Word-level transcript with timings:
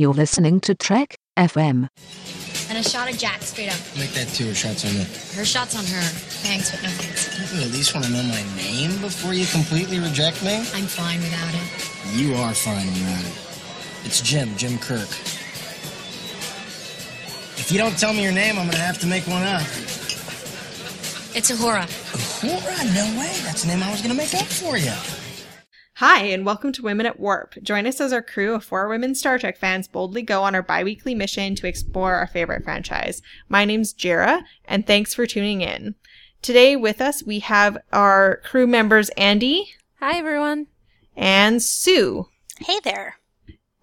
You're 0.00 0.14
listening 0.14 0.60
to 0.60 0.74
Trek 0.74 1.18
FM. 1.36 1.90
And 2.70 2.78
a 2.78 2.82
shot 2.82 3.12
of 3.12 3.18
Jack, 3.18 3.42
straight 3.42 3.68
up. 3.68 3.78
Make 3.98 4.12
that 4.12 4.28
two 4.28 4.48
or 4.48 4.54
shots 4.54 4.86
on 4.86 4.94
me. 4.94 5.04
Her 5.36 5.44
shot's 5.44 5.76
on 5.76 5.84
her. 5.84 6.00
Thanks, 6.40 6.70
but 6.70 6.82
no 6.82 6.88
thanks. 6.88 7.52
You 7.54 7.60
at 7.60 7.70
least 7.70 7.92
want 7.92 8.06
to 8.06 8.10
know 8.10 8.22
my 8.22 8.42
name 8.56 8.98
before 9.02 9.34
you 9.34 9.44
completely 9.44 9.98
reject 9.98 10.42
me? 10.42 10.56
I'm 10.72 10.88
fine 10.88 11.20
without 11.20 11.52
it. 11.52 12.16
You 12.16 12.34
are 12.36 12.54
fine 12.54 12.86
without 12.86 13.26
it. 13.26 14.06
It's 14.06 14.22
Jim, 14.22 14.56
Jim 14.56 14.78
Kirk. 14.78 15.10
If 17.60 17.68
you 17.70 17.76
don't 17.76 17.98
tell 17.98 18.14
me 18.14 18.22
your 18.22 18.32
name, 18.32 18.58
I'm 18.58 18.70
gonna 18.70 18.78
have 18.78 19.00
to 19.00 19.06
make 19.06 19.26
one 19.26 19.42
up. 19.42 19.68
It's 21.36 21.50
Uhura. 21.52 21.84
Uhura? 22.40 22.94
No 22.96 23.04
way. 23.20 23.36
That's 23.44 23.64
the 23.64 23.68
name 23.68 23.82
I 23.82 23.90
was 23.90 24.00
gonna 24.00 24.14
make 24.14 24.32
up 24.32 24.46
for 24.46 24.78
you. 24.78 24.96
Hi, 26.00 26.22
and 26.22 26.46
welcome 26.46 26.72
to 26.72 26.82
Women 26.82 27.04
at 27.04 27.20
Warp. 27.20 27.56
Join 27.62 27.86
us 27.86 28.00
as 28.00 28.10
our 28.10 28.22
crew 28.22 28.54
of 28.54 28.64
four 28.64 28.88
women 28.88 29.14
Star 29.14 29.38
Trek 29.38 29.58
fans 29.58 29.86
boldly 29.86 30.22
go 30.22 30.42
on 30.42 30.54
our 30.54 30.62
bi 30.62 30.82
weekly 30.82 31.14
mission 31.14 31.54
to 31.56 31.66
explore 31.66 32.14
our 32.14 32.26
favorite 32.26 32.64
franchise. 32.64 33.20
My 33.50 33.66
name's 33.66 33.92
Jarrah, 33.92 34.42
and 34.64 34.86
thanks 34.86 35.12
for 35.12 35.26
tuning 35.26 35.60
in. 35.60 35.96
Today 36.40 36.74
with 36.74 37.02
us, 37.02 37.22
we 37.22 37.40
have 37.40 37.76
our 37.92 38.38
crew 38.44 38.66
members 38.66 39.10
Andi. 39.18 39.64
Hi, 39.98 40.16
everyone. 40.16 40.68
And 41.18 41.62
Sue. 41.62 42.28
Hey 42.58 42.80
there. 42.82 43.19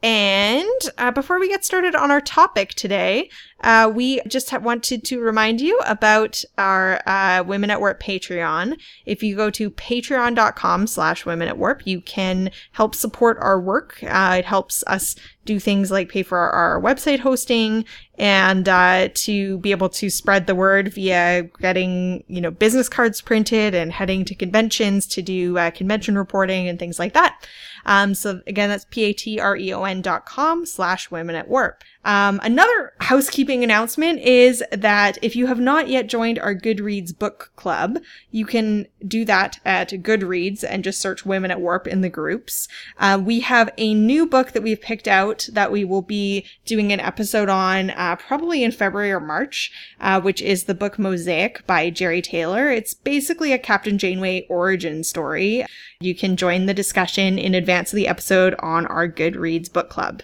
And 0.04 0.80
uh, 1.00 1.10
before 1.12 1.40
we 1.40 1.48
get 1.48 1.66
started 1.66 1.96
on 1.96 2.12
our 2.12 2.22
topic 2.22 2.70
today, 2.76 3.32
uh, 3.62 3.92
we 3.94 4.22
just 4.28 4.54
wanted 4.62 5.04
to 5.06 5.20
remind 5.20 5.60
you 5.60 5.80
about 5.88 6.44
our 6.60 7.02
uh, 7.08 7.44
Women 7.44 7.72
at 7.72 7.80
Warp 7.80 8.00
Patreon. 8.00 8.80
If 9.08 9.24
you 9.24 9.36
go 9.36 9.50
to 9.50 9.72
patreon.com 9.72 10.86
slash 10.86 11.26
women 11.26 11.48
at 11.48 11.58
warp, 11.58 11.88
you 11.88 12.02
can 12.02 12.52
help 12.74 12.94
support 12.94 13.38
our 13.40 13.60
work. 13.60 13.98
Uh, 14.04 14.36
it 14.38 14.46
helps 14.46 14.84
us 14.86 15.16
do 15.46 15.60
things 15.60 15.90
like 15.90 16.10
pay 16.10 16.22
for 16.22 16.38
our, 16.38 16.52
our 16.52 16.82
website 16.82 17.20
hosting 17.20 17.86
and 18.20 18.70
uh, 18.70 19.10
to 19.16 19.58
be 19.60 19.72
able 19.72 19.90
to 19.90 20.10
spread 20.10 20.46
the 20.46 20.54
word 20.54 20.94
via 20.94 21.44
getting, 21.60 22.24
you 22.28 22.42
know, 22.42 22.52
business 22.52 22.90
cards 22.90 23.22
printed 23.22 23.74
and 23.74 23.92
heading 23.92 24.26
to 24.26 24.36
conventions 24.36 25.08
to 25.08 25.22
do 25.24 25.58
uh, 25.58 25.72
convention 25.72 26.18
reporting 26.18 26.68
and 26.68 26.78
things 26.78 27.00
like 27.00 27.14
that. 27.14 27.48
Um, 27.88 28.14
so 28.14 28.42
again, 28.46 28.70
that's 28.70 28.86
P-A-T-R-E-O-N 28.86 30.02
dot 30.02 30.26
com 30.26 30.66
slash 30.66 31.10
women 31.10 31.36
at 31.36 31.48
warp. 31.48 31.84
Um, 32.08 32.40
another 32.42 32.94
housekeeping 33.02 33.66
announcement 33.66 34.22
is 34.22 34.64
that 34.72 35.18
if 35.22 35.36
you 35.36 35.48
have 35.48 35.60
not 35.60 35.90
yet 35.90 36.08
joined 36.08 36.40
our 36.40 36.56
Goodreads 36.56 37.18
book 37.18 37.52
club, 37.58 38.00
you 38.32 38.46
can 38.46 38.88
do 39.06 39.26
that 39.26 39.60
at 39.66 39.90
Goodreads 39.90 40.64
and 40.64 40.86
just 40.86 41.02
search 41.02 41.26
Women 41.26 41.52
at 41.52 41.60
Warp 41.60 41.86
in 41.86 42.00
the 42.00 42.08
groups. 42.08 42.70
Uh, 42.98 43.22
we 43.22 43.42
have 43.42 43.70
a 43.78 43.94
new 43.94 44.26
book 44.26 44.54
that 44.54 44.64
we've 44.64 44.80
picked 44.80 45.10
out 45.10 45.50
that 45.52 45.70
we 45.70 45.84
will 45.84 46.02
be 46.02 46.46
doing 46.66 46.94
an 46.94 47.02
episode 47.02 47.50
on 47.50 47.90
uh, 47.90 48.16
probably 48.16 48.64
in 48.64 48.72
February 48.72 49.12
or 49.12 49.20
March, 49.20 49.70
uh, 50.00 50.22
which 50.22 50.42
is 50.42 50.64
the 50.64 50.74
book 50.74 50.98
Mosaic 50.98 51.68
by 51.68 51.92
Jeri 51.92 52.24
Taylor. 52.24 52.70
It's 52.70 52.94
basically 52.94 53.52
a 53.52 53.60
Captain 53.60 53.98
Janeway 53.98 54.48
origin 54.50 55.04
story. 55.04 55.66
You 56.00 56.16
can 56.16 56.38
join 56.38 56.68
the 56.68 56.74
discussion 56.74 57.38
in 57.38 57.54
advance 57.54 57.92
of 57.92 57.98
the 57.98 58.08
episode 58.08 58.56
on 58.60 58.86
our 58.86 59.10
Goodreads 59.10 59.72
book 59.72 59.90
club. 59.90 60.24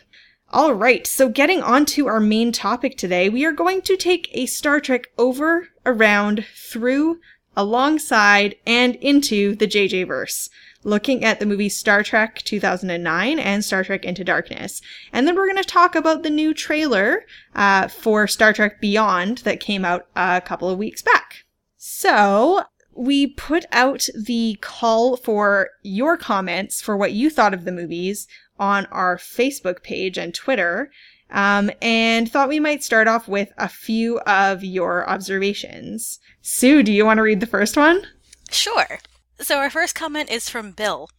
All 0.54 0.76
right, 0.76 1.08
so 1.08 1.30
getting 1.30 1.64
on 1.64 1.84
to 1.88 2.06
our 2.06 2.20
main 2.20 2.52
topic 2.52 2.96
today, 2.96 3.28
we 3.28 3.44
are 3.44 3.52
going 3.52 3.82
to 3.82 3.98
take 3.98 4.30
a 4.34 4.46
Star 4.46 4.80
Trek 4.80 5.08
over, 5.18 5.70
around, 5.84 6.46
through, 6.56 7.20
alongside, 7.58 8.54
and 8.68 8.94
into 8.98 9.56
the 9.56 9.66
JJ 9.66 10.06
verse, 10.06 10.52
looking 10.84 11.26
at 11.26 11.40
the 11.40 11.48
movies 11.48 11.76
Star 11.76 12.04
Trek 12.04 12.44
2009 12.44 13.40
and 13.40 13.66
Star 13.66 13.84
Trek 13.84 14.06
Into 14.06 14.24
Darkness. 14.24 14.80
And 15.12 15.26
then 15.26 15.36
we're 15.36 15.48
going 15.48 15.58
to 15.58 15.68
talk 15.68 15.96
about 15.96 16.22
the 16.22 16.30
new 16.30 16.54
trailer 16.54 17.26
uh, 17.56 17.88
for 17.88 18.28
Star 18.28 18.54
Trek 18.54 18.80
Beyond 18.80 19.40
that 19.40 19.60
came 19.60 19.84
out 19.84 20.06
a 20.16 20.40
couple 20.40 20.70
of 20.70 20.78
weeks 20.78 21.02
back. 21.02 21.46
So, 21.78 22.62
we 22.96 23.28
put 23.28 23.66
out 23.72 24.08
the 24.16 24.58
call 24.62 25.18
for 25.18 25.70
your 25.82 26.18
comments 26.18 26.82
for 26.82 26.96
what 26.96 27.14
you 27.14 27.30
thought 27.30 27.54
of 27.54 27.66
the 27.66 27.72
movies 27.72 28.28
on 28.60 28.86
our 28.88 29.18
Facebook 29.18 29.84
page 29.84 30.18
and 30.18 30.34
Twitter, 30.34 30.92
um, 31.32 31.72
and 31.82 32.32
thought 32.32 32.50
we 32.50 32.60
might 32.60 32.84
start 32.84 33.08
off 33.08 33.28
with 33.28 33.52
a 33.58 33.68
few 33.68 34.20
of 34.22 34.64
your 34.64 35.10
observations. 35.10 36.20
Sue, 36.42 36.84
do 36.84 36.94
you 36.94 37.06
want 37.06 37.18
to 37.18 37.24
read 37.24 37.40
the 37.40 37.46
first 37.48 37.76
one? 37.76 38.06
Sure. 38.52 39.00
So 39.40 39.58
our 39.58 39.70
first 39.70 39.96
comment 39.96 40.30
is 40.30 40.48
from 40.48 40.72
Bill, 40.72 41.10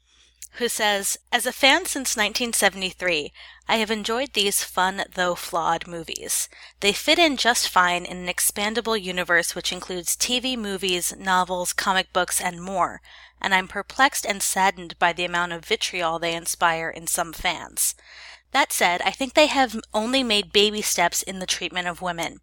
who 0.54 0.68
says, 0.68 1.18
As 1.32 1.46
a 1.46 1.52
fan 1.52 1.86
since 1.86 2.16
1973, 2.16 3.32
I 3.68 3.76
have 3.76 3.90
enjoyed 3.90 4.32
these 4.32 4.62
fun, 4.62 5.04
though 5.14 5.34
flawed 5.34 5.86
movies. 5.86 6.48
They 6.80 6.92
fit 6.92 7.18
in 7.18 7.36
just 7.36 7.68
fine 7.68 8.04
in 8.04 8.18
an 8.18 8.26
expandable 8.26 9.00
universe 9.00 9.54
which 9.54 9.72
includes 9.72 10.16
TV, 10.16 10.56
movies, 10.56 11.14
novels, 11.18 11.72
comic 11.72 12.12
books, 12.12 12.40
and 12.40 12.62
more, 12.62 13.00
and 13.40 13.54
I'm 13.54 13.68
perplexed 13.68 14.24
and 14.24 14.42
saddened 14.42 14.98
by 14.98 15.12
the 15.12 15.24
amount 15.24 15.52
of 15.52 15.64
vitriol 15.64 16.18
they 16.18 16.34
inspire 16.34 16.88
in 16.88 17.06
some 17.06 17.32
fans. 17.32 17.94
That 18.52 18.72
said, 18.72 19.02
I 19.02 19.10
think 19.10 19.34
they 19.34 19.48
have 19.48 19.80
only 19.92 20.22
made 20.22 20.52
baby 20.52 20.82
steps 20.82 21.22
in 21.22 21.40
the 21.40 21.46
treatment 21.46 21.88
of 21.88 22.00
women. 22.00 22.38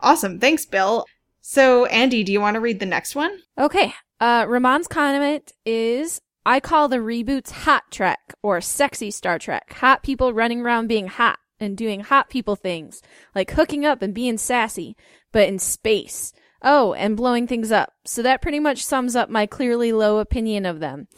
Awesome. 0.00 0.38
Thanks, 0.38 0.64
Bill. 0.66 1.06
So, 1.40 1.86
Andi, 1.88 2.24
do 2.24 2.32
you 2.32 2.40
want 2.40 2.54
to 2.54 2.60
read 2.60 2.78
the 2.78 2.86
next 2.86 3.14
one? 3.16 3.40
Okay. 3.58 3.94
Uh, 4.20 4.46
Ramon's 4.48 4.86
comment 4.86 5.52
is 5.66 6.20
I 6.46 6.60
call 6.60 6.88
the 6.88 6.98
reboots 6.98 7.50
hot 7.50 7.84
Trek 7.90 8.34
or 8.42 8.60
sexy 8.60 9.10
Star 9.10 9.38
Trek. 9.38 9.72
Hot 9.74 10.02
people 10.02 10.34
running 10.34 10.60
around 10.60 10.88
being 10.88 11.06
hot 11.06 11.38
and 11.58 11.74
doing 11.74 12.00
hot 12.00 12.28
people 12.28 12.54
things, 12.54 13.00
like 13.34 13.52
hooking 13.52 13.86
up 13.86 14.02
and 14.02 14.12
being 14.12 14.36
sassy, 14.36 14.94
but 15.32 15.48
in 15.48 15.58
space. 15.58 16.34
Oh, 16.60 16.92
and 16.94 17.16
blowing 17.16 17.46
things 17.46 17.72
up. 17.72 17.94
So 18.04 18.22
that 18.22 18.42
pretty 18.42 18.60
much 18.60 18.84
sums 18.84 19.16
up 19.16 19.30
my 19.30 19.46
clearly 19.46 19.90
low 19.92 20.18
opinion 20.18 20.66
of 20.66 20.80
them. 20.80 21.08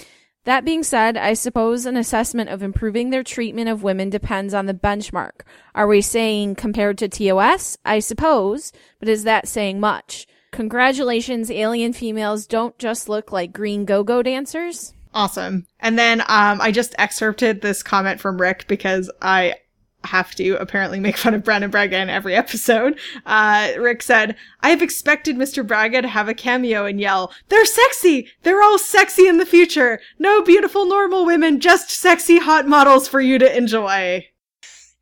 That 0.44 0.64
being 0.64 0.84
said, 0.84 1.16
I 1.16 1.34
suppose 1.34 1.86
an 1.86 1.96
assessment 1.96 2.50
of 2.50 2.62
improving 2.62 3.10
their 3.10 3.24
treatment 3.24 3.68
of 3.68 3.82
women 3.82 4.10
depends 4.10 4.54
on 4.54 4.66
the 4.66 4.74
benchmark. 4.74 5.40
Are 5.74 5.88
we 5.88 6.02
saying 6.02 6.54
compared 6.54 6.98
to 6.98 7.08
TOS? 7.08 7.78
I 7.84 7.98
suppose, 7.98 8.72
but 9.00 9.08
is 9.08 9.24
that 9.24 9.48
saying 9.48 9.80
much? 9.80 10.28
Congratulations, 10.52 11.50
alien 11.50 11.92
females 11.92 12.46
don't 12.46 12.78
just 12.78 13.08
look 13.08 13.32
like 13.32 13.52
green 13.52 13.84
go-go 13.84 14.22
dancers. 14.22 14.94
Awesome. 15.16 15.66
And 15.80 15.98
then 15.98 16.20
um, 16.20 16.60
I 16.60 16.70
just 16.70 16.94
excerpted 16.98 17.62
this 17.62 17.82
comment 17.82 18.20
from 18.20 18.38
Rick 18.38 18.66
because 18.68 19.10
I 19.22 19.54
have 20.04 20.34
to 20.34 20.56
apparently 20.60 21.00
make 21.00 21.16
fun 21.16 21.32
of 21.32 21.42
Brannon 21.42 21.70
Braga 21.70 21.98
in 21.98 22.10
every 22.10 22.34
episode. 22.36 22.98
Uh, 23.24 23.72
Rick 23.78 24.02
said, 24.02 24.36
I 24.60 24.68
have 24.68 24.82
expected 24.82 25.36
Mr. 25.36 25.66
Braga 25.66 26.02
to 26.02 26.08
have 26.08 26.28
a 26.28 26.34
cameo 26.34 26.84
and 26.84 27.00
yell, 27.00 27.32
They're 27.48 27.64
sexy! 27.64 28.28
They're 28.42 28.62
all 28.62 28.78
sexy 28.78 29.26
in 29.26 29.38
the 29.38 29.46
future! 29.46 30.00
No 30.18 30.42
beautiful 30.42 30.84
normal 30.84 31.24
women, 31.24 31.60
just 31.60 31.88
sexy 31.90 32.38
hot 32.38 32.68
models 32.68 33.08
for 33.08 33.22
you 33.22 33.38
to 33.38 33.56
enjoy. 33.56 34.26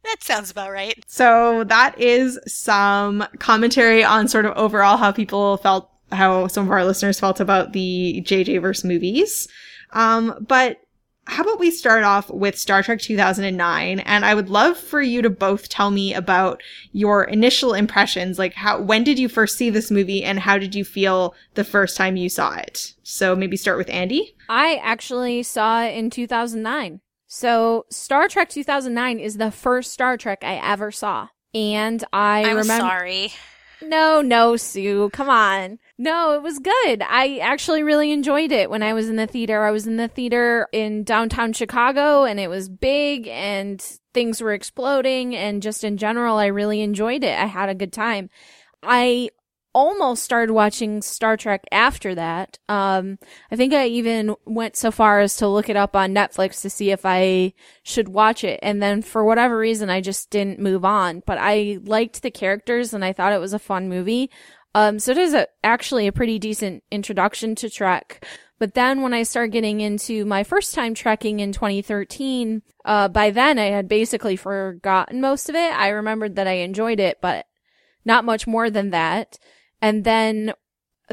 That 0.05 0.23
sounds 0.23 0.49
about 0.49 0.71
right. 0.71 1.03
So 1.09 1.65
that 1.65 2.01
is 2.01 2.39
some 2.47 3.27
commentary 3.41 4.05
on 4.05 4.29
sort 4.29 4.47
of 4.47 4.57
overall 4.57 4.97
how 4.97 5.11
people 5.11 5.57
felt, 5.57 5.91
how 6.13 6.47
some 6.47 6.67
of 6.67 6.71
our 6.71 6.85
listeners 6.85 7.19
felt 7.19 7.41
about 7.41 7.73
the 7.73 8.23
JJ 8.25 8.63
verse 8.63 8.85
movies. 8.85 9.49
Um, 9.95 10.45
but 10.47 10.81
how 11.27 11.43
about 11.43 11.59
we 11.59 11.71
start 11.71 12.05
off 12.05 12.29
with 12.29 12.59
Star 12.59 12.83
Trek 12.83 13.01
2009 13.01 14.01
and 14.01 14.25
I 14.25 14.35
would 14.35 14.51
love 14.51 14.77
for 14.77 15.01
you 15.01 15.23
to 15.23 15.31
both 15.31 15.69
tell 15.69 15.91
me 15.91 16.13
about 16.13 16.63
your 16.93 17.25
initial 17.25 17.73
impressions 17.73 18.39
like 18.39 18.53
how 18.55 18.81
when 18.81 19.05
did 19.05 19.19
you 19.19 19.29
first 19.29 19.57
see 19.57 19.71
this 19.71 19.91
movie 19.91 20.23
and 20.23 20.39
how 20.39 20.59
did 20.59 20.75
you 20.75 20.85
feel 20.85 21.35
the 21.55 21.65
first 21.65 21.97
time 21.97 22.17
you 22.17 22.29
saw 22.29 22.55
it? 22.57 22.95
So 23.03 23.35
maybe 23.35 23.57
start 23.57 23.79
with 23.79 23.89
Andi. 23.89 24.35
I 24.49 24.77
actually 24.83 25.43
saw 25.45 25.83
it 25.85 25.97
in 25.97 26.11
2009. 26.11 27.01
So 27.27 27.87
Star 27.91 28.29
Trek 28.29 28.51
2009 28.51 29.19
is 29.19 29.39
the 29.39 29.51
first 29.51 29.93
Star 29.93 30.17
Trek 30.17 30.45
I 30.45 30.57
ever 30.57 30.91
saw. 30.91 31.29
And 31.55 32.05
I 32.13 32.45
I'm 32.45 32.57
remember 32.57 32.89
sorry. 32.89 33.33
No, 33.87 34.21
no, 34.21 34.57
Sue. 34.57 35.11
Come 35.11 35.29
on. 35.29 35.79
No, 35.99 36.33
it 36.33 36.43
was 36.43 36.59
good. 36.59 37.03
I 37.03 37.39
actually 37.39 37.83
really 37.83 38.11
enjoyed 38.13 38.51
it 38.51 38.71
when 38.71 38.83
I 38.83 38.95
was 38.95 39.09
in 39.09 39.17
the 39.17 39.27
theater. 39.27 39.63
I 39.63 39.71
was 39.71 39.87
in 39.87 39.97
the 39.97 40.09
theater 40.09 40.67
in 40.73 41.05
downtown 41.05 41.53
Chicago 41.53 42.25
and 42.25 42.41
it 42.41 42.49
was 42.49 42.69
big 42.69 43.29
and 43.29 43.81
things 44.13 44.41
were 44.41 44.53
exploding 44.53 45.37
and 45.37 45.63
just 45.63 45.85
in 45.85 45.97
general, 45.97 46.37
I 46.37 46.47
really 46.47 46.81
enjoyed 46.81 47.25
it. 47.25 47.39
I 47.39 47.47
had 47.47 47.69
a 47.69 47.75
good 47.75 47.93
time. 47.93 48.31
I 48.83 49.31
almost 49.75 50.23
started 50.23 50.53
watching 50.53 51.03
Star 51.03 51.37
Trek 51.37 51.65
after 51.73 52.15
that. 52.15 52.59
Um, 52.69 53.19
I 53.51 53.57
think 53.57 53.75
I 53.75 53.87
even 53.89 54.37
went 54.45 54.77
so 54.77 54.91
far 54.91 55.21
as 55.21 55.37
to 55.37 55.49
look 55.49 55.69
it 55.69 55.77
up 55.77 55.97
on 55.97 56.15
Netflix 56.15 56.63
to 56.63 56.71
see 56.71 56.91
if 56.91 57.01
I 57.05 57.53
should 57.83 58.09
watch 58.09 58.45
it. 58.45 58.61
And 58.63 58.83
then 58.83 59.03
for 59.03 59.25
whatever 59.25 59.59
reason, 59.59 59.91
I 59.91 60.01
just 60.01 60.31
didn't 60.31 60.61
move 60.61 60.85
on, 60.85 61.23
but 61.27 61.39
I 61.41 61.79
liked 61.83 62.23
the 62.23 62.31
characters 62.31 62.95
and 62.95 63.05
I 63.05 63.13
thought 63.13 63.33
it 63.33 63.41
was 63.41 63.53
a 63.53 63.59
fun 63.59 63.89
movie. 63.89 64.31
Um, 64.75 64.99
so 64.99 65.13
it 65.13 65.19
is 65.19 65.35
a, 65.35 65.47
actually 65.63 66.07
a 66.07 66.13
pretty 66.13 66.39
decent 66.39 66.83
introduction 66.91 67.55
to 67.57 67.71
Trek. 67.71 68.25
But 68.59 68.75
then 68.75 69.03
when 69.03 69.13
I 69.13 69.25
started 69.25 69.53
getting 69.53 69.81
into 69.81 70.25
my 70.25 70.45
first 70.45 70.75
time 70.75 70.95
trekking 70.95 71.41
in 71.41 71.53
2013, 71.53 72.63
uh, 72.85 73.09
by 73.09 73.31
then 73.31 73.59
I 73.59 73.67
had 73.67 73.89
basically 73.89 74.37
forgotten 74.37 75.21
most 75.21 75.49
of 75.49 75.55
it. 75.55 75.73
I 75.73 75.89
remembered 75.89 76.37
that 76.37 76.47
I 76.47 76.55
enjoyed 76.59 77.01
it, 77.01 77.19
but 77.21 77.47
not 78.05 78.25
much 78.25 78.47
more 78.47 78.71
than 78.71 78.91
that. 78.91 79.39
And 79.85 80.03
then, 80.03 80.55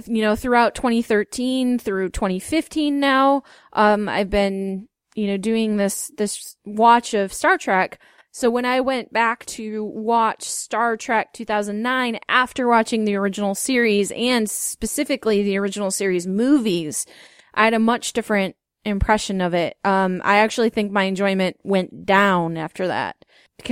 you 0.06 0.22
know, 0.22 0.38
throughout 0.38 0.76
2013 0.76 1.78
through 1.78 2.08
2015 2.12 3.02
now, 3.02 3.44
um, 3.74 4.08
I've 4.08 4.30
been, 4.30 4.88
you 5.14 5.28
know, 5.28 5.36
doing 5.36 5.76
this, 5.76 6.10
this 6.18 6.56
watch 6.64 7.14
of 7.14 7.34
Star 7.34 7.58
Trek. 7.58 8.00
So 8.32 8.50
when 8.50 8.64
I 8.64 8.80
went 8.80 9.12
back 9.12 9.46
to 9.48 9.84
watch 9.84 10.44
Star 10.44 10.96
Trek 10.96 11.34
2009 11.34 12.20
after 12.30 12.66
watching 12.66 13.04
the 13.04 13.16
original 13.16 13.56
series 13.56 14.10
and 14.12 14.50
specifically 14.50 15.44
the 15.44 15.58
original 15.58 15.92
series 15.92 16.26
movies, 16.26 17.06
I 17.54 17.66
had 17.66 17.74
a 17.74 17.80
much 17.80 18.14
different 18.14 18.56
impression 18.86 19.42
of 19.42 19.54
it. 19.54 19.76
Um, 19.84 20.22
I 20.24 20.38
actually 20.38 20.70
think 20.70 20.94
my 20.94 21.04
enjoyment 21.04 21.58
went 21.62 22.06
down 22.06 22.56
after 22.56 22.88
that. 22.88 23.18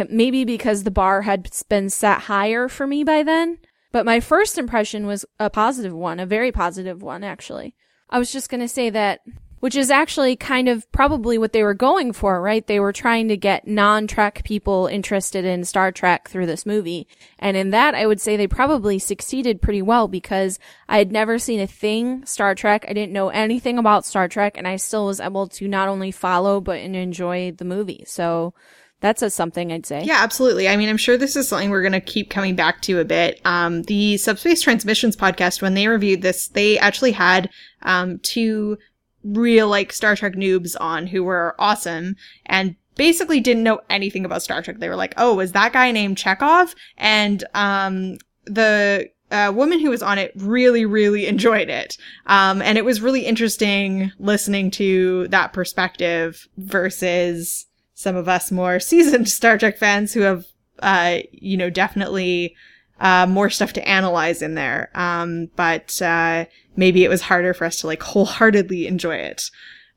Maybe 0.10 0.44
because 0.44 0.84
the 0.84 0.92
bar 0.92 1.22
had 1.22 1.50
been 1.70 1.90
set 1.90 2.20
higher 2.24 2.68
for 2.68 2.86
me 2.86 3.06
by 3.06 3.24
then. 3.24 3.60
But 3.92 4.06
my 4.06 4.20
first 4.20 4.58
impression 4.58 5.08
was 5.08 5.26
a 5.40 5.50
positive 5.50 5.94
one, 5.94 6.20
a 6.20 6.26
very 6.26 6.52
positive 6.52 7.02
one, 7.02 7.24
actually. 7.24 7.76
I 8.10 8.20
was 8.20 8.32
just 8.32 8.50
going 8.50 8.62
to 8.62 8.68
say 8.68 8.90
that 8.90 9.22
which 9.60 9.76
is 9.76 9.92
actually 9.92 10.36
kind 10.36 10.70
of 10.70 10.90
probably 10.92 11.38
what 11.38 11.54
they 11.54 11.64
were 11.64 11.74
going 11.74 12.14
for, 12.14 12.42
right? 12.42 12.66
They 12.66 12.80
were 12.80 12.94
trying 12.94 13.28
to 13.28 13.38
get 13.38 13.68
non-Trek 13.68 14.44
people 14.44 14.88
interested 14.88 15.44
in 15.44 15.66
Star 15.66 15.92
Trek 15.92 16.30
through 16.30 16.46
this 16.46 16.66
movie. 16.66 17.08
And 17.38 17.58
in 17.58 17.72
that, 17.72 17.94
I 17.94 18.06
would 18.06 18.22
say 18.22 18.38
they 18.38 18.48
probably 18.48 19.00
succeeded 19.00 19.62
pretty 19.62 19.82
well 19.82 20.08
because 20.08 20.60
I 20.88 20.98
had 20.98 21.12
never 21.12 21.38
seen 21.40 21.60
a 21.60 21.68
thing 21.68 22.26
Star 22.26 22.56
Trek. 22.56 22.86
I 22.88 22.94
didn't 22.94 23.14
know 23.14 23.30
anything 23.30 23.78
about 23.78 24.06
Star 24.06 24.28
Trek 24.28 24.58
and 24.58 24.68
I 24.68 24.78
still 24.78 25.06
was 25.06 25.20
able 25.20 25.48
to 25.48 25.68
not 25.68 25.90
only 25.90 26.12
follow, 26.12 26.62
but 26.62 26.80
enjoy 26.80 27.52
the 27.52 27.66
movie. 27.66 28.04
So 28.08 28.54
that's 29.02 29.22
a 29.22 29.30
something 29.30 29.72
I'd 29.72 29.86
say. 29.86 30.04
Yeah, 30.04 30.18
absolutely. 30.20 30.68
I 30.68 30.76
mean, 30.76 30.90
I'm 30.90 30.98
sure 30.98 31.18
this 31.18 31.36
is 31.36 31.48
something 31.48 31.70
we're 31.70 31.82
going 31.82 31.94
to 31.94 32.02
keep 32.02 32.30
coming 32.30 32.56
back 32.56 32.82
to 32.84 33.00
a 33.00 33.06
bit. 33.06 33.40
Um, 33.46 33.84
the 33.84 34.18
Subspace 34.18 34.62
Transmissions 34.62 35.16
podcast, 35.16 35.62
when 35.62 35.74
they 35.74 35.88
reviewed 35.88 36.22
this, 36.22 36.48
they 36.50 36.78
actually 36.78 37.14
had 37.14 37.50
um, 37.84 38.20
two 38.20 38.78
real 39.24 39.68
like 39.68 39.94
Star 39.94 40.16
Trek 40.16 40.34
noobs 40.34 40.76
on 40.80 41.08
who 41.08 41.24
were 41.24 41.56
awesome 41.60 42.16
and 42.46 42.76
basically 42.96 43.40
didn't 43.40 43.64
know 43.64 43.80
anything 43.90 44.26
about 44.26 44.44
Star 44.44 44.62
Trek. 44.62 44.80
They 44.80 44.90
were 44.90 44.96
like, 44.96 45.14
"Oh, 45.18 45.36
was 45.36 45.54
that 45.54 45.74
guy 45.74 45.92
named 45.92 46.18
Chekov?" 46.18 46.76
And 46.98 47.44
um, 47.54 48.18
the 48.46 49.10
uh, 49.32 49.54
woman 49.56 49.80
who 49.80 49.90
was 49.90 50.04
on 50.04 50.18
it 50.18 50.34
really, 50.36 50.86
really 50.86 51.26
enjoyed 51.34 51.70
it. 51.70 51.98
Um, 52.26 52.62
and 52.62 52.78
it 52.78 52.86
was 52.86 53.02
really 53.02 53.26
interesting 53.26 54.12
listening 54.20 54.72
to 54.72 55.28
that 55.30 55.54
perspective 55.54 56.48
versus 56.58 57.66
some 58.00 58.16
of 58.16 58.30
us 58.30 58.50
more 58.50 58.80
seasoned 58.90 59.28
Star 59.28 59.58
Trek 59.58 59.78
fans 59.78 60.14
who 60.14 60.22
have, 60.22 60.46
uh, 60.80 61.18
you 61.34 61.58
know, 61.58 61.70
definitely 61.70 62.56
uh, 63.02 63.26
more 63.28 63.50
stuff 63.50 63.74
to 63.74 63.86
analyze 63.86 64.42
in 64.42 64.56
there. 64.56 64.90
Um, 64.96 65.50
but 65.58 66.02
uh, 66.02 66.46
maybe 66.78 67.04
it 67.04 67.10
was 67.10 67.24
harder 67.24 67.54
for 67.54 67.66
us 67.66 67.82
to 67.82 67.88
like 67.88 68.02
wholeheartedly 68.02 68.88
enjoy 68.88 69.18
it. 69.18 69.52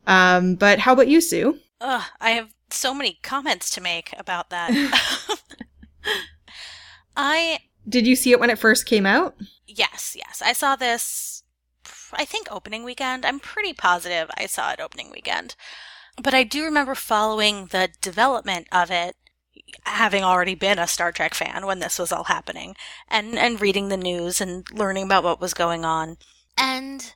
Um, 0.09 0.57
but 0.57 0.81
how 0.81 0.93
about 0.95 1.07
you, 1.07 1.21
Sue? 1.21 1.61
Ugh, 1.81 2.03
I 2.21 2.31
have 2.31 2.53
so 2.71 2.93
many 2.93 3.21
comments 3.23 3.71
to 3.71 3.81
make 3.81 4.13
about 4.19 4.51
that. 4.51 4.73
I 7.17 7.61
did 7.89 8.07
you 8.07 8.17
see 8.17 8.33
it 8.33 8.41
when 8.41 8.51
it 8.51 8.59
first 8.59 8.85
came 8.85 9.07
out? 9.07 9.37
Yes, 9.69 10.17
yes. 10.19 10.43
I 10.45 10.55
saw 10.55 10.75
this 10.75 11.45
I 12.13 12.25
think 12.25 12.49
opening 12.51 12.83
weekend. 12.83 13.25
I'm 13.25 13.39
pretty 13.39 13.73
positive 13.73 14.29
I 14.37 14.47
saw 14.47 14.73
it 14.73 14.81
opening 14.81 15.13
weekend. 15.13 15.55
But 16.21 16.35
I 16.35 16.45
do 16.45 16.65
remember 16.65 16.95
following 16.95 17.67
the 17.67 17.89
development 18.01 18.69
of 18.71 18.91
it 18.91 19.17
having 19.85 20.23
already 20.23 20.55
been 20.55 20.79
a 20.79 20.87
Star 20.87 21.13
Trek 21.13 21.35
fan 21.35 21.67
when 21.67 21.79
this 21.79 21.99
was 21.99 22.13
all 22.13 22.25
happening 22.25 22.75
and 23.09 23.39
and 23.39 23.61
reading 23.61 23.89
the 23.89 23.97
news 23.97 24.41
and 24.41 24.67
learning 24.73 25.05
about 25.05 25.25
what 25.25 25.41
was 25.41 25.55
going 25.55 25.85
on. 25.85 26.17
And 26.57 27.15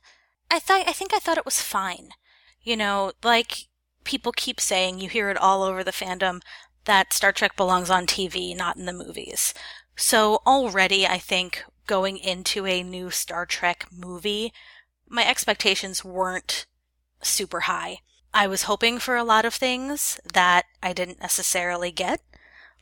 I 0.49 0.59
thought 0.59 0.87
I 0.87 0.93
think 0.93 1.13
I 1.13 1.19
thought 1.19 1.37
it 1.37 1.45
was 1.45 1.61
fine. 1.61 2.09
You 2.61 2.75
know, 2.75 3.13
like 3.23 3.67
people 4.03 4.31
keep 4.31 4.59
saying, 4.59 4.99
you 4.99 5.09
hear 5.09 5.29
it 5.29 5.37
all 5.37 5.63
over 5.63 5.83
the 5.83 5.91
fandom 5.91 6.41
that 6.85 7.13
Star 7.13 7.31
Trek 7.31 7.55
belongs 7.55 7.89
on 7.89 8.07
TV, 8.07 8.55
not 8.55 8.77
in 8.77 8.85
the 8.85 8.93
movies. 8.93 9.53
So 9.95 10.41
already 10.45 11.05
I 11.05 11.17
think 11.17 11.63
going 11.85 12.17
into 12.17 12.65
a 12.65 12.83
new 12.83 13.09
Star 13.09 13.45
Trek 13.45 13.85
movie, 13.91 14.53
my 15.07 15.27
expectations 15.27 16.03
weren't 16.03 16.65
super 17.21 17.61
high. 17.61 17.99
I 18.37 18.45
was 18.45 18.63
hoping 18.63 18.99
for 18.99 19.15
a 19.15 19.23
lot 19.23 19.45
of 19.45 19.55
things 19.55 20.19
that 20.31 20.65
I 20.83 20.93
didn't 20.93 21.19
necessarily 21.19 21.91
get 21.91 22.21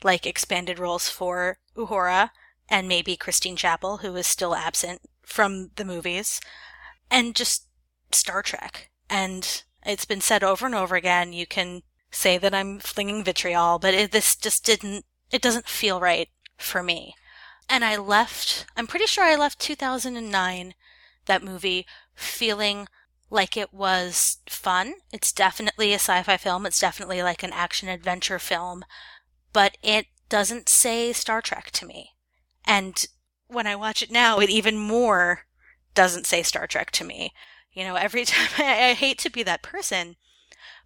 like 0.04 0.26
expanded 0.26 0.78
roles 0.78 1.08
for 1.08 1.56
Uhura 1.74 2.28
and 2.68 2.86
maybe 2.86 3.16
Christine 3.16 3.56
Chapel, 3.56 3.98
who 3.98 4.14
is 4.16 4.26
still 4.26 4.54
absent 4.54 5.00
from 5.22 5.70
the 5.76 5.84
movies, 5.86 6.42
and 7.10 7.34
just 7.34 7.68
Star 8.12 8.42
Trek. 8.42 8.90
And 9.08 9.62
it's 9.82 10.04
been 10.04 10.20
said 10.20 10.44
over 10.44 10.66
and 10.66 10.74
over 10.74 10.94
again. 10.94 11.32
You 11.32 11.46
can 11.46 11.84
say 12.10 12.36
that 12.36 12.54
I'm 12.54 12.78
flinging 12.78 13.24
vitriol, 13.24 13.78
but 13.78 13.94
it, 13.94 14.12
this 14.12 14.36
just 14.36 14.62
didn't, 14.62 15.06
it 15.30 15.40
doesn't 15.40 15.68
feel 15.68 16.00
right 16.00 16.28
for 16.58 16.82
me. 16.82 17.14
And 17.66 17.82
I 17.82 17.96
left, 17.96 18.66
I'm 18.76 18.86
pretty 18.86 19.06
sure 19.06 19.24
I 19.24 19.36
left 19.36 19.58
2009, 19.60 20.74
that 21.24 21.42
movie, 21.42 21.86
feeling 22.14 22.88
like 23.30 23.56
it 23.56 23.72
was 23.72 24.38
fun. 24.48 24.94
It's 25.12 25.32
definitely 25.32 25.92
a 25.92 25.96
sci 25.96 26.22
fi 26.22 26.36
film. 26.36 26.66
It's 26.66 26.80
definitely 26.80 27.22
like 27.22 27.42
an 27.42 27.52
action 27.52 27.88
adventure 27.88 28.38
film 28.38 28.84
but 29.56 29.78
it 29.82 30.08
doesn't 30.28 30.68
say 30.68 31.14
Star 31.14 31.40
Trek 31.40 31.70
to 31.70 31.86
me. 31.86 32.10
And 32.66 33.06
when 33.46 33.66
I 33.66 33.74
watch 33.74 34.02
it 34.02 34.10
now, 34.10 34.38
it 34.38 34.50
even 34.50 34.76
more 34.76 35.46
doesn't 35.94 36.26
say 36.26 36.42
Star 36.42 36.66
Trek 36.66 36.90
to 36.90 37.04
me. 37.04 37.32
You 37.72 37.84
know, 37.84 37.94
every 37.94 38.24
time 38.26 38.50
I, 38.58 38.90
I 38.90 38.92
hate 38.92 39.18
to 39.20 39.30
be 39.30 39.42
that 39.44 39.62
person, 39.62 40.16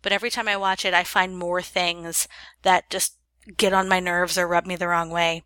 but 0.02 0.12
every 0.12 0.30
time 0.30 0.46
I 0.46 0.56
watch 0.56 0.84
it, 0.84 0.94
I 0.94 1.02
find 1.02 1.36
more 1.36 1.60
things 1.62 2.28
that 2.62 2.88
just 2.90 3.16
get 3.56 3.72
on 3.72 3.88
my 3.88 3.98
nerves 3.98 4.38
or 4.38 4.46
rub 4.46 4.66
me 4.66 4.76
the 4.76 4.86
wrong 4.86 5.10
way. 5.10 5.42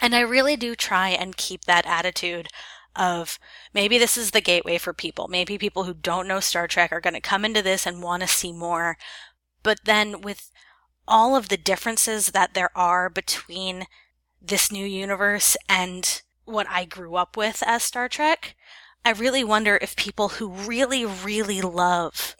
And 0.00 0.14
I 0.14 0.20
really 0.20 0.54
do 0.54 0.76
try 0.76 1.08
and 1.08 1.36
keep 1.36 1.64
that 1.64 1.84
attitude 1.84 2.46
of 2.96 3.38
maybe 3.72 3.98
this 3.98 4.16
is 4.16 4.30
the 4.30 4.40
gateway 4.40 4.78
for 4.78 4.92
people. 4.92 5.28
Maybe 5.28 5.58
people 5.58 5.84
who 5.84 5.94
don't 5.94 6.28
know 6.28 6.40
Star 6.40 6.66
Trek 6.66 6.92
are 6.92 7.00
going 7.00 7.14
to 7.14 7.20
come 7.20 7.44
into 7.44 7.62
this 7.62 7.86
and 7.86 8.02
want 8.02 8.22
to 8.22 8.28
see 8.28 8.52
more. 8.52 8.96
But 9.62 9.80
then 9.84 10.20
with 10.20 10.50
all 11.06 11.36
of 11.36 11.48
the 11.48 11.56
differences 11.56 12.28
that 12.28 12.54
there 12.54 12.76
are 12.76 13.08
between 13.08 13.86
this 14.40 14.70
new 14.72 14.84
universe 14.84 15.56
and 15.68 16.22
what 16.44 16.66
I 16.68 16.84
grew 16.84 17.14
up 17.16 17.36
with 17.36 17.62
as 17.66 17.82
Star 17.82 18.08
Trek, 18.08 18.56
I 19.04 19.10
really 19.10 19.44
wonder 19.44 19.78
if 19.80 19.96
people 19.96 20.30
who 20.30 20.48
really, 20.48 21.04
really 21.04 21.60
love 21.60 22.36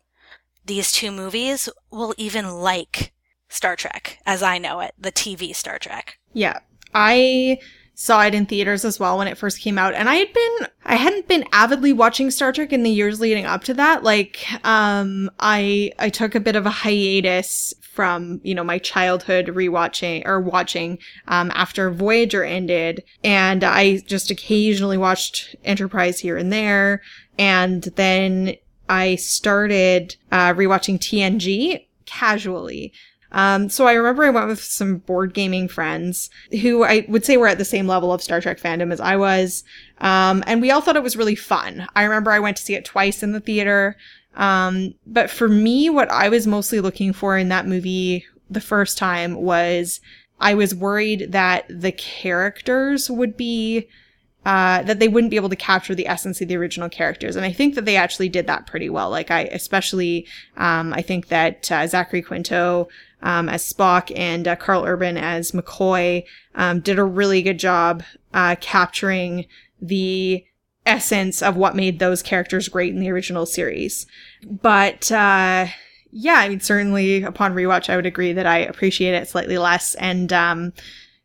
these 0.64 0.92
two 0.92 1.10
movies 1.10 1.68
will 1.90 2.14
even 2.16 2.48
like 2.48 3.12
Star 3.48 3.76
Trek 3.76 4.18
as 4.24 4.42
I 4.42 4.58
know 4.58 4.80
it, 4.80 4.94
the 4.98 5.12
TV 5.12 5.54
Star 5.54 5.78
Trek. 5.78 6.18
Yeah. 6.32 6.60
I 6.94 7.58
saw 8.02 8.24
it 8.24 8.34
in 8.34 8.46
theaters 8.46 8.84
as 8.84 8.98
well 8.98 9.16
when 9.16 9.28
it 9.28 9.38
first 9.38 9.60
came 9.60 9.78
out. 9.78 9.94
And 9.94 10.08
I 10.08 10.16
had 10.16 10.32
been, 10.32 10.56
I 10.84 10.96
hadn't 10.96 11.28
been 11.28 11.44
avidly 11.52 11.92
watching 11.92 12.32
Star 12.32 12.50
Trek 12.50 12.72
in 12.72 12.82
the 12.82 12.90
years 12.90 13.20
leading 13.20 13.46
up 13.46 13.62
to 13.64 13.74
that. 13.74 14.02
Like, 14.02 14.44
um, 14.64 15.30
I, 15.38 15.92
I 16.00 16.08
took 16.08 16.34
a 16.34 16.40
bit 16.40 16.56
of 16.56 16.66
a 16.66 16.70
hiatus 16.70 17.72
from, 17.80 18.40
you 18.42 18.56
know, 18.56 18.64
my 18.64 18.78
childhood 18.78 19.46
rewatching 19.46 20.26
or 20.26 20.40
watching, 20.40 20.98
um, 21.28 21.52
after 21.54 21.92
Voyager 21.92 22.42
ended. 22.42 23.04
And 23.22 23.62
I 23.62 23.98
just 23.98 24.32
occasionally 24.32 24.98
watched 24.98 25.54
Enterprise 25.62 26.18
here 26.18 26.36
and 26.36 26.52
there. 26.52 27.02
And 27.38 27.84
then 27.94 28.56
I 28.88 29.14
started, 29.14 30.16
uh, 30.32 30.54
rewatching 30.54 30.98
TNG 30.98 31.86
casually. 32.06 32.92
Um, 33.32 33.68
so 33.68 33.86
I 33.86 33.94
remember 33.94 34.24
I 34.24 34.30
went 34.30 34.48
with 34.48 34.62
some 34.62 34.98
board 34.98 35.34
gaming 35.34 35.66
friends 35.66 36.30
who 36.60 36.84
I 36.84 37.04
would 37.08 37.24
say 37.24 37.36
were 37.36 37.48
at 37.48 37.58
the 37.58 37.64
same 37.64 37.86
level 37.86 38.12
of 38.12 38.22
Star 38.22 38.40
Trek 38.40 38.60
fandom 38.60 38.92
as 38.92 39.00
I 39.00 39.16
was. 39.16 39.64
Um, 39.98 40.44
and 40.46 40.60
we 40.60 40.70
all 40.70 40.80
thought 40.80 40.96
it 40.96 41.02
was 41.02 41.16
really 41.16 41.34
fun. 41.34 41.86
I 41.96 42.04
remember 42.04 42.30
I 42.30 42.38
went 42.38 42.58
to 42.58 42.62
see 42.62 42.74
it 42.74 42.84
twice 42.84 43.22
in 43.22 43.32
the 43.32 43.40
theater. 43.40 43.96
Um, 44.34 44.94
but 45.06 45.30
for 45.30 45.48
me, 45.48 45.90
what 45.90 46.10
I 46.10 46.28
was 46.28 46.46
mostly 46.46 46.80
looking 46.80 47.12
for 47.12 47.36
in 47.36 47.48
that 47.48 47.66
movie 47.66 48.24
the 48.50 48.60
first 48.60 48.98
time 48.98 49.34
was 49.36 50.00
I 50.40 50.54
was 50.54 50.74
worried 50.74 51.32
that 51.32 51.64
the 51.68 51.92
characters 51.92 53.10
would 53.10 53.36
be 53.36 53.88
uh, 54.44 54.82
that 54.82 54.98
they 54.98 55.06
wouldn't 55.06 55.30
be 55.30 55.36
able 55.36 55.48
to 55.48 55.54
capture 55.54 55.94
the 55.94 56.08
essence 56.08 56.40
of 56.40 56.48
the 56.48 56.56
original 56.56 56.88
characters. 56.88 57.36
And 57.36 57.46
I 57.46 57.52
think 57.52 57.76
that 57.76 57.84
they 57.84 57.94
actually 57.94 58.28
did 58.28 58.48
that 58.48 58.66
pretty 58.66 58.90
well. 58.90 59.08
Like 59.08 59.30
I, 59.30 59.42
especially, 59.42 60.26
um, 60.56 60.92
I 60.92 61.00
think 61.00 61.28
that, 61.28 61.70
uh, 61.70 61.86
Zachary 61.86 62.22
Quinto, 62.22 62.88
um, 63.22 63.48
as 63.48 63.70
Spock 63.70 64.12
and 64.16 64.46
uh, 64.46 64.56
Karl 64.56 64.84
Urban 64.84 65.16
as 65.16 65.52
McCoy 65.52 66.24
um, 66.54 66.80
did 66.80 66.98
a 66.98 67.04
really 67.04 67.42
good 67.42 67.58
job 67.58 68.02
uh, 68.34 68.56
capturing 68.60 69.46
the 69.80 70.44
essence 70.84 71.42
of 71.42 71.56
what 71.56 71.76
made 71.76 71.98
those 71.98 72.22
characters 72.22 72.68
great 72.68 72.92
in 72.92 73.00
the 73.00 73.10
original 73.10 73.46
series. 73.46 74.06
But 74.44 75.10
uh, 75.12 75.66
yeah, 76.10 76.34
I 76.34 76.48
mean, 76.48 76.60
certainly 76.60 77.22
upon 77.22 77.54
rewatch, 77.54 77.88
I 77.88 77.96
would 77.96 78.06
agree 78.06 78.32
that 78.32 78.46
I 78.46 78.58
appreciate 78.58 79.14
it 79.14 79.28
slightly 79.28 79.58
less. 79.58 79.94
And 79.96 80.32
um, 80.32 80.72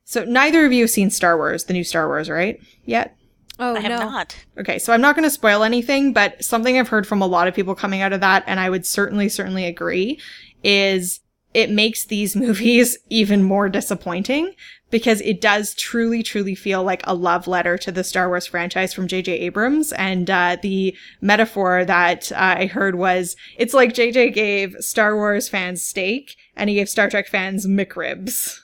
so 0.03 0.23
neither 0.23 0.65
of 0.65 0.71
you 0.71 0.83
have 0.83 0.89
seen 0.89 1.09
Star 1.09 1.37
Wars, 1.37 1.65
the 1.65 1.73
new 1.73 1.83
Star 1.83 2.07
Wars, 2.07 2.29
right? 2.29 2.59
Yet? 2.85 3.15
Oh 3.59 3.75
I 3.75 3.79
have 3.79 3.99
no. 3.99 4.09
not. 4.09 4.45
Okay, 4.59 4.77
so 4.77 4.93
I'm 4.93 5.01
not 5.01 5.15
going 5.15 5.23
to 5.23 5.31
spoil 5.31 5.63
anything, 5.63 6.13
but 6.13 6.43
something 6.43 6.77
I've 6.77 6.87
heard 6.87 7.07
from 7.07 7.21
a 7.21 7.27
lot 7.27 7.47
of 7.47 7.55
people 7.55 7.73
coming 7.73 8.01
out 8.01 8.13
of 8.13 8.21
that, 8.21 8.43
and 8.45 8.59
I 8.59 8.69
would 8.69 8.85
certainly, 8.85 9.29
certainly 9.29 9.65
agree, 9.65 10.19
is 10.63 11.21
it 11.53 11.69
makes 11.69 12.05
these 12.05 12.35
movies 12.47 12.97
even 13.09 13.43
more 13.43 13.69
disappointing 13.69 14.53
because 14.89 15.21
it 15.21 15.41
does 15.41 15.73
truly, 15.73 16.23
truly 16.23 16.55
feel 16.55 16.83
like 16.83 17.01
a 17.03 17.13
love 17.13 17.47
letter 17.47 17.77
to 17.77 17.91
the 17.91 18.03
Star 18.03 18.29
Wars 18.29 18.45
franchise 18.45 18.93
from 18.93 19.07
J.J. 19.07 19.33
Abrams. 19.33 19.91
And 19.93 20.29
uh, 20.29 20.57
the 20.61 20.95
metaphor 21.19 21.83
that 21.85 22.31
uh, 22.31 22.55
I 22.57 22.65
heard 22.67 22.95
was 22.95 23.35
it's 23.57 23.73
like 23.73 23.93
J.J. 23.93 24.31
gave 24.31 24.75
Star 24.79 25.15
Wars 25.15 25.49
fans 25.49 25.83
steak 25.83 26.35
and 26.55 26.69
he 26.69 26.75
gave 26.75 26.89
Star 26.89 27.09
Trek 27.09 27.27
fans 27.27 27.67
McRibs. 27.67 28.59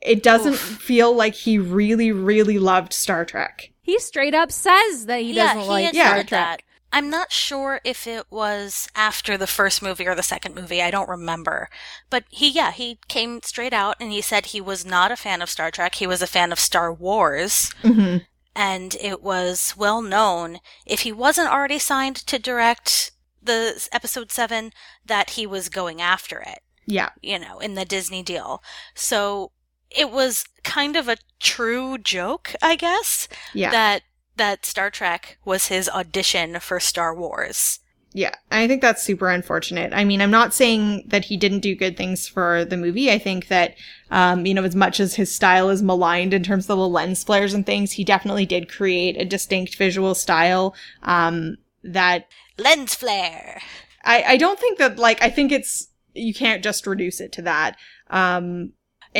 It 0.00 0.22
doesn't 0.22 0.56
feel 0.56 1.12
like 1.12 1.34
he 1.34 1.58
really, 1.58 2.12
really 2.12 2.58
loved 2.58 2.92
Star 2.92 3.24
Trek. 3.24 3.70
He 3.82 3.98
straight 3.98 4.34
up 4.34 4.52
says 4.52 5.06
that 5.06 5.20
he 5.20 5.32
yeah, 5.32 5.54
doesn't 5.54 5.62
he 5.62 5.68
like 5.68 5.94
Star 5.94 6.14
Trek. 6.14 6.28
that. 6.30 6.62
I'm 6.92 7.10
not 7.10 7.32
sure 7.32 7.80
if 7.84 8.06
it 8.06 8.24
was 8.30 8.88
after 8.96 9.36
the 9.36 9.46
first 9.46 9.82
movie 9.82 10.06
or 10.06 10.14
the 10.14 10.22
second 10.22 10.54
movie. 10.54 10.82
I 10.82 10.90
don't 10.90 11.08
remember. 11.08 11.68
But 12.08 12.24
he, 12.30 12.48
yeah, 12.48 12.72
he 12.72 12.98
came 13.08 13.40
straight 13.42 13.74
out 13.74 13.96
and 14.00 14.10
he 14.10 14.20
said 14.22 14.46
he 14.46 14.60
was 14.60 14.86
not 14.86 15.12
a 15.12 15.16
fan 15.16 15.42
of 15.42 15.50
Star 15.50 15.70
Trek. 15.70 15.96
He 15.96 16.06
was 16.06 16.22
a 16.22 16.26
fan 16.26 16.50
of 16.50 16.58
Star 16.58 16.92
Wars. 16.92 17.70
Mm-hmm. 17.82 18.18
And 18.56 18.96
it 19.00 19.22
was 19.22 19.74
well 19.76 20.02
known, 20.02 20.58
if 20.86 21.00
he 21.00 21.12
wasn't 21.12 21.52
already 21.52 21.78
signed 21.78 22.16
to 22.26 22.38
direct 22.38 23.12
the 23.40 23.86
episode 23.92 24.32
seven, 24.32 24.72
that 25.06 25.30
he 25.30 25.46
was 25.46 25.68
going 25.68 26.00
after 26.02 26.40
it, 26.40 26.60
Yeah. 26.86 27.10
you 27.22 27.38
know, 27.38 27.60
in 27.60 27.74
the 27.74 27.84
Disney 27.84 28.22
deal. 28.24 28.60
So 28.94 29.52
it 29.90 30.10
was 30.10 30.44
kind 30.64 30.96
of 30.96 31.06
a 31.08 31.18
true 31.38 31.98
joke, 31.98 32.54
I 32.60 32.74
guess, 32.74 33.28
Yeah. 33.54 33.70
that 33.70 34.02
that 34.38 34.64
Star 34.64 34.90
Trek 34.90 35.38
was 35.44 35.66
his 35.66 35.88
audition 35.88 36.58
for 36.60 36.80
Star 36.80 37.14
Wars. 37.14 37.80
Yeah, 38.14 38.34
I 38.50 38.66
think 38.66 38.80
that's 38.80 39.02
super 39.02 39.28
unfortunate. 39.28 39.92
I 39.92 40.02
mean, 40.02 40.22
I'm 40.22 40.30
not 40.30 40.54
saying 40.54 41.04
that 41.08 41.26
he 41.26 41.36
didn't 41.36 41.60
do 41.60 41.76
good 41.76 41.96
things 41.96 42.26
for 42.26 42.64
the 42.64 42.78
movie. 42.78 43.10
I 43.10 43.18
think 43.18 43.48
that, 43.48 43.74
um, 44.10 44.46
you 44.46 44.54
know, 44.54 44.64
as 44.64 44.74
much 44.74 44.98
as 44.98 45.14
his 45.16 45.32
style 45.32 45.68
is 45.68 45.82
maligned 45.82 46.32
in 46.32 46.42
terms 46.42 46.70
of 46.70 46.78
the 46.78 46.88
lens 46.88 47.22
flares 47.22 47.52
and 47.52 47.66
things, 47.66 47.92
he 47.92 48.04
definitely 48.04 48.46
did 48.46 48.70
create 48.70 49.20
a 49.20 49.26
distinct 49.26 49.76
visual 49.76 50.14
style, 50.14 50.74
um, 51.02 51.58
that 51.84 52.28
Lens 52.56 52.94
flare. 52.94 53.60
I, 54.04 54.22
I 54.22 54.36
don't 54.38 54.58
think 54.58 54.78
that, 54.78 54.98
like, 54.98 55.22
I 55.22 55.28
think 55.28 55.52
it's, 55.52 55.88
you 56.14 56.32
can't 56.32 56.64
just 56.64 56.86
reduce 56.86 57.20
it 57.20 57.30
to 57.32 57.42
that. 57.42 57.76
Um, 58.08 58.72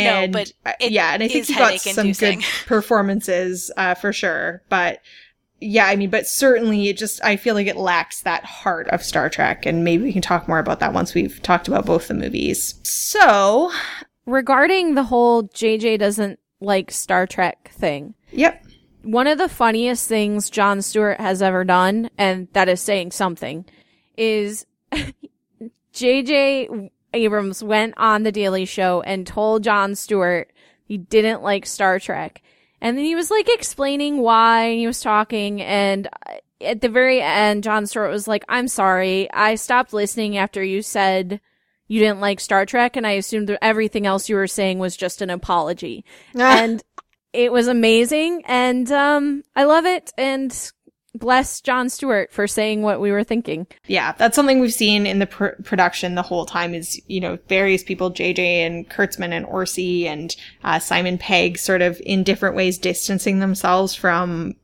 No, 0.05 0.29
but 0.29 0.53
it 0.81 0.93
yeah, 0.93 1.15
and 1.15 1.23
I 1.23 1.29
think 1.29 1.47
he 1.47 1.55
got 1.55 1.81
some 1.81 2.13
good 2.13 2.43
performances, 2.67 3.71
uh, 3.77 3.95
for 3.95 4.13
sure. 4.13 4.63
But 4.69 5.01
yeah, 5.61 5.87
I 5.87 5.97
mean, 5.97 6.11
but 6.11 6.27
certainly 6.27 6.89
it 6.89 6.97
just, 6.97 7.23
I 7.25 7.37
feel 7.37 7.55
like 7.55 7.67
it 7.67 7.77
lacks 7.77 8.23
that 8.23 8.45
heart 8.45 8.89
of 8.89 9.03
Star 9.03 9.29
Trek. 9.29 9.67
And 9.67 9.83
maybe 9.83 10.05
we 10.05 10.13
can 10.13 10.23
talk 10.23 10.47
more 10.47 10.59
about 10.59 10.81
that 10.81 10.93
once 10.93 11.15
we've 11.15 11.43
talked 11.43 11.67
about 11.69 11.87
both 11.87 12.09
the 12.09 12.15
movies. 12.15 12.79
So, 12.85 13.73
Regarding 14.27 14.95
the 14.95 15.05
whole 15.05 15.45
JJ 15.45 15.99
doesn't 15.99 16.39
like 16.61 16.91
Star 16.91 17.27
Trek 17.27 17.71
thing, 17.73 18.15
yep. 18.31 18.63
one 19.03 19.27
of 19.27 19.39
the 19.39 19.49
funniest 19.49 20.07
things 20.07 20.51
Jon 20.51 20.83
Stewart 20.83 21.19
has 21.19 21.41
ever 21.41 21.65
done, 21.65 22.11
and 22.19 22.47
that 22.53 22.69
is 22.69 22.81
saying 22.81 23.13
something, 23.13 23.65
is 24.19 24.67
JJ 25.95 26.91
Abrams 27.15 27.63
went 27.63 27.95
on 27.97 28.23
the 28.23 28.33
Daily 28.33 28.65
Show 28.65 29.01
and 29.03 29.27
told 29.27 29.65
Jon 29.65 29.95
Stewart 29.95 30.53
he 30.85 30.99
didn't 30.99 31.43
like 31.43 31.67
Star 31.67 31.99
Trek. 31.99 32.43
And 32.81 32.97
then 32.97 33.05
he 33.05 33.15
was 33.15 33.31
like 33.31 33.49
explaining 33.49 34.19
why, 34.19 34.65
and 34.67 34.79
he 34.79 34.87
was 34.87 35.01
talking, 35.01 35.61
and 35.61 36.07
uh, 36.07 36.35
at 36.61 36.81
the 36.81 36.89
very 36.89 37.21
end, 37.21 37.65
Jon 37.65 37.87
Stewart 37.87 38.11
was 38.11 38.29
like, 38.29 38.45
I'm 38.49 38.69
sorry, 38.69 39.31
I 39.33 39.57
stopped 39.57 39.93
listening 39.93 40.37
after 40.37 40.63
you 40.63 40.83
said 40.83 41.41
you 41.89 42.01
didn't 42.01 42.21
like 42.21 42.41
Star 42.41 42.67
Trek, 42.67 42.97
and 42.97 43.07
I 43.07 43.13
assumed 43.13 43.49
that 43.49 43.65
everything 43.65 44.07
else 44.07 44.29
you 44.29 44.37
were 44.37 44.47
saying 44.47 44.79
was 44.79 44.97
just 44.97 45.23
an 45.23 45.31
apology. 45.31 46.05
and 46.39 46.83
it 47.33 47.53
was 47.53 47.67
amazing, 47.67 48.43
and 48.47 48.91
um, 48.93 49.43
I 49.57 49.65
love 49.65 49.87
it, 49.87 50.13
and 50.17 50.53
bless 51.15 51.61
Jon 51.61 51.89
Stewart 51.89 52.33
for 52.33 52.47
saying 52.47 52.83
what 52.83 53.01
we 53.01 53.11
were 53.11 53.25
thinking. 53.25 53.67
yeah, 53.87 54.13
that's 54.13 54.37
something 54.37 54.61
we've 54.61 54.73
seen 54.73 55.07
in 55.07 55.19
the 55.19 55.27
pr- 55.27 55.61
production 55.65 56.15
the 56.15 56.23
whole 56.23 56.47
time 56.47 56.75
is, 56.75 57.01
you 57.09 57.21
know, 57.21 57.39
various 57.49 57.83
people, 57.83 58.11
JJ 58.11 58.39
and 58.39 58.89
Kurtzman 58.89 59.33
and 59.33 59.47
Orci 59.47 60.05
and 60.05 60.35
uh, 60.65 60.79
Simon 60.79 61.19
Pegg 61.19 61.59
sort 61.59 61.83
of 61.83 62.01
in 62.05 62.23
different 62.23 62.57
ways 62.57 62.79
distancing 62.79 63.39
themselves 63.39 63.95
from 63.95 64.55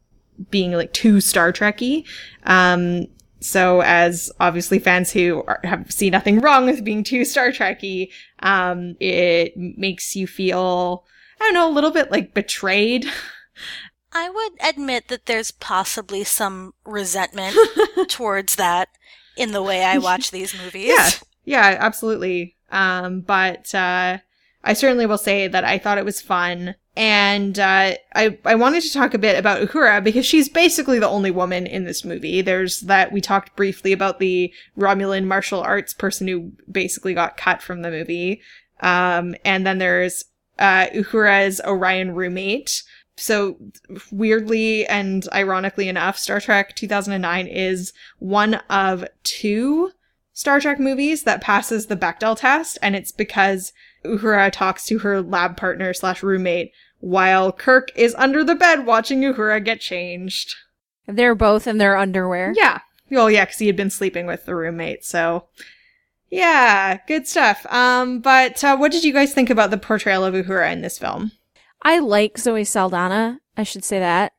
being 0.51 0.73
like 0.73 0.93
too 0.93 1.21
Star 1.21 1.53
Trekky. 1.53 2.05
Um, 2.45 3.07
so 3.41 3.83
as 3.83 4.33
obviously 4.41 4.79
fans 4.79 5.13
who 5.13 5.43
are, 5.47 5.61
have 5.65 5.91
seen 5.93 6.13
nothing 6.13 6.41
wrong 6.41 6.67
with 6.67 6.85
being 6.85 7.05
too 7.05 7.25
Star 7.25 7.51
Trekky, 7.51 8.11
um, 8.41 8.97
it 9.01 9.57
makes 9.57 10.17
you 10.17 10.27
feel, 10.27 11.05
I 11.41 11.45
don't 11.45 11.55
know, 11.55 11.69
a 11.69 11.75
little 11.75 11.91
bit 11.91 12.11
like 12.11 12.35
betrayed. 12.35 13.07
I 14.15 14.31
would 14.31 14.53
admit 14.67 15.09
that 15.09 15.27
there's 15.27 15.51
possibly 15.51 16.23
some 16.25 16.73
resentment 16.85 17.57
towards 18.09 18.55
that 18.55 18.89
in 19.37 19.51
the 19.51 19.63
way 19.63 19.85
I 19.85 19.99
watch 19.99 20.31
these 20.31 20.57
movies. 20.65 20.87
Yeah, 20.87 21.11
yeah, 21.45 21.77
absolutely. 21.81 22.57
Um, 22.71 23.21
but 23.21 23.75
uh, 23.75 24.19
I 24.63 24.73
certainly 24.73 25.07
will 25.07 25.19
say 25.19 25.49
that 25.49 25.65
I 25.65 25.79
thought 25.79 25.99
it 25.99 26.05
was 26.05 26.23
fun, 26.23 26.77
and 26.97 27.59
uh, 27.59 27.95
I 28.15 28.39
I 28.45 28.55
wanted 28.55 28.83
to 28.85 28.93
talk 28.93 29.15
a 29.15 29.19
bit 29.19 29.39
about 29.39 29.61
Uhura 29.61 30.03
because 30.03 30.25
she's 30.25 30.49
basically 30.49 30.99
the 30.99 31.09
only 31.09 31.31
woman 31.31 31.67
in 31.67 31.85
this 31.85 32.05
movie. 32.05 32.41
There's 32.41 32.81
that 32.81 33.13
we 33.13 33.21
talked 33.21 33.57
briefly 33.57 33.93
about 33.93 34.21
the 34.21 34.53
Romulan 34.79 35.25
martial 35.25 35.61
arts 35.61 35.93
person 35.93 36.29
who 36.29 36.53
basically 36.71 37.15
got 37.15 37.37
cut 37.37 37.63
from 37.63 37.83
the 37.83 37.91
movie, 37.91 38.41
um, 38.81 39.35
and 39.45 39.67
then 39.67 39.79
there's 39.79 40.25
uh, 40.59 40.87
Uhura's 40.95 41.61
Orion 41.65 42.15
roommate. 42.15 42.83
So 43.17 43.57
weirdly 44.11 44.87
and 44.87 45.27
ironically 45.33 45.89
enough, 45.89 46.19
Star 46.19 46.41
Trek 46.41 46.75
2009 46.75 47.47
is 47.47 47.93
one 48.19 48.55
of 48.69 49.05
two 49.23 49.93
Star 50.33 50.61
Trek 50.61 50.81
movies 50.81 51.23
that 51.23 51.41
passes 51.41 51.87
the 51.87 51.97
Bechdel 51.97 52.37
test, 52.37 52.77
and 52.83 52.97
it's 52.97 53.13
because 53.13 53.73
Uhura 54.05 54.51
talks 54.51 54.85
to 54.87 54.99
her 54.99 55.23
lab 55.23 55.57
partner 55.57 55.95
slash 55.95 56.25
roommate 56.25 56.73
while 56.99 57.53
Kirk 57.53 57.91
is 57.95 58.17
under 58.17 58.43
the 58.43 58.57
bed 58.57 58.85
watching 58.85 59.21
Uhura 59.21 59.65
get 59.65 59.81
changed. 59.81 60.57
They're 61.07 61.37
both 61.37 61.67
in 61.67 61.79
their 61.79 61.97
underwear. 61.97 62.53
Yeah. 62.57 62.81
Well, 63.11 63.31
yeah, 63.31 63.45
because 63.45 63.59
he 63.59 63.67
had 63.69 63.77
been 63.77 63.91
sleeping 63.91 64.27
with 64.27 64.45
the 64.45 64.57
roommate, 64.57 65.05
so. 65.05 65.47
Yeah, 66.31 66.99
good 67.07 67.29
stuff. 67.29 67.65
Um, 67.73 68.19
but 68.21 68.65
uh, 68.65 68.77
what 68.77 68.91
did 68.91 69.05
you 69.05 69.13
guys 69.13 69.33
think 69.33 69.51
about 69.51 69.71
the 69.71 69.79
portrayal 69.79 70.25
of 70.25 70.35
Uhura 70.35 70.73
in 70.73 70.81
this 70.81 70.99
film? 70.99 71.31
I 71.85 71.99
like 71.99 72.39
Zoe 72.39 72.65
Saldana. 72.65 73.41
I 73.57 73.63
should 73.63 73.85
say 73.85 73.99
that. 73.99 74.33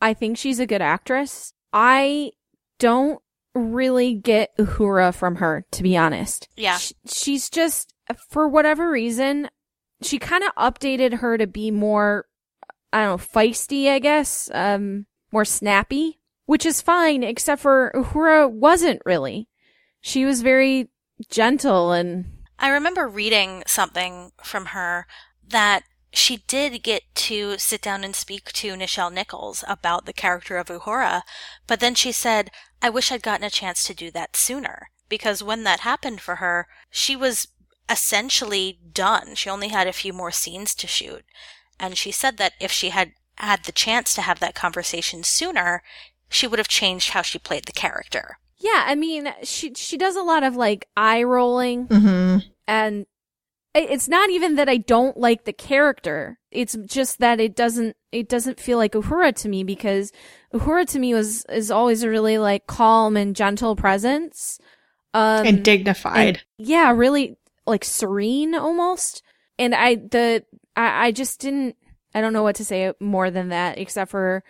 I 0.00 0.14
think 0.14 0.38
she's 0.38 0.60
a 0.60 0.66
good 0.66 0.82
actress. 0.82 1.52
I 1.72 2.32
don't 2.78 3.20
really 3.54 4.14
get 4.14 4.56
Uhura 4.58 5.14
from 5.14 5.36
her, 5.36 5.64
to 5.72 5.82
be 5.82 5.96
honest. 5.96 6.48
Yeah. 6.56 6.78
Sh- 6.78 6.92
she's 7.06 7.50
just, 7.50 7.94
for 8.30 8.48
whatever 8.48 8.90
reason, 8.90 9.48
she 10.02 10.18
kind 10.18 10.44
of 10.44 10.54
updated 10.54 11.18
her 11.18 11.38
to 11.38 11.46
be 11.46 11.70
more, 11.70 12.26
I 12.92 13.04
don't 13.04 13.18
know, 13.18 13.24
feisty, 13.24 13.88
I 13.88 13.98
guess, 13.98 14.50
um, 14.52 15.06
more 15.32 15.44
snappy, 15.44 16.20
which 16.44 16.66
is 16.66 16.82
fine, 16.82 17.22
except 17.22 17.62
for 17.62 17.92
Uhura 17.94 18.50
wasn't 18.50 19.02
really. 19.04 19.48
She 20.00 20.24
was 20.24 20.42
very 20.42 20.90
gentle 21.30 21.92
and 21.92 22.26
I 22.58 22.68
remember 22.68 23.08
reading 23.08 23.62
something 23.66 24.32
from 24.42 24.66
her 24.66 25.06
that 25.48 25.82
she 26.16 26.38
did 26.48 26.82
get 26.82 27.02
to 27.14 27.58
sit 27.58 27.82
down 27.82 28.02
and 28.04 28.16
speak 28.16 28.52
to 28.52 28.74
Nichelle 28.74 29.12
Nichols 29.12 29.62
about 29.68 30.06
the 30.06 30.12
character 30.12 30.56
of 30.56 30.68
Uhura, 30.68 31.22
but 31.66 31.80
then 31.80 31.94
she 31.94 32.12
said, 32.12 32.50
I 32.80 32.90
wish 32.90 33.12
I'd 33.12 33.22
gotten 33.22 33.44
a 33.46 33.50
chance 33.50 33.84
to 33.84 33.94
do 33.94 34.10
that 34.12 34.34
sooner. 34.36 34.88
Because 35.08 35.42
when 35.42 35.62
that 35.64 35.80
happened 35.80 36.20
for 36.20 36.36
her, 36.36 36.66
she 36.90 37.14
was 37.14 37.48
essentially 37.88 38.78
done. 38.92 39.34
She 39.34 39.48
only 39.50 39.68
had 39.68 39.86
a 39.86 39.92
few 39.92 40.12
more 40.12 40.30
scenes 40.32 40.74
to 40.76 40.86
shoot. 40.86 41.24
And 41.78 41.96
she 41.96 42.10
said 42.10 42.38
that 42.38 42.54
if 42.60 42.72
she 42.72 42.90
had 42.90 43.12
had 43.36 43.64
the 43.64 43.72
chance 43.72 44.14
to 44.14 44.22
have 44.22 44.40
that 44.40 44.54
conversation 44.54 45.22
sooner, 45.22 45.82
she 46.28 46.46
would 46.46 46.58
have 46.58 46.68
changed 46.68 47.10
how 47.10 47.22
she 47.22 47.38
played 47.38 47.66
the 47.66 47.72
character. 47.72 48.38
yeah, 48.58 48.84
I 48.86 48.94
mean, 48.94 49.32
she 49.44 49.74
she 49.74 49.96
does 49.98 50.16
a 50.16 50.22
lot 50.22 50.42
of 50.42 50.56
like 50.56 50.88
eye 50.96 51.22
rolling 51.22 51.86
Mm-hmm. 51.88 52.38
and 52.66 53.06
I- 53.06 53.06
it's 53.78 54.08
not 54.08 54.30
even 54.30 54.56
that 54.56 54.68
I 54.68 54.76
don't 54.78 55.16
like 55.16 55.44
the 55.44 55.52
character. 55.52 56.38
It's 56.50 56.76
just 56.86 57.18
that 57.18 57.40
it 57.40 57.54
doesn't 57.56 57.96
it 58.12 58.28
doesn't 58.28 58.60
feel 58.60 58.78
like 58.78 58.92
Uhura 58.92 59.34
to 59.36 59.48
me 59.48 59.64
because 59.64 60.12
Uhura 60.54 60.86
to 60.86 60.98
me 60.98 61.14
was 61.14 61.44
is 61.46 61.70
always 61.70 62.02
a 62.02 62.08
really 62.08 62.38
like 62.38 62.66
calm 62.66 63.16
and 63.16 63.36
gentle 63.36 63.76
presence. 63.76 64.58
Um 65.14 65.46
and 65.46 65.64
dignified. 65.64 66.26
and- 66.28 66.44
yeah, 66.58 66.90
really 66.92 67.36
like 67.66 67.84
serene 67.84 68.54
almost. 68.54 69.22
And 69.58 69.74
I 69.74 69.96
the 69.96 70.44
I, 70.76 71.06
I 71.08 71.12
just 71.12 71.40
didn't 71.40 71.76
I 72.14 72.20
don't 72.20 72.32
know 72.32 72.42
what 72.42 72.56
to 72.56 72.64
say 72.64 72.92
more 73.00 73.30
than 73.30 73.48
that 73.50 73.78
except 73.78 74.10
for 74.10 74.42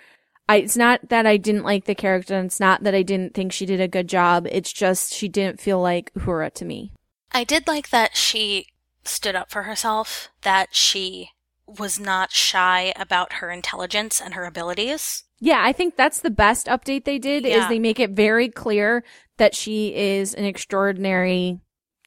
I 0.49 0.56
it's 0.59 0.76
not 0.76 1.09
that 1.09 1.26
I 1.26 1.37
didn't 1.37 1.64
like 1.64 1.87
the 1.87 1.95
character 1.95 2.37
and 2.37 2.47
it's 2.47 2.61
not 2.61 2.85
that 2.85 2.95
I 2.95 3.02
didn't 3.02 3.35
think 3.35 3.52
she 3.52 3.66
did 3.66 3.80
a 3.80 3.88
good 3.88 4.09
job. 4.09 4.47
It's 4.50 4.73
just 4.73 5.12
she 5.12 5.28
didn't 5.28 5.61
feel 5.61 5.80
like 5.80 6.12
Uhura 6.14 6.52
to 6.54 6.64
me. 6.64 6.92
I 7.33 7.42
did 7.45 7.66
like 7.66 7.90
that 7.90 8.16
she 8.16 8.68
stood 9.09 9.35
up 9.35 9.51
for 9.51 9.65
herself, 9.65 10.29
that 10.43 10.75
she 10.75 11.31
was 11.67 11.99
not 11.99 12.31
shy 12.31 12.93
about 12.97 13.35
her 13.35 13.51
intelligence 13.51 14.21
and 14.21 14.35
her 14.35 14.45
abilities. 14.45 15.25
Yeah, 15.41 15.61
I 15.63 15.73
think 15.73 15.97
that's 15.97 16.21
the 16.21 16.31
best 16.31 16.67
update 16.67 17.05
they 17.05 17.19
did 17.19 17.45
is 17.45 17.69
they 17.69 17.79
make 17.79 18.01
it 18.01 18.11
very 18.11 18.49
clear 18.49 19.05
that 19.39 19.55
she 19.55 19.95
is 19.95 20.33
an 20.33 20.45
extraordinary 20.45 21.61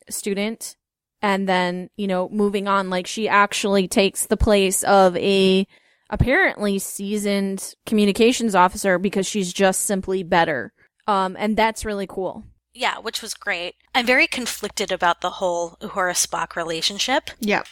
student 0.09 0.75
and 1.21 1.47
then, 1.47 1.89
you 1.95 2.07
know, 2.07 2.29
moving 2.29 2.67
on 2.67 2.89
like 2.89 3.05
she 3.05 3.27
actually 3.27 3.87
takes 3.87 4.25
the 4.25 4.37
place 4.37 4.83
of 4.83 5.15
a 5.17 5.67
apparently 6.09 6.79
seasoned 6.79 7.75
communications 7.85 8.55
officer 8.55 8.97
because 8.97 9.27
she's 9.27 9.53
just 9.53 9.81
simply 9.81 10.23
better. 10.23 10.73
Um 11.05 11.35
and 11.37 11.55
that's 11.55 11.85
really 11.85 12.07
cool. 12.07 12.45
Yeah, 12.73 12.99
which 12.99 13.21
was 13.21 13.33
great. 13.33 13.75
I'm 13.95 14.05
very 14.05 14.27
conflicted 14.27 14.91
about 14.91 15.21
the 15.21 15.31
whole 15.31 15.77
Uhura 15.81 16.13
Spock 16.13 16.55
relationship. 16.55 17.31
Yeah. 17.39 17.63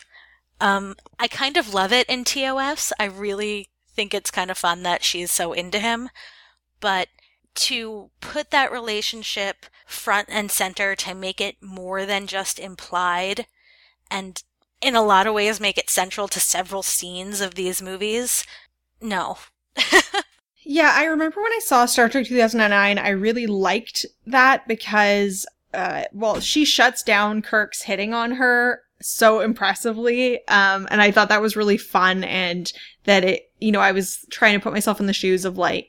Um, 0.60 0.96
I 1.20 1.28
kind 1.28 1.56
of 1.58 1.74
love 1.74 1.94
it 1.94 2.08
in 2.08 2.24
TOS. 2.24 2.92
I 3.00 3.06
really 3.06 3.70
think 3.96 4.14
it's 4.14 4.32
kind 4.32 4.50
of 4.50 4.58
fun 4.58 4.84
that 4.84 5.04
she's 5.04 5.32
so 5.32 5.54
into 5.54 5.80
him. 5.80 6.10
But 6.80 7.10
to 7.56 8.12
put 8.22 8.52
that 8.52 8.72
relationship 8.72 9.66
front 9.86 10.30
and 10.30 10.52
center 10.52 10.96
to 10.96 11.16
make 11.16 11.42
it 11.42 11.56
more 11.62 12.06
than 12.06 12.28
just 12.28 12.60
implied 12.60 13.48
and 14.12 14.44
in 14.82 14.96
a 14.96 15.02
lot 15.02 15.26
of 15.26 15.34
ways 15.34 15.60
make 15.60 15.78
it 15.78 15.90
central 15.90 16.28
to 16.28 16.40
several 16.40 16.84
scenes 16.84 17.42
of 17.42 17.56
these 17.56 17.82
movies, 17.82 18.46
no. 19.02 19.38
Yeah, 20.70 20.92
I 20.94 21.06
remember 21.06 21.42
when 21.42 21.54
I 21.54 21.62
saw 21.64 21.86
Star 21.86 22.10
Trek 22.10 22.26
2009, 22.26 22.98
I 22.98 23.10
really 23.10 23.48
liked 23.48 24.06
that 24.26 24.68
because, 24.68 25.46
uh, 25.74 26.04
well, 26.12 26.42
she 26.42 26.66
shuts 26.66 27.04
down 27.04 27.42
Kirk's 27.42 27.84
hitting 27.84 28.14
on 28.14 28.32
her 28.32 28.82
so 29.02 29.40
impressively. 29.40 30.46
Um, 30.50 30.86
and 30.92 31.02
I 31.02 31.12
thought 31.12 31.30
that 31.30 31.42
was 31.42 31.56
really 31.56 31.78
fun 31.78 32.26
and 32.26 32.70
that 33.06 33.24
it, 33.24 33.50
you 33.60 33.72
know, 33.72 33.80
I 33.80 33.94
was 33.94 34.26
trying 34.30 34.60
to 34.60 34.64
put 34.64 34.74
myself 34.74 35.00
in 35.00 35.06
the 35.06 35.14
shoes 35.14 35.46
of 35.46 35.58
like 35.58 35.88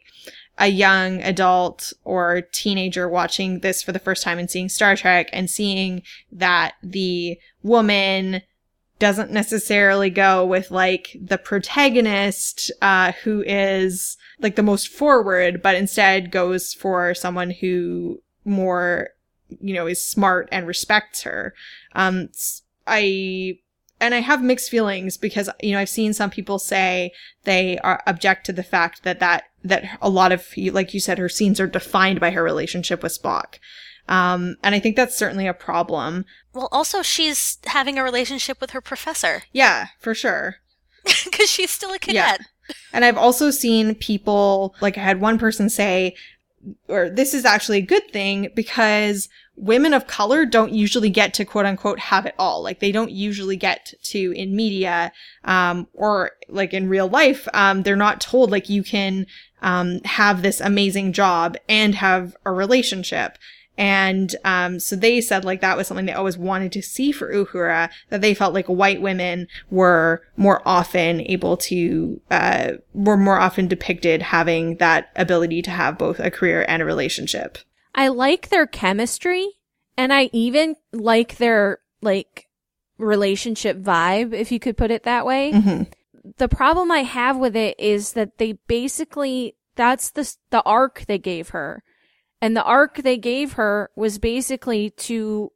a 0.58 0.68
young 0.68 1.22
adult 1.22 1.92
or 2.04 2.42
teenager 2.52 3.08
watching 3.08 3.58
this 3.60 3.82
for 3.82 3.90
the 3.90 3.98
first 3.98 4.22
time 4.22 4.38
and 4.38 4.48
seeing 4.48 4.68
Star 4.68 4.94
Trek 4.94 5.28
and 5.32 5.50
seeing 5.50 6.02
that 6.30 6.74
the 6.84 7.36
woman 7.64 8.42
doesn't 8.98 9.30
necessarily 9.30 10.10
go 10.10 10.44
with 10.44 10.70
like 10.70 11.16
the 11.20 11.38
protagonist 11.38 12.70
uh 12.82 13.12
who 13.22 13.42
is 13.46 14.16
like 14.40 14.56
the 14.56 14.62
most 14.62 14.88
forward 14.88 15.62
but 15.62 15.76
instead 15.76 16.30
goes 16.30 16.74
for 16.74 17.14
someone 17.14 17.50
who 17.50 18.20
more 18.44 19.10
you 19.60 19.74
know 19.74 19.86
is 19.86 20.04
smart 20.04 20.48
and 20.52 20.66
respects 20.66 21.22
her. 21.22 21.54
Um 21.94 22.28
i 22.86 23.58
and 24.00 24.14
i 24.14 24.20
have 24.20 24.42
mixed 24.42 24.70
feelings 24.70 25.16
because 25.16 25.50
you 25.60 25.72
know 25.72 25.78
i've 25.78 25.88
seen 25.88 26.12
some 26.12 26.30
people 26.30 26.58
say 26.58 27.12
they 27.44 27.78
are 27.78 28.02
object 28.06 28.46
to 28.46 28.52
the 28.52 28.62
fact 28.62 29.02
that 29.04 29.20
that 29.20 29.44
that 29.62 29.98
a 30.00 30.08
lot 30.08 30.32
of 30.32 30.46
like 30.72 30.94
you 30.94 31.00
said 31.00 31.18
her 31.18 31.28
scenes 31.28 31.60
are 31.60 31.66
defined 31.66 32.20
by 32.20 32.30
her 32.30 32.42
relationship 32.42 33.02
with 33.02 33.16
spock 33.20 33.58
um 34.08 34.56
and 34.62 34.74
i 34.74 34.78
think 34.80 34.96
that's 34.96 35.16
certainly 35.16 35.46
a 35.46 35.54
problem 35.54 36.24
Well, 36.52 36.68
also 36.72 37.02
she's 37.02 37.58
having 37.66 37.98
a 37.98 38.02
relationship 38.04 38.60
with 38.60 38.70
her 38.70 38.80
professor 38.80 39.42
yeah 39.52 39.88
for 40.00 40.14
sure 40.14 40.56
because 41.24 41.48
she's 41.48 41.70
still 41.70 41.90
a 41.90 41.98
Yeah. 42.06 42.32
cadet. 42.36 42.46
And 42.92 43.02
I've 43.02 43.16
also 43.16 43.50
seen 43.50 43.94
people, 43.94 44.74
like 44.82 44.98
I 44.98 45.00
had 45.00 45.22
one 45.22 45.38
person 45.38 45.70
say, 45.70 46.14
or 46.86 47.08
this 47.08 47.32
is 47.32 47.46
actually 47.46 47.78
a 47.78 47.82
good 47.82 48.10
thing 48.12 48.50
because 48.54 49.28
women 49.56 49.94
of 49.94 50.06
color 50.06 50.44
don't 50.44 50.72
usually 50.72 51.08
get 51.08 51.32
to 51.34 51.46
quote 51.46 51.64
unquote 51.64 51.98
have 51.98 52.26
it 52.26 52.34
all. 52.38 52.62
Like 52.62 52.80
they 52.80 52.92
don't 52.92 53.10
usually 53.10 53.56
get 53.56 53.94
to 54.04 54.32
in 54.32 54.54
media, 54.54 55.12
um, 55.44 55.86
or 55.94 56.32
like 56.50 56.74
in 56.74 56.90
real 56.90 57.08
life, 57.08 57.48
um, 57.54 57.84
they're 57.84 57.96
not 57.96 58.20
told 58.20 58.50
like 58.50 58.68
you 58.68 58.82
can, 58.82 59.24
um, 59.62 60.00
have 60.04 60.42
this 60.42 60.60
amazing 60.60 61.14
job 61.14 61.56
and 61.70 61.94
have 61.94 62.36
a 62.44 62.52
relationship. 62.52 63.38
And 63.78 64.34
um, 64.44 64.80
so 64.80 64.96
they 64.96 65.20
said 65.20 65.44
like 65.44 65.60
that 65.60 65.76
was 65.76 65.86
something 65.86 66.04
they 66.04 66.12
always 66.12 66.36
wanted 66.36 66.72
to 66.72 66.82
see 66.82 67.12
for 67.12 67.32
Uhura, 67.32 67.88
that 68.10 68.20
they 68.20 68.34
felt 68.34 68.52
like 68.52 68.66
white 68.66 69.00
women 69.00 69.46
were 69.70 70.22
more 70.36 70.60
often 70.66 71.20
able 71.20 71.56
to, 71.58 72.20
uh, 72.30 72.72
were 72.92 73.16
more 73.16 73.38
often 73.38 73.68
depicted 73.68 74.20
having 74.20 74.76
that 74.78 75.10
ability 75.14 75.62
to 75.62 75.70
have 75.70 75.96
both 75.96 76.18
a 76.18 76.30
career 76.30 76.66
and 76.68 76.82
a 76.82 76.84
relationship. 76.84 77.58
I 77.94 78.08
like 78.08 78.48
their 78.48 78.66
chemistry 78.66 79.48
and 79.96 80.12
I 80.12 80.28
even 80.32 80.74
like 80.92 81.36
their 81.36 81.78
like 82.02 82.48
relationship 82.98 83.78
vibe, 83.78 84.34
if 84.34 84.50
you 84.50 84.58
could 84.58 84.76
put 84.76 84.90
it 84.90 85.04
that 85.04 85.24
way. 85.24 85.52
Mm-hmm. 85.52 85.82
The 86.36 86.48
problem 86.48 86.90
I 86.90 87.04
have 87.04 87.36
with 87.36 87.54
it 87.54 87.78
is 87.78 88.12
that 88.14 88.38
they 88.38 88.54
basically, 88.66 89.54
that's 89.76 90.10
the, 90.10 90.34
the 90.50 90.62
arc 90.62 91.04
they 91.06 91.18
gave 91.18 91.50
her. 91.50 91.84
And 92.40 92.56
the 92.56 92.62
arc 92.62 92.96
they 92.98 93.16
gave 93.16 93.54
her 93.54 93.90
was 93.96 94.18
basically 94.18 94.90
to, 94.90 95.50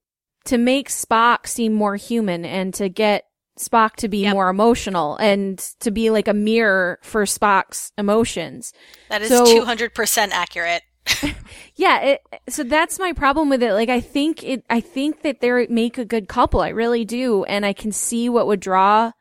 to 0.47 0.59
make 0.59 0.89
Spock 0.89 1.47
seem 1.47 1.73
more 1.73 1.97
human 1.97 2.45
and 2.45 2.75
to 2.75 2.89
get 2.89 3.25
Spock 3.59 3.97
to 3.97 4.09
be 4.09 4.19
Yep. 4.23 4.33
more 4.33 4.49
emotional 4.49 5.17
and 5.19 5.59
to 5.81 5.91
be 5.91 6.11
like 6.11 6.27
a 6.27 6.35
mirror 6.35 6.99
for 7.03 7.25
Spock's 7.25 7.93
emotions. 7.97 8.73
That 9.11 9.23
is 9.23 9.29
So- 9.29 9.45
200% 9.65 10.31
accurate. 10.33 10.83
Yeah, 11.75 12.01
it, 12.01 12.21
so 12.51 12.65
that's 12.65 12.99
my 12.99 13.13
problem 13.15 13.49
with 13.49 13.63
it. 13.63 13.73
Like, 13.73 13.89
I 13.89 14.01
think 14.01 14.45
it, 14.45 14.63
I 14.69 14.81
think 14.81 15.23
that 15.23 15.41
they 15.41 15.67
make 15.69 15.97
a 15.97 16.05
good 16.05 16.29
couple. 16.29 16.61
I 16.61 16.69
really 16.69 17.05
do. 17.05 17.45
And 17.45 17.65
I 17.65 17.73
can 17.73 17.93
see 17.93 18.29
what 18.29 18.47
would 18.47 18.61
draw 18.61 19.13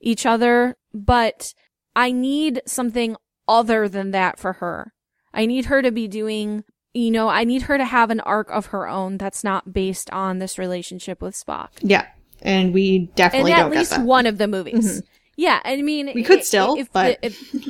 each 0.00 0.26
other, 0.26 0.76
but 0.92 1.54
I 1.96 2.12
need 2.12 2.60
something 2.66 3.16
other 3.48 3.88
than 3.88 4.10
that 4.10 4.38
for 4.38 4.54
her. 4.54 4.92
I 5.32 5.46
need 5.46 5.64
her 5.66 5.80
to 5.80 5.90
be 5.90 6.06
doing, 6.06 6.64
you 6.94 7.10
know, 7.10 7.28
I 7.28 7.44
need 7.44 7.62
her 7.62 7.76
to 7.76 7.84
have 7.84 8.10
an 8.10 8.20
arc 8.20 8.50
of 8.50 8.66
her 8.66 8.88
own 8.88 9.18
that's 9.18 9.42
not 9.44 9.72
based 9.72 10.08
on 10.10 10.38
this 10.38 10.58
relationship 10.58 11.20
with 11.20 11.34
Spock. 11.34 11.68
Yeah. 11.80 12.06
And 12.40 12.72
we 12.72 12.96
And 12.96 13.14
definitely 13.14 13.52
at 13.52 13.58
don't 13.62 13.70
least 13.72 13.90
get 13.90 13.90
that. 13.90 13.94
At 13.96 14.00
least 14.02 14.08
one 14.08 14.26
of 14.26 14.38
the 14.38 14.48
movies. 14.48 14.86
Mm-hmm. 15.00 15.06
Yeah, 15.36 15.60
I 15.64 15.82
mean, 15.82 16.12
We 16.14 16.22
could 16.22 16.44
still, 16.44 16.76
if 16.78 16.92
but- 16.92 17.20
the- 17.20 17.26
if- 17.28 17.66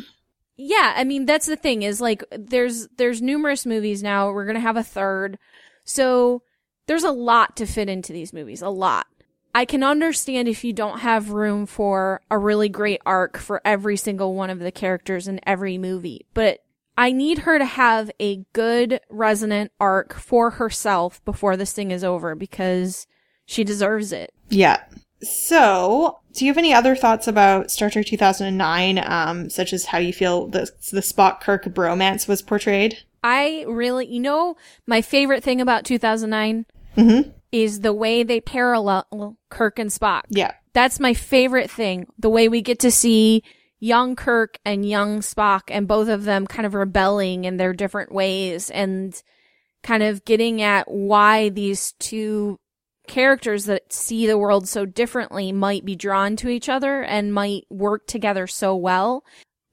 yeah, 0.56 0.92
I 0.96 1.04
mean, 1.04 1.26
that's 1.26 1.46
the 1.46 1.56
thing 1.56 1.82
is 1.82 2.00
like 2.00 2.22
there's 2.30 2.86
there's 2.96 3.20
numerous 3.22 3.66
movies 3.66 4.02
now. 4.02 4.30
We're 4.30 4.46
gonna 4.46 4.60
have 4.60 4.76
a 4.76 4.82
third, 4.84 5.38
so 5.84 6.42
there's 6.86 7.02
a 7.04 7.10
lot 7.10 7.56
to 7.56 7.66
fit 7.66 7.88
into 7.88 8.12
these 8.12 8.32
movies. 8.32 8.62
A 8.62 8.68
lot. 8.68 9.06
I 9.54 9.64
can 9.64 9.82
understand 9.84 10.48
if 10.48 10.62
you 10.64 10.72
don't 10.72 10.98
have 11.00 11.30
room 11.30 11.66
for 11.66 12.20
a 12.30 12.36
really 12.38 12.68
great 12.68 13.00
arc 13.06 13.36
for 13.38 13.62
every 13.64 13.96
single 13.96 14.34
one 14.34 14.50
of 14.50 14.58
the 14.58 14.72
characters 14.72 15.26
in 15.28 15.40
every 15.46 15.78
movie, 15.78 16.26
but 16.34 16.63
I 16.96 17.12
need 17.12 17.40
her 17.40 17.58
to 17.58 17.64
have 17.64 18.10
a 18.20 18.44
good 18.52 19.00
resonant 19.10 19.72
arc 19.80 20.14
for 20.14 20.50
herself 20.50 21.24
before 21.24 21.56
this 21.56 21.72
thing 21.72 21.90
is 21.90 22.04
over 22.04 22.34
because 22.34 23.06
she 23.46 23.64
deserves 23.64 24.12
it. 24.12 24.32
Yeah. 24.48 24.82
So, 25.22 26.20
do 26.34 26.44
you 26.44 26.50
have 26.50 26.58
any 26.58 26.74
other 26.74 26.94
thoughts 26.94 27.26
about 27.26 27.70
Star 27.70 27.88
Trek 27.90 28.06
2009, 28.06 29.00
um, 29.04 29.48
such 29.50 29.72
as 29.72 29.86
how 29.86 29.98
you 29.98 30.12
feel 30.12 30.46
the, 30.48 30.70
the 30.92 31.00
Spock 31.00 31.40
Kirk 31.40 31.64
bromance 31.64 32.28
was 32.28 32.42
portrayed? 32.42 32.98
I 33.22 33.64
really, 33.66 34.06
you 34.06 34.20
know, 34.20 34.56
my 34.86 35.00
favorite 35.00 35.42
thing 35.42 35.60
about 35.60 35.84
2009 35.84 36.66
Mm-hmm. 36.96 37.30
is 37.50 37.80
the 37.80 37.92
way 37.92 38.22
they 38.22 38.40
parallel 38.40 39.36
Kirk 39.48 39.80
and 39.80 39.90
Spock. 39.90 40.22
Yeah. 40.28 40.52
That's 40.74 41.00
my 41.00 41.12
favorite 41.12 41.68
thing. 41.68 42.06
The 42.20 42.30
way 42.30 42.48
we 42.48 42.62
get 42.62 42.78
to 42.80 42.90
see 42.92 43.42
young 43.80 44.16
Kirk 44.16 44.58
and 44.64 44.88
young 44.88 45.20
Spock 45.20 45.62
and 45.68 45.88
both 45.88 46.08
of 46.08 46.24
them 46.24 46.46
kind 46.46 46.66
of 46.66 46.74
rebelling 46.74 47.44
in 47.44 47.56
their 47.56 47.72
different 47.72 48.12
ways 48.12 48.70
and 48.70 49.20
kind 49.82 50.02
of 50.02 50.24
getting 50.24 50.62
at 50.62 50.90
why 50.90 51.50
these 51.50 51.92
two 51.98 52.58
characters 53.06 53.66
that 53.66 53.92
see 53.92 54.26
the 54.26 54.38
world 54.38 54.66
so 54.66 54.86
differently 54.86 55.52
might 55.52 55.84
be 55.84 55.94
drawn 55.94 56.36
to 56.36 56.48
each 56.48 56.68
other 56.68 57.02
and 57.02 57.34
might 57.34 57.64
work 57.70 58.06
together 58.06 58.46
so 58.46 58.74
well. 58.74 59.24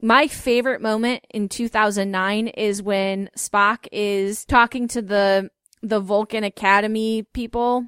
My 0.01 0.27
favorite 0.27 0.81
moment 0.81 1.25
in 1.29 1.47
2009 1.47 2.47
is 2.49 2.81
when 2.81 3.29
Spock 3.37 3.87
is 3.91 4.45
talking 4.45 4.87
to 4.89 5.01
the 5.01 5.49
the 5.83 5.99
Vulcan 5.99 6.43
Academy 6.43 7.23
people 7.33 7.87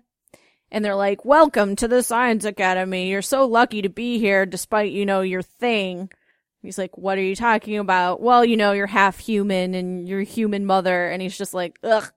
and 0.73 0.83
they're 0.83 0.95
like, 0.95 1.23
"Welcome 1.23 1.75
to 1.77 1.88
the 1.88 2.01
Science 2.03 2.43
Academy. 2.43 3.07
You're 3.07 3.21
so 3.21 3.45
lucky 3.45 3.83
to 3.83 3.89
be 3.89 4.17
here, 4.17 4.45
despite 4.45 4.91
you 4.91 5.05
know 5.05 5.21
your 5.21 5.43
thing." 5.43 6.09
He's 6.63 6.79
like, 6.79 6.97
"What 6.97 7.17
are 7.17 7.21
you 7.21 7.36
talking 7.36 7.77
about?" 7.77 8.21
Well, 8.21 8.43
you 8.43 8.57
know, 8.57 8.73
you're 8.73 8.88
half 8.88 9.19
human 9.19 9.75
and 9.75 10.09
you're 10.09 10.23
human 10.23 10.65
mother, 10.65 11.07
and 11.07 11.21
he's 11.21 11.38
just 11.38 11.53
like, 11.53 11.77
"Ugh." 11.83 12.12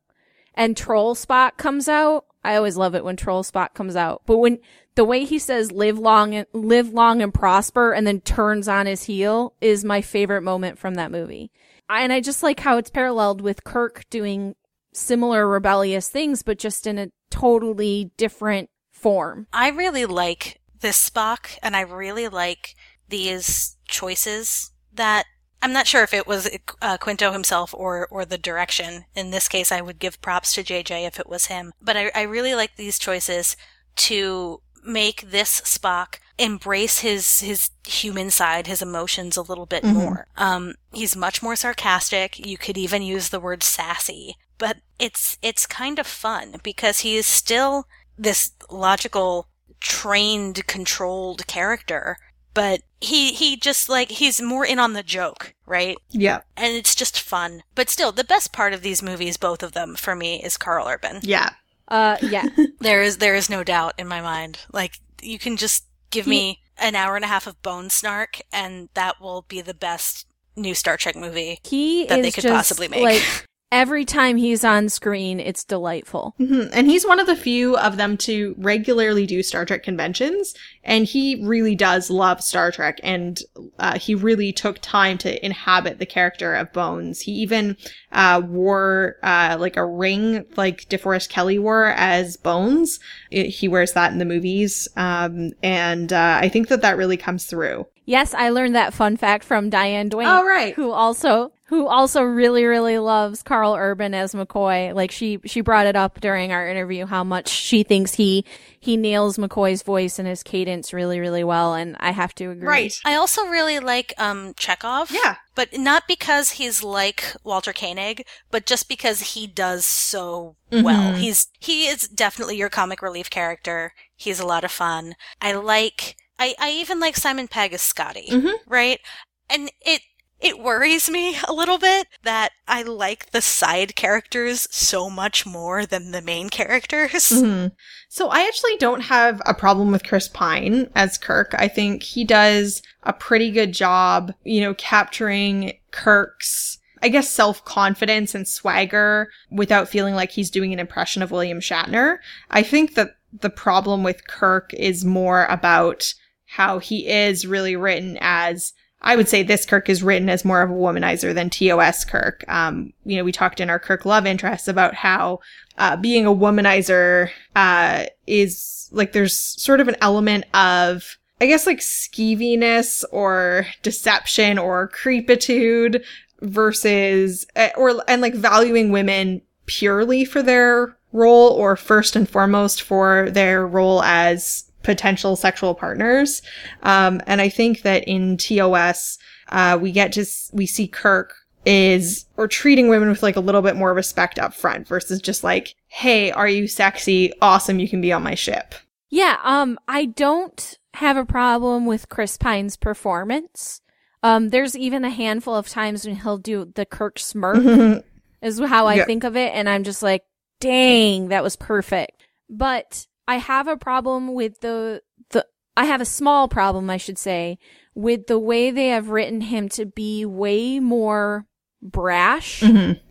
And 0.54 0.74
Troll 0.74 1.14
Spock 1.14 1.58
comes 1.58 1.86
out. 1.86 2.24
I 2.42 2.56
always 2.56 2.78
love 2.78 2.94
it 2.94 3.04
when 3.04 3.16
Troll 3.16 3.44
Spock 3.44 3.74
comes 3.74 3.94
out, 3.94 4.22
but 4.24 4.38
when 4.38 4.58
the 4.94 5.04
way 5.04 5.24
he 5.24 5.38
says 5.38 5.70
"live 5.70 5.98
long 5.98 6.34
and 6.34 6.46
live 6.54 6.94
long 6.94 7.20
and 7.20 7.34
prosper" 7.34 7.92
and 7.92 8.06
then 8.06 8.22
turns 8.22 8.68
on 8.68 8.86
his 8.86 9.04
heel 9.04 9.52
is 9.60 9.84
my 9.84 10.00
favorite 10.00 10.42
moment 10.42 10.78
from 10.78 10.94
that 10.94 11.12
movie. 11.12 11.50
And 11.90 12.12
I 12.12 12.20
just 12.20 12.42
like 12.42 12.60
how 12.60 12.78
it's 12.78 12.90
paralleled 12.90 13.42
with 13.42 13.64
Kirk 13.64 14.04
doing 14.08 14.56
similar 14.96 15.46
rebellious 15.46 16.08
things, 16.08 16.42
but 16.42 16.58
just 16.58 16.86
in 16.86 16.98
a 16.98 17.10
totally 17.30 18.10
different 18.16 18.70
form. 18.92 19.46
I 19.52 19.68
really 19.68 20.06
like 20.06 20.60
this 20.80 21.08
Spock, 21.10 21.58
and 21.62 21.76
I 21.76 21.82
really 21.82 22.28
like 22.28 22.74
these 23.08 23.76
choices 23.86 24.72
that 24.92 25.24
I'm 25.62 25.72
not 25.72 25.86
sure 25.86 26.02
if 26.02 26.14
it 26.14 26.26
was 26.26 26.48
uh, 26.82 26.96
Quinto 26.98 27.32
himself 27.32 27.74
or 27.74 28.06
or 28.10 28.24
the 28.24 28.38
direction. 28.38 29.04
In 29.14 29.30
this 29.30 29.48
case, 29.48 29.70
I 29.70 29.80
would 29.80 29.98
give 29.98 30.20
props 30.22 30.54
to 30.54 30.62
JJ 30.62 31.06
if 31.06 31.18
it 31.20 31.28
was 31.28 31.46
him. 31.46 31.72
But 31.80 31.96
I, 31.96 32.10
I 32.14 32.22
really 32.22 32.54
like 32.54 32.76
these 32.76 32.98
choices 32.98 33.56
to 33.96 34.60
make 34.84 35.30
this 35.30 35.60
Spock 35.62 36.18
embrace 36.38 37.00
his 37.00 37.40
his 37.40 37.70
human 37.86 38.30
side, 38.30 38.66
his 38.66 38.82
emotions 38.82 39.36
a 39.36 39.42
little 39.42 39.66
bit 39.66 39.84
more. 39.84 40.26
Um, 40.36 40.74
he's 40.92 41.16
much 41.16 41.42
more 41.42 41.56
sarcastic. 41.56 42.38
You 42.38 42.58
could 42.58 42.78
even 42.78 43.02
use 43.02 43.30
the 43.30 43.40
word 43.40 43.62
sassy, 43.62 44.36
but 44.58 44.78
it's 44.98 45.38
it's 45.42 45.66
kind 45.66 45.98
of 45.98 46.06
fun 46.06 46.56
because 46.62 47.00
he 47.00 47.16
is 47.16 47.26
still 47.26 47.86
this 48.18 48.52
logical, 48.70 49.48
trained, 49.80 50.66
controlled 50.66 51.46
character. 51.46 52.16
But 52.54 52.80
he 53.00 53.32
he 53.32 53.56
just 53.56 53.88
like 53.88 54.10
he's 54.10 54.40
more 54.40 54.64
in 54.64 54.78
on 54.78 54.94
the 54.94 55.02
joke, 55.02 55.54
right? 55.66 55.98
Yeah. 56.10 56.40
And 56.56 56.74
it's 56.74 56.94
just 56.94 57.20
fun. 57.20 57.62
But 57.74 57.90
still, 57.90 58.12
the 58.12 58.24
best 58.24 58.52
part 58.52 58.72
of 58.72 58.80
these 58.82 59.02
movies, 59.02 59.36
both 59.36 59.62
of 59.62 59.72
them, 59.72 59.94
for 59.94 60.16
me, 60.16 60.42
is 60.42 60.56
Karl 60.56 60.88
Urban. 60.88 61.20
Yeah. 61.22 61.50
Uh, 61.88 62.16
yeah. 62.22 62.46
There 62.80 63.02
is 63.02 63.18
there 63.18 63.34
is 63.34 63.50
no 63.50 63.62
doubt 63.64 63.94
in 63.98 64.08
my 64.08 64.20
mind. 64.20 64.60
Like 64.72 65.00
you 65.22 65.38
can 65.38 65.56
just 65.56 65.84
give 66.10 66.26
me 66.26 66.60
an 66.78 66.94
hour 66.94 67.16
and 67.16 67.24
a 67.24 67.28
half 67.28 67.46
of 67.46 67.60
bone 67.62 67.90
snark, 67.90 68.40
and 68.52 68.88
that 68.94 69.20
will 69.20 69.42
be 69.48 69.60
the 69.60 69.74
best 69.74 70.26
new 70.56 70.74
Star 70.74 70.96
Trek 70.96 71.16
movie. 71.16 71.58
He 71.64 72.06
That 72.06 72.20
is 72.20 72.24
they 72.24 72.30
could 72.30 72.42
just, 72.42 72.54
possibly 72.54 72.88
make. 72.88 73.02
like 73.02 73.22
every 73.72 74.04
time 74.04 74.36
he's 74.36 74.64
on 74.64 74.88
screen, 74.88 75.40
it's 75.40 75.64
delightful. 75.64 76.34
Mhm. 76.40 76.70
And 76.72 76.86
he's 76.86 77.06
one 77.06 77.18
of 77.18 77.26
the 77.26 77.34
few 77.36 77.76
of 77.76 77.96
them 77.96 78.16
to 78.18 78.54
regularly 78.58 79.26
do 79.26 79.42
Star 79.42 79.64
Trek 79.64 79.82
conventions. 79.82 80.54
And 80.84 81.04
he 81.04 81.42
really 81.44 81.74
does 81.74 82.08
love 82.08 82.40
Star 82.42 82.70
Trek. 82.70 82.98
And 83.02 83.40
uh, 83.78 83.98
he 83.98 84.14
really 84.14 84.52
took 84.52 84.78
time 84.80 85.18
to 85.18 85.44
inhabit 85.44 85.98
the 85.98 86.06
character 86.06 86.54
of 86.54 86.72
Bones. 86.72 87.20
He 87.20 87.32
even 87.32 87.76
uh, 88.12 88.40
wore 88.46 89.16
uh, 89.22 89.56
like 89.58 89.76
a 89.76 89.84
ring 89.84 90.44
like 90.56 90.88
DeForest 90.88 91.28
Kelley 91.28 91.58
wore 91.58 91.86
as 91.86 92.36
Bones. 92.36 93.00
It- 93.30 93.46
he 93.48 93.68
wears 93.68 93.92
that 93.92 94.12
in 94.12 94.18
the 94.18 94.24
movies. 94.24 94.86
Um, 94.96 95.52
and 95.62 96.12
uh, 96.12 96.38
I 96.40 96.48
think 96.48 96.68
that 96.68 96.82
that 96.82 96.96
really 96.96 97.16
comes 97.16 97.46
through. 97.46 97.86
Yes, 98.06 98.32
I 98.34 98.50
learned 98.50 98.76
that 98.76 98.94
fun 98.94 99.16
fact 99.16 99.44
from 99.44 99.68
Diane 99.68 100.08
Duane. 100.08 100.28
Oh, 100.28 100.44
right. 100.46 100.72
Who 100.74 100.92
also 100.92 101.52
who 101.68 101.88
also 101.88 102.22
really 102.22 102.64
really 102.64 102.96
loves 102.98 103.42
Karl 103.42 103.74
Urban 103.74 104.14
as 104.14 104.32
McCoy. 104.32 104.94
Like 104.94 105.10
she 105.10 105.40
she 105.44 105.60
brought 105.60 105.86
it 105.86 105.96
up 105.96 106.20
during 106.20 106.52
our 106.52 106.68
interview 106.68 107.06
how 107.06 107.24
much 107.24 107.48
she 107.48 107.82
thinks 107.82 108.14
he 108.14 108.44
he 108.78 108.96
nails 108.96 109.36
McCoy's 109.36 109.82
voice 109.82 110.20
and 110.20 110.28
his 110.28 110.44
cadence 110.44 110.92
really 110.92 111.18
really 111.18 111.42
well 111.42 111.74
and 111.74 111.96
I 111.98 112.12
have 112.12 112.32
to 112.36 112.52
agree. 112.52 112.68
Right. 112.68 112.94
I 113.04 113.16
also 113.16 113.46
really 113.46 113.80
like 113.80 114.14
um 114.18 114.54
Chekov. 114.54 115.10
Yeah. 115.10 115.36
But 115.56 115.76
not 115.76 116.04
because 116.06 116.52
he's 116.52 116.84
like 116.84 117.34
Walter 117.42 117.72
Koenig, 117.72 118.24
but 118.52 118.66
just 118.66 118.88
because 118.88 119.34
he 119.34 119.48
does 119.48 119.84
so 119.84 120.54
well. 120.70 121.14
Mhm. 121.14 121.16
He's 121.16 121.48
he 121.58 121.88
is 121.88 122.06
definitely 122.06 122.56
your 122.56 122.68
comic 122.68 123.02
relief 123.02 123.28
character. 123.28 123.92
He's 124.14 124.38
a 124.38 124.46
lot 124.46 124.62
of 124.62 124.70
fun. 124.70 125.16
I 125.42 125.54
like 125.54 126.14
I, 126.38 126.54
I 126.58 126.70
even 126.72 127.00
like 127.00 127.16
Simon 127.16 127.48
Pegg 127.48 127.72
as 127.72 127.82
Scotty. 127.82 128.28
Mhm. 128.30 128.54
Right? 128.66 129.00
And 129.48 129.70
it 129.80 130.02
it 130.38 130.58
worries 130.58 131.08
me 131.08 131.34
a 131.48 131.52
little 131.52 131.78
bit 131.78 132.06
that 132.22 132.50
I 132.68 132.82
like 132.82 133.30
the 133.30 133.40
side 133.40 133.96
characters 133.96 134.68
so 134.70 135.08
much 135.08 135.46
more 135.46 135.86
than 135.86 136.10
the 136.10 136.20
main 136.20 136.50
characters. 136.50 137.30
Mhm. 137.30 137.72
So 138.10 138.28
I 138.28 138.42
actually 138.46 138.76
don't 138.76 139.02
have 139.02 139.40
a 139.46 139.54
problem 139.54 139.90
with 139.92 140.04
Chris 140.06 140.28
Pine 140.28 140.90
as 140.94 141.16
Kirk. 141.16 141.54
I 141.56 141.68
think 141.68 142.02
he 142.02 142.22
does 142.24 142.82
a 143.02 143.12
pretty 143.14 143.50
good 143.50 143.72
job, 143.72 144.34
you 144.44 144.60
know, 144.60 144.74
capturing 144.74 145.72
Kirk's, 145.90 146.78
I 147.02 147.08
guess, 147.08 147.30
self 147.30 147.64
confidence 147.64 148.34
and 148.34 148.46
swagger 148.46 149.30
without 149.50 149.88
feeling 149.88 150.14
like 150.14 150.32
he's 150.32 150.50
doing 150.50 150.72
an 150.74 150.78
impression 150.78 151.22
of 151.22 151.30
William 151.30 151.60
Shatner. 151.60 152.18
I 152.50 152.62
think 152.62 152.94
that 152.94 153.16
the 153.40 153.50
problem 153.50 154.02
with 154.02 154.26
Kirk 154.26 154.72
is 154.74 155.04
more 155.04 155.46
about 155.46 156.12
how 156.56 156.78
he 156.78 157.06
is 157.06 157.46
really 157.46 157.76
written 157.76 158.16
as 158.22 158.72
I 159.02 159.14
would 159.14 159.28
say 159.28 159.42
this 159.42 159.66
Kirk 159.66 159.90
is 159.90 160.02
written 160.02 160.30
as 160.30 160.42
more 160.42 160.62
of 160.62 160.70
a 160.70 160.74
womanizer 160.74 161.34
than 161.34 161.50
TOS 161.50 162.06
Kirk. 162.06 162.44
Um, 162.48 162.94
you 163.04 163.18
know, 163.18 163.24
we 163.24 163.30
talked 163.30 163.60
in 163.60 163.68
our 163.68 163.78
Kirk 163.78 164.06
love 164.06 164.26
interest 164.26 164.66
about 164.66 164.94
how 164.94 165.40
uh, 165.76 165.96
being 165.96 166.24
a 166.24 166.34
womanizer 166.34 167.28
uh, 167.54 168.06
is 168.26 168.88
like 168.90 169.12
there's 169.12 169.36
sort 169.62 169.80
of 169.80 169.88
an 169.88 169.96
element 170.00 170.44
of 170.54 171.18
I 171.42 171.46
guess 171.46 171.66
like 171.66 171.80
skeeviness 171.80 173.04
or 173.12 173.66
deception 173.82 174.56
or 174.58 174.88
creepitude 174.88 176.02
versus 176.40 177.46
uh, 177.54 177.68
or 177.76 178.02
and 178.08 178.22
like 178.22 178.34
valuing 178.34 178.92
women 178.92 179.42
purely 179.66 180.24
for 180.24 180.42
their 180.42 180.96
role 181.12 181.50
or 181.50 181.76
first 181.76 182.16
and 182.16 182.28
foremost 182.28 182.80
for 182.80 183.28
their 183.30 183.66
role 183.66 184.02
as 184.02 184.65
potential 184.86 185.36
sexual 185.36 185.74
partners. 185.74 186.40
Um, 186.82 187.20
and 187.26 187.42
I 187.42 187.50
think 187.50 187.82
that 187.82 188.04
in 188.08 188.38
TOS, 188.38 189.18
uh, 189.50 189.78
we 189.80 189.92
get 189.92 190.12
to, 190.12 190.22
s- 190.22 190.50
we 190.54 190.64
see 190.66 190.88
Kirk 190.88 191.34
is, 191.66 192.24
or 192.38 192.48
treating 192.48 192.88
women 192.88 193.08
with 193.10 193.22
like 193.22 193.36
a 193.36 193.40
little 193.40 193.60
bit 193.60 193.76
more 193.76 193.92
respect 193.92 194.38
up 194.38 194.54
front 194.54 194.86
versus 194.88 195.20
just 195.20 195.44
like, 195.44 195.74
hey, 195.88 196.30
are 196.30 196.48
you 196.48 196.66
sexy? 196.66 197.32
Awesome. 197.42 197.78
You 197.80 197.88
can 197.88 198.00
be 198.00 198.12
on 198.12 198.22
my 198.22 198.34
ship. 198.34 198.74
Yeah, 199.10 199.36
um, 199.44 199.78
I 199.86 200.06
don't 200.06 200.78
have 200.94 201.16
a 201.16 201.24
problem 201.26 201.84
with 201.86 202.08
Chris 202.08 202.36
Pine's 202.36 202.76
performance. 202.76 203.80
Um, 204.22 204.48
there's 204.48 204.76
even 204.76 205.04
a 205.04 205.10
handful 205.10 205.54
of 205.54 205.68
times 205.68 206.06
when 206.06 206.16
he'll 206.16 206.38
do 206.38 206.72
the 206.74 206.86
Kirk 206.86 207.18
smirk, 207.18 208.02
is 208.42 208.58
how 208.58 208.86
I 208.86 208.94
Yeah. 208.94 209.04
think 209.04 209.24
of 209.24 209.36
it, 209.36 209.52
and 209.54 209.68
I'm 209.68 209.84
just 209.84 210.02
like, 210.02 210.24
dang, 210.60 211.28
that 211.28 211.42
was 211.44 211.54
perfect. 211.56 212.20
But 212.48 213.06
I 213.28 213.36
have 213.36 213.68
a 213.68 213.76
problem 213.76 214.34
with 214.34 214.60
the 214.60 215.02
the 215.30 215.46
I 215.76 215.84
have 215.84 216.00
a 216.00 216.06
small 216.06 216.48
problem, 216.48 216.88
I 216.88 216.96
should 216.96 217.18
say, 217.18 217.58
with 217.94 218.26
the 218.26 218.38
way 218.38 218.70
they 218.70 218.88
have 218.88 219.10
written 219.10 219.42
him 219.42 219.68
to 219.70 219.86
be 219.86 220.24
way 220.24 220.80
more 220.80 221.46
brash 221.82 222.62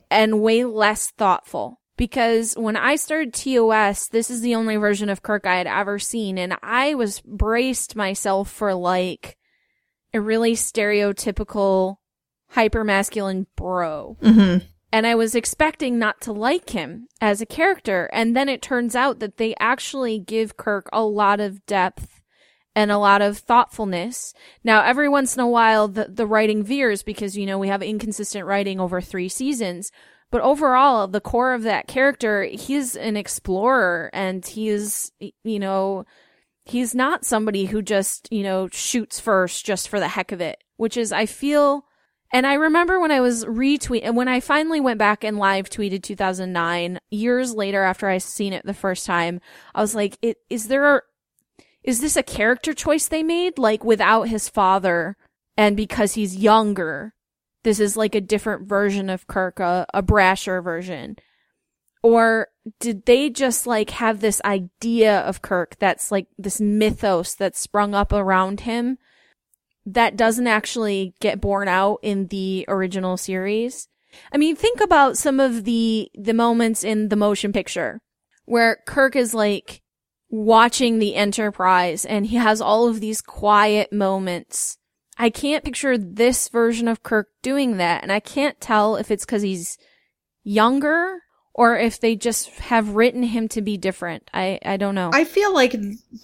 and 0.09 0.41
way 0.41 0.63
less 0.63 1.11
thoughtful. 1.11 1.81
Because 1.97 2.55
when 2.55 2.75
I 2.75 2.97
started 2.97 3.33
TOS, 3.33 4.09
this 4.09 4.29
is 4.29 4.41
the 4.41 4.55
only 4.55 4.75
version 4.75 5.09
of 5.09 5.23
Kirk 5.23 5.45
I 5.45 5.55
had 5.57 5.67
ever 5.67 5.97
seen, 5.97 6.37
and 6.37 6.57
I 6.61 6.93
was 6.93 7.21
braced 7.21 7.95
myself 7.95 8.51
for 8.51 8.73
like 8.73 9.37
a 10.13 10.19
really 10.19 10.53
stereotypical 10.53 11.97
hypermasculine 12.53 13.45
bro. 13.55 14.17
Mm-hmm. 14.21 14.65
And 14.95 15.05
I 15.05 15.13
was 15.13 15.35
expecting 15.35 15.99
not 15.99 16.21
to 16.21 16.31
like 16.31 16.69
him 16.69 17.09
as 17.19 17.41
a 17.41 17.45
character. 17.45 18.09
And 18.13 18.33
then 18.33 18.47
it 18.47 18.61
turns 18.61 18.95
out 18.95 19.19
that 19.19 19.35
they 19.35 19.53
actually 19.59 20.19
give 20.19 20.55
Kirk 20.55 20.87
a 20.93 21.03
lot 21.03 21.41
of 21.41 21.65
depth 21.65 22.21
and 22.73 22.89
a 22.89 22.97
lot 22.97 23.21
of 23.21 23.39
thoughtfulness. 23.39 24.33
Now, 24.63 24.83
every 24.83 25.09
once 25.09 25.35
in 25.35 25.41
a 25.41 25.49
while, 25.49 25.89
the, 25.89 26.05
the 26.05 26.25
writing 26.25 26.63
veers 26.63 27.03
because, 27.03 27.35
you 27.35 27.45
know, 27.45 27.57
we 27.57 27.67
have 27.67 27.83
inconsistent 27.83 28.45
writing 28.45 28.79
over 28.79 29.01
three 29.01 29.27
seasons. 29.27 29.91
But 30.31 30.39
overall, 30.39 31.09
the 31.09 31.19
core 31.19 31.53
of 31.53 31.63
that 31.63 31.87
character, 31.87 32.45
he's 32.45 32.95
an 32.95 33.17
explorer 33.17 34.09
and 34.13 34.45
he's, 34.45 35.11
you 35.43 35.59
know, 35.59 36.05
he's 36.63 36.95
not 36.95 37.25
somebody 37.25 37.65
who 37.65 37.81
just, 37.81 38.31
you 38.31 38.43
know, 38.43 38.69
shoots 38.69 39.19
first 39.19 39.65
just 39.65 39.89
for 39.89 39.99
the 39.99 40.07
heck 40.07 40.31
of 40.31 40.39
it, 40.39 40.63
which 40.77 40.95
is, 40.95 41.11
I 41.11 41.25
feel, 41.25 41.83
and 42.35 42.45
I 42.45 42.55
remember 42.55 42.99
when 42.99 43.11
I 43.11 43.21
was 43.21 43.45
retweet 43.45 44.13
when 44.13 44.27
I 44.27 44.41
finally 44.41 44.81
went 44.81 44.99
back 44.99 45.23
and 45.23 45.37
live 45.37 45.69
tweeted 45.69 46.03
2009 46.03 46.99
years 47.09 47.53
later 47.53 47.81
after 47.83 48.09
I 48.09 48.17
seen 48.17 48.51
it 48.51 48.65
the 48.65 48.73
first 48.73 49.05
time, 49.05 49.39
I 49.73 49.79
was 49.79 49.95
like, 49.95 50.17
is 50.49 50.67
there, 50.67 51.03
is 51.81 52.01
this 52.01 52.17
a 52.17 52.23
character 52.23 52.73
choice 52.73 53.07
they 53.07 53.23
made? 53.23 53.57
Like 53.57 53.85
without 53.85 54.23
his 54.23 54.49
father 54.49 55.15
and 55.55 55.77
because 55.77 56.15
he's 56.15 56.35
younger, 56.35 57.13
this 57.63 57.79
is 57.79 57.95
like 57.95 58.15
a 58.15 58.19
different 58.19 58.67
version 58.67 59.09
of 59.09 59.27
Kirk, 59.27 59.61
a, 59.61 59.85
a 59.93 60.03
brasher 60.03 60.61
version. 60.61 61.15
Or 62.03 62.49
did 62.81 63.05
they 63.05 63.29
just 63.29 63.65
like 63.65 63.91
have 63.91 64.19
this 64.19 64.41
idea 64.43 65.19
of 65.21 65.41
Kirk 65.41 65.77
that's 65.79 66.11
like 66.11 66.27
this 66.37 66.59
mythos 66.59 67.33
that's 67.33 67.61
sprung 67.61 67.95
up 67.95 68.11
around 68.11 68.59
him 68.59 68.97
that 69.85 70.17
doesn't 70.17 70.47
actually 70.47 71.13
get 71.19 71.41
borne 71.41 71.67
out 71.67 71.99
in 72.01 72.27
the 72.27 72.65
original 72.67 73.17
series? 73.17 73.87
I 74.31 74.37
mean, 74.37 74.55
think 74.55 74.81
about 74.81 75.17
some 75.17 75.39
of 75.39 75.65
the 75.65 76.09
the 76.15 76.33
moments 76.33 76.83
in 76.83 77.09
the 77.09 77.15
motion 77.15 77.51
picture 77.51 78.01
where 78.45 78.77
Kirk 78.85 79.15
is 79.15 79.33
like 79.33 79.81
watching 80.29 80.99
the 80.99 81.15
Enterprise 81.15 82.05
and 82.05 82.25
he 82.25 82.35
has 82.37 82.61
all 82.61 82.87
of 82.87 82.99
these 82.99 83.21
quiet 83.21 83.91
moments. 83.91 84.77
I 85.17 85.29
can't 85.29 85.63
picture 85.63 85.97
this 85.97 86.49
version 86.49 86.87
of 86.87 87.03
Kirk 87.03 87.27
doing 87.41 87.77
that, 87.77 88.03
and 88.03 88.11
I 88.11 88.19
can't 88.19 88.59
tell 88.59 88.97
if 88.97 89.11
it's 89.11 89.25
because 89.25 89.41
he's 89.41 89.77
younger 90.43 91.21
or 91.57 91.77
if 91.77 92.01
they 92.01 92.17
just 92.17 92.49
have 92.59 92.89
written 92.89 93.23
him 93.23 93.47
to 93.47 93.61
be 93.61 93.77
different. 93.77 94.29
I, 94.33 94.59
I 94.65 94.75
don't 94.75 94.93
know. 94.93 95.09
I 95.13 95.23
feel 95.23 95.53
like 95.53 95.73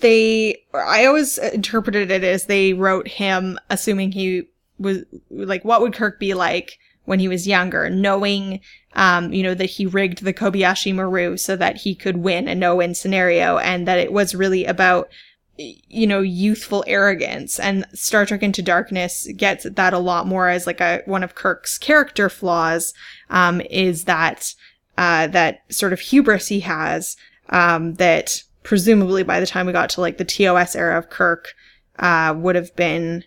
they, 0.01 0.61
I 0.73 1.05
always 1.05 1.37
interpreted 1.37 2.11
it 2.11 2.25
as 2.25 2.47
they 2.47 2.73
wrote 2.73 3.07
him 3.07 3.57
assuming 3.69 4.11
he 4.11 4.49
was, 4.77 5.05
like, 5.29 5.63
what 5.63 5.79
would 5.79 5.93
Kirk 5.93 6.19
be 6.19 6.33
like 6.33 6.77
when 7.05 7.19
he 7.19 7.29
was 7.29 7.47
younger, 7.47 7.89
knowing, 7.89 8.59
um, 8.93 9.31
you 9.31 9.41
know, 9.41 9.53
that 9.53 9.69
he 9.69 9.85
rigged 9.85 10.21
the 10.21 10.33
Kobayashi 10.33 10.93
Maru 10.93 11.37
so 11.37 11.55
that 11.55 11.77
he 11.77 11.95
could 11.95 12.17
win 12.17 12.49
a 12.49 12.53
no-win 12.53 12.93
scenario 12.93 13.57
and 13.57 13.87
that 13.87 13.99
it 13.99 14.11
was 14.11 14.35
really 14.35 14.65
about, 14.65 15.09
you 15.57 16.07
know, 16.07 16.19
youthful 16.19 16.83
arrogance. 16.87 17.57
And 17.57 17.85
Star 17.93 18.25
Trek 18.25 18.43
Into 18.43 18.61
Darkness 18.61 19.29
gets 19.37 19.65
that 19.69 19.93
a 19.93 19.99
lot 19.99 20.27
more 20.27 20.49
as 20.49 20.67
like 20.67 20.81
a, 20.81 21.03
one 21.05 21.23
of 21.23 21.35
Kirk's 21.35 21.77
character 21.77 22.27
flaws, 22.27 22.93
um, 23.29 23.61
is 23.69 24.03
that, 24.03 24.55
uh, 24.97 25.27
that 25.27 25.62
sort 25.69 25.93
of 25.93 25.99
hubris 25.99 26.47
he 26.47 26.62
has, 26.62 27.17
um, 27.49 27.95
that 27.95 28.43
presumably 28.63 29.23
by 29.23 29.39
the 29.39 29.47
time 29.47 29.65
we 29.65 29.73
got 29.73 29.89
to 29.91 30.01
like 30.01 30.17
the 30.17 30.25
TOS 30.25 30.75
era 30.75 30.97
of 30.97 31.10
Kirk, 31.10 31.54
uh, 31.99 32.34
would 32.38 32.56
have 32.56 32.75
been, 32.75 33.23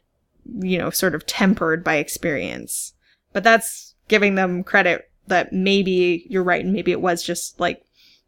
you 0.60 0.78
know, 0.78 0.90
sort 0.90 1.14
of 1.14 1.26
tempered 1.26 1.82
by 1.84 1.96
experience. 1.96 2.92
But 3.32 3.44
that's 3.44 3.94
giving 4.08 4.34
them 4.34 4.62
credit 4.62 5.10
that 5.26 5.52
maybe 5.52 6.26
you're 6.28 6.42
right, 6.42 6.64
and 6.64 6.72
maybe 6.72 6.92
it 6.92 7.00
was 7.00 7.22
just 7.22 7.58
like 7.58 7.82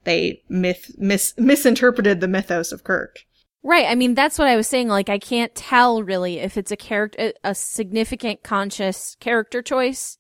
they 0.05 0.43
myth 0.49 0.95
mis- 0.99 1.35
misinterpreted 1.37 2.21
the 2.21 2.29
mythos 2.29 2.73
of 2.73 2.85
Kirk. 2.85 3.25
Right. 3.63 3.87
I 3.87 3.97
mean, 3.97 4.15
that's 4.15 4.39
what 4.39 4.47
I 4.47 4.55
was 4.55 4.69
saying. 4.69 4.87
Like, 4.87 5.09
I 5.09 5.19
can't 5.19 5.53
tell 5.55 6.01
really 6.01 6.39
if 6.39 6.57
it's 6.57 6.71
a 6.71 6.77
character, 6.77 7.33
a 7.43 7.53
significant 7.53 8.45
conscious 8.45 9.17
character 9.19 9.61
choice. 9.61 10.19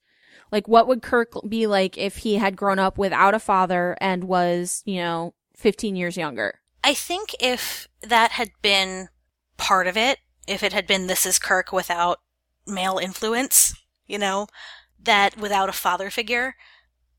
Like, 0.52 0.68
what 0.68 0.86
would 0.86 1.02
Kirk 1.02 1.32
be 1.48 1.66
like 1.66 1.98
if 1.98 2.18
he 2.18 2.36
had 2.36 2.56
grown 2.56 2.78
up 2.78 2.98
without 2.98 3.34
a 3.34 3.38
father 3.38 3.96
and 4.00 4.24
was, 4.24 4.82
you 4.84 4.96
know, 4.96 5.34
15 5.56 5.96
years 5.96 6.16
younger? 6.16 6.60
I 6.84 6.94
think 6.94 7.34
if 7.40 7.88
that 8.02 8.32
had 8.32 8.50
been 8.62 9.08
part 9.56 9.86
of 9.86 9.96
it, 9.96 10.18
if 10.46 10.62
it 10.62 10.72
had 10.72 10.86
been 10.86 11.06
this 11.06 11.26
is 11.26 11.38
Kirk 11.38 11.72
without 11.72 12.20
male 12.66 12.98
influence, 12.98 13.74
you 14.06 14.18
know, 14.18 14.46
that 15.02 15.36
without 15.36 15.68
a 15.68 15.72
father 15.72 16.10
figure, 16.10 16.54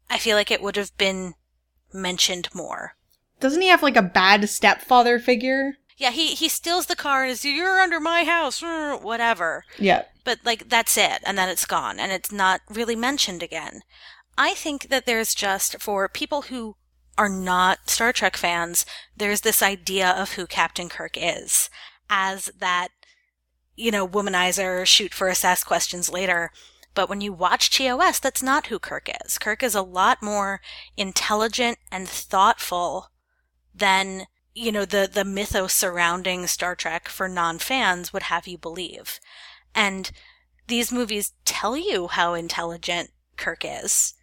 I 0.10 0.18
feel 0.18 0.38
like 0.38 0.52
it 0.52 0.62
would 0.62 0.76
have 0.76 0.96
been 0.98 1.34
mentioned 1.94 2.50
more. 2.54 2.96
Doesn't 3.40 3.62
he 3.62 3.68
have 3.68 3.84
like 3.84 3.98
a 3.98 4.02
bad 4.02 4.48
stepfather 4.50 5.20
figure? 5.20 5.78
Yeah, 5.98 6.12
he 6.12 6.28
he 6.28 6.48
steals 6.48 6.86
the 6.86 6.96
car 6.96 7.24
and 7.24 7.32
is 7.32 7.44
you're 7.44 7.82
under 7.82 8.00
my 8.00 8.24
house, 8.24 8.62
uh, 8.62 8.98
whatever. 9.02 9.63
Yeah. 9.80 10.04
But 10.28 10.40
like 10.44 10.68
that's 10.68 10.98
it, 10.98 11.22
and 11.24 11.38
then 11.38 11.48
it's 11.48 11.66
gone, 11.66 12.02
and 12.02 12.12
it's 12.12 12.34
not 12.34 12.60
really 12.70 12.98
mentioned 12.98 13.42
again. 13.42 13.84
I 14.38 14.56
think 14.56 14.90
that 14.90 15.06
there's 15.06 15.34
just 15.34 15.82
for 15.82 16.10
people 16.10 16.42
who 16.44 16.76
are 17.18 17.30
not 17.30 17.90
Star 17.90 18.12
Trek 18.12 18.36
fans, 18.36 18.86
there's 19.16 19.40
this 19.40 19.63
idea 19.63 20.10
of 20.10 20.34
who 20.34 20.46
Captain 20.46 20.90
Kirk 20.90 21.16
is 21.16 21.70
as 22.10 22.52
that, 22.60 22.90
you 23.78 23.90
know, 23.90 24.06
womanizer, 24.06 24.86
shoot 24.86 25.13
first, 25.13 25.46
ask 25.46 25.66
questions 25.66 26.10
later. 26.10 26.52
But 26.94 27.08
when 27.08 27.22
you 27.22 27.32
watch 27.32 27.70
TOS, 27.70 28.20
that's 28.20 28.44
not 28.44 28.68
who 28.68 28.80
Kirk 28.80 29.10
is. 29.26 29.38
Kirk 29.38 29.63
is 29.63 29.76
a 29.76 29.82
lot 29.82 30.22
more 30.22 30.60
intelligent 30.98 31.78
and 31.90 32.06
thoughtful 32.06 33.12
than, 33.74 34.26
you 34.54 34.74
know, 34.74 34.84
the, 34.84 35.10
the 35.10 35.24
mythos 35.24 35.72
surrounding 35.72 36.48
Star 36.48 36.76
Trek 36.76 37.08
for 37.08 37.30
non-fans 37.30 38.12
would 38.12 38.24
have 38.24 38.46
you 38.46 38.58
believe. 38.58 39.22
And 39.76 40.12
these 40.68 40.92
movies 40.92 41.34
tell 41.46 41.78
you 41.78 42.08
how 42.08 42.34
intelligent 42.34 43.12
Kirk 43.38 43.64
is, 43.64 44.14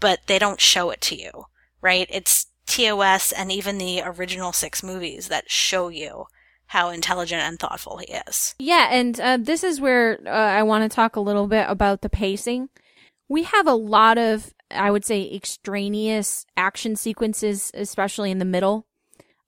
but 0.00 0.20
they 0.26 0.38
don't 0.38 0.60
show 0.60 0.90
it 0.90 1.00
to 1.02 1.14
you, 1.14 1.46
right? 1.80 2.06
It's 2.10 2.46
TOS 2.66 3.32
and 3.32 3.52
even 3.52 3.78
the 3.78 4.02
original 4.04 4.52
six 4.52 4.82
movies 4.82 5.28
that 5.28 5.50
show 5.50 5.88
you 5.88 6.26
how 6.66 6.88
intelligent 6.88 7.42
and 7.42 7.58
thoughtful 7.58 7.98
he 7.98 8.14
is. 8.26 8.54
Yeah, 8.58 8.88
and 8.90 9.20
uh, 9.20 9.36
this 9.38 9.62
is 9.62 9.80
where 9.80 10.18
uh, 10.26 10.30
I 10.30 10.62
want 10.62 10.90
to 10.90 10.94
talk 10.94 11.16
a 11.16 11.20
little 11.20 11.46
bit 11.46 11.66
about 11.68 12.00
the 12.00 12.08
pacing. 12.08 12.70
We 13.28 13.42
have 13.42 13.66
a 13.66 13.74
lot 13.74 14.16
of, 14.16 14.54
I 14.70 14.90
would 14.90 15.04
say, 15.04 15.30
extraneous 15.34 16.46
action 16.56 16.96
sequences, 16.96 17.70
especially 17.74 18.30
in 18.30 18.38
the 18.38 18.46
middle. 18.46 18.86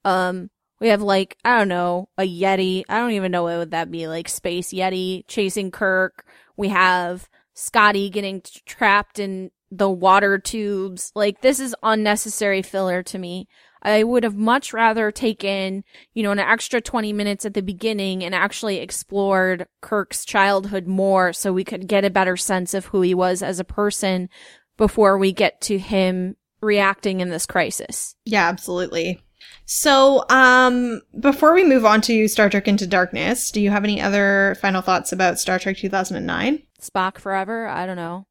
Um, 0.05 0.51
we 0.85 0.91
have 0.91 1.01
like 1.01 1.39
I 1.47 1.57
don't 1.57 1.69
know 1.69 2.11
a 2.19 2.25
Yeti. 2.25 2.85
I 2.91 2.99
don't 2.99 3.13
even 3.13 3.33
know 3.33 3.45
what 3.45 3.57
would 3.57 3.71
that 3.71 3.91
be 3.91 4.07
like 4.07 4.29
space 4.29 4.71
Yeti 4.71 5.25
chasing 5.27 5.71
Kirk. 5.71 6.27
We 6.59 6.69
have 6.69 7.27
Scotty 7.55 8.11
getting 8.11 8.43
trapped 8.67 9.19
in 9.19 9.51
the 9.71 9.89
water 9.89 10.39
tubes. 10.39 11.11
Like 11.15 11.41
this 11.41 11.59
is 11.59 11.75
unnecessary 11.83 12.61
filler 12.61 13.03
to 13.05 13.19
me. 13.19 13.49
I 13.81 14.05
would 14.05 14.25
have 14.25 14.37
much 14.37 14.75
rather 14.75 15.11
taken, 15.11 15.85
you 16.13 16.23
know, 16.23 16.33
an 16.33 16.39
extra 16.39 16.83
20 16.83 17.15
minutes 17.15 17.47
at 17.47 17.55
the 17.55 17.63
beginning 17.63 18.23
and 18.23 18.35
actually 18.35 18.77
explored 18.77 19.67
Kirk's 19.81 20.27
childhood 20.27 20.87
more 20.87 21.33
so 21.33 21.51
we 21.51 21.65
could 21.65 21.89
get 21.89 22.05
a 22.05 22.11
better 22.11 22.37
sense 22.37 22.75
of 22.75 22.87
who 22.87 23.01
he 23.01 23.15
was 23.15 23.43
as 23.43 23.59
a 23.59 23.65
person 23.65 24.29
before 24.77 25.17
we 25.17 25.33
get 25.33 25.63
to 25.63 25.79
him 25.79 26.37
reacting 26.61 27.21
in 27.21 27.31
this 27.31 27.47
crisis. 27.47 28.17
Yeah, 28.27 28.49
absolutely. 28.49 29.24
So, 29.67 30.25
um, 30.29 31.01
before 31.21 31.55
we 31.55 31.65
move 31.65 31.85
on 31.85 32.01
to 32.03 32.29
Star 32.29 32.51
Trek 32.51 32.69
Into 32.69 32.87
Darkness, 32.87 33.51
do 33.51 33.61
you 33.61 33.71
have 33.71 33.85
any 33.85 34.01
other 34.01 34.57
final 34.61 34.83
thoughts 34.83 35.13
about 35.13 35.39
Star 35.39 35.59
Trek 35.59 35.77
2009? 35.77 36.63
Spock 36.81 37.19
forever? 37.19 37.67
I 37.67 37.87
don't 37.87 37.97
know. 37.97 38.27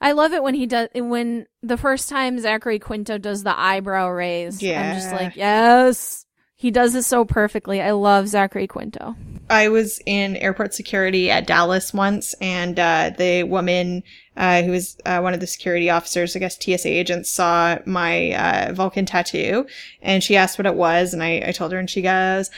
I 0.00 0.12
love 0.12 0.32
it 0.32 0.42
when 0.42 0.54
he 0.54 0.66
does 0.66 0.88
when 0.94 1.46
the 1.62 1.76
first 1.76 2.08
time 2.08 2.40
Zachary 2.40 2.80
Quinto 2.80 3.18
does 3.18 3.44
the 3.44 3.56
eyebrow 3.56 4.08
raise. 4.08 4.60
Yeah. 4.60 4.82
I'm 4.82 4.94
just 4.96 5.12
like, 5.12 5.36
yes. 5.36 6.26
He 6.62 6.70
does 6.70 6.94
it 6.94 7.02
so 7.02 7.24
perfectly. 7.24 7.82
I 7.82 7.90
love 7.90 8.28
Zachary 8.28 8.68
Quinto. 8.68 9.16
I 9.50 9.66
was 9.66 10.00
in 10.06 10.36
airport 10.36 10.74
security 10.74 11.28
at 11.28 11.44
Dallas 11.44 11.92
once, 11.92 12.34
and 12.40 12.78
uh, 12.78 13.10
the 13.18 13.42
woman 13.42 14.04
uh, 14.36 14.62
who 14.62 14.70
was 14.70 14.96
uh, 15.04 15.18
one 15.18 15.34
of 15.34 15.40
the 15.40 15.48
security 15.48 15.90
officers, 15.90 16.36
I 16.36 16.38
guess 16.38 16.56
TSA 16.62 16.86
agents, 16.86 17.28
saw 17.30 17.78
my 17.84 18.30
uh, 18.34 18.74
Vulcan 18.74 19.06
tattoo, 19.06 19.66
and 20.02 20.22
she 20.22 20.36
asked 20.36 20.56
what 20.56 20.66
it 20.66 20.76
was, 20.76 21.12
and 21.12 21.20
I, 21.20 21.42
I 21.48 21.50
told 21.50 21.72
her, 21.72 21.80
and 21.80 21.90
she 21.90 22.00
goes, 22.00 22.48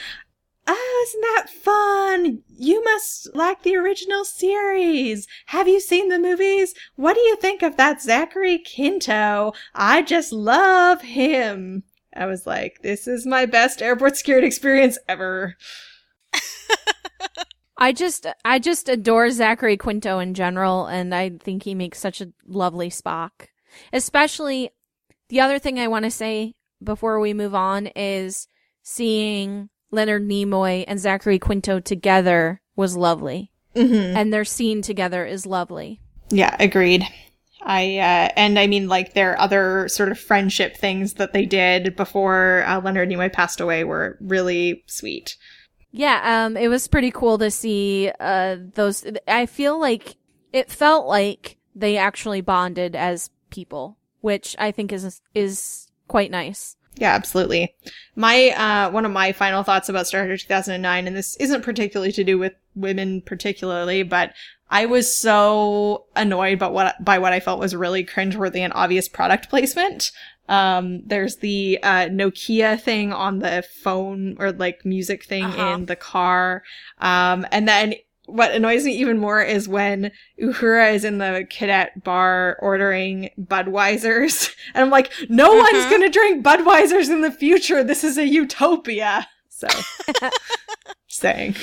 "Oh, 0.67 1.05
isn't 1.07 1.21
that 1.21 1.49
fun? 1.49 2.43
You 2.59 2.83
must 2.83 3.35
like 3.35 3.63
the 3.63 3.75
original 3.75 4.23
series. 4.23 5.27
Have 5.47 5.67
you 5.67 5.79
seen 5.79 6.09
the 6.09 6.19
movies? 6.19 6.75
What 6.95 7.15
do 7.15 7.21
you 7.21 7.37
think 7.37 7.63
of 7.63 7.75
that 7.77 8.03
Zachary 8.03 8.59
Quinto? 8.59 9.53
I 9.73 10.03
just 10.03 10.31
love 10.31 11.01
him." 11.01 11.85
I 12.15 12.25
was 12.25 12.45
like, 12.47 12.81
"This 12.81 13.07
is 13.07 13.25
my 13.25 13.45
best 13.45 13.81
airport 13.81 14.17
security 14.17 14.47
experience 14.47 14.97
ever." 15.07 15.55
I 17.77 17.91
just 17.91 18.25
I 18.43 18.59
just 18.59 18.87
adore 18.87 19.29
Zachary 19.31 19.77
Quinto 19.77 20.19
in 20.19 20.33
general 20.33 20.85
and 20.85 21.13
I 21.13 21.31
think 21.31 21.63
he 21.63 21.75
makes 21.75 21.99
such 21.99 22.21
a 22.21 22.31
lovely 22.47 22.89
Spock. 22.89 23.47
Especially 23.91 24.69
the 25.29 25.41
other 25.41 25.59
thing 25.59 25.79
I 25.79 25.87
want 25.87 26.05
to 26.05 26.11
say 26.11 26.55
before 26.81 27.19
we 27.19 27.33
move 27.33 27.53
on 27.53 27.87
is 27.87 28.47
seeing 28.81 29.69
Leonard 29.91 30.23
Nimoy 30.23 30.85
and 30.87 30.99
Zachary 30.99 31.39
Quinto 31.39 31.79
together 31.79 32.61
was 32.75 32.95
lovely. 32.95 33.51
Mm-hmm. 33.75 34.17
And 34.17 34.33
their 34.33 34.45
scene 34.45 34.81
together 34.81 35.25
is 35.25 35.45
lovely. 35.45 35.99
Yeah, 36.29 36.55
agreed. 36.59 37.05
I 37.65 37.97
uh, 37.97 38.29
and 38.35 38.59
I 38.59 38.67
mean 38.67 38.87
like 38.87 39.13
their 39.13 39.39
other 39.39 39.87
sort 39.89 40.09
of 40.09 40.19
friendship 40.19 40.77
things 40.77 41.15
that 41.15 41.33
they 41.33 41.45
did 41.45 41.95
before 41.95 42.63
uh, 42.67 42.79
Leonard 42.79 43.09
Nimoy 43.09 43.33
passed 43.33 43.59
away 43.59 43.83
were 43.83 44.17
really 44.21 44.83
sweet. 44.85 45.35
Yeah, 45.91 46.45
um, 46.45 46.57
it 46.57 46.67
was 46.67 46.87
pretty 46.87 47.11
cool 47.11 47.37
to 47.39 47.49
see 47.49 48.11
uh 48.19 48.57
those. 48.75 49.05
I 49.27 49.47
feel 49.47 49.79
like 49.79 50.15
it 50.53 50.69
felt 50.69 51.07
like 51.07 51.57
they 51.73 51.97
actually 51.97 52.41
bonded 52.41 52.95
as 52.95 53.31
people, 53.49 53.97
which 54.21 54.55
I 54.59 54.71
think 54.71 54.93
is 54.93 55.21
is 55.33 55.87
quite 56.07 56.29
nice. 56.29 56.75
Yeah, 56.97 57.13
absolutely. 57.13 57.73
My 58.15 58.49
uh 58.51 58.91
one 58.91 59.05
of 59.05 59.11
my 59.11 59.31
final 59.31 59.63
thoughts 59.63 59.89
about 59.89 60.07
Star 60.07 60.25
Trek 60.25 60.39
2009 60.39 61.07
and 61.07 61.15
this 61.15 61.35
isn't 61.37 61.63
particularly 61.63 62.11
to 62.13 62.23
do 62.23 62.37
with 62.37 62.53
women 62.75 63.21
particularly, 63.21 64.03
but 64.03 64.33
I 64.69 64.85
was 64.87 65.15
so 65.15 66.05
annoyed 66.15 66.59
by 66.59 66.67
what 66.69 67.03
by 67.03 67.19
what 67.19 67.33
I 67.33 67.39
felt 67.39 67.59
was 67.59 67.75
really 67.75 68.03
cringeworthy 68.05 68.59
and 68.59 68.73
obvious 68.73 69.07
product 69.07 69.49
placement. 69.49 70.11
Um, 70.47 71.01
there's 71.05 71.37
the 71.37 71.79
uh, 71.81 72.05
Nokia 72.09 72.79
thing 72.79 73.11
on 73.13 73.39
the 73.39 73.63
phone 73.83 74.35
or 74.39 74.51
like 74.51 74.85
music 74.85 75.25
thing 75.25 75.43
Uh-huh. 75.45 75.73
in 75.75 75.85
the 75.85 75.95
car. 75.95 76.63
Um, 76.99 77.47
and 77.51 77.67
then 77.67 77.95
what 78.27 78.51
annoys 78.51 78.85
me 78.85 78.93
even 78.97 79.19
more 79.19 79.41
is 79.41 79.67
when 79.67 80.11
Uhura 80.41 80.93
is 80.93 81.03
in 81.03 81.19
the 81.19 81.45
cadet 81.49 82.03
bar 82.03 82.57
ordering 82.59 83.29
Budweisers. 83.39 84.51
And 84.73 84.83
I'm 84.83 84.89
like, 84.89 85.11
no 85.29 85.53
one's 85.53 85.85
Mhm. 85.85 85.89
gonna 85.91 86.09
drink 86.09 86.43
Budweisers 86.45 87.09
in 87.09 87.21
the 87.21 87.31
future. 87.31 87.83
This 87.83 88.03
is 88.03 88.17
a 88.17 88.27
utopia. 88.27 89.27
So, 89.49 89.67
saying. 91.07 91.55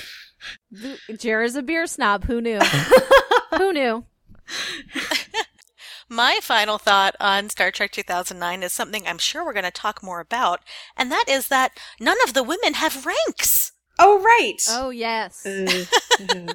Jarrah's 1.11 1.57
a 1.57 1.63
beer 1.63 1.87
snob. 1.87 2.25
Who 2.25 2.41
knew? 2.41 2.59
Who 3.57 3.73
knew? 3.73 4.05
My 6.09 6.41
final 6.43 6.79
thought 6.79 7.17
on 7.21 7.49
Star 7.49 7.71
Trek 7.71 7.93
2009 7.93 8.63
is 8.63 8.73
something 8.73 9.07
I'm 9.07 9.19
sure 9.19 9.45
we're 9.45 9.55
going 9.55 9.65
to 9.65 9.71
talk 9.71 10.03
more 10.03 10.21
about, 10.21 10.61
and 10.97 11.11
that 11.11 11.25
is 11.27 11.49
that 11.49 11.79
none 11.99 12.19
of 12.25 12.35
the 12.35 12.43
women 12.43 12.75
have 12.75 13.07
ranks. 13.07 13.73
Oh, 13.99 14.23
right. 14.23 14.61
Oh 14.69 14.91
yes. 14.91 15.47
Uh, 15.47 15.85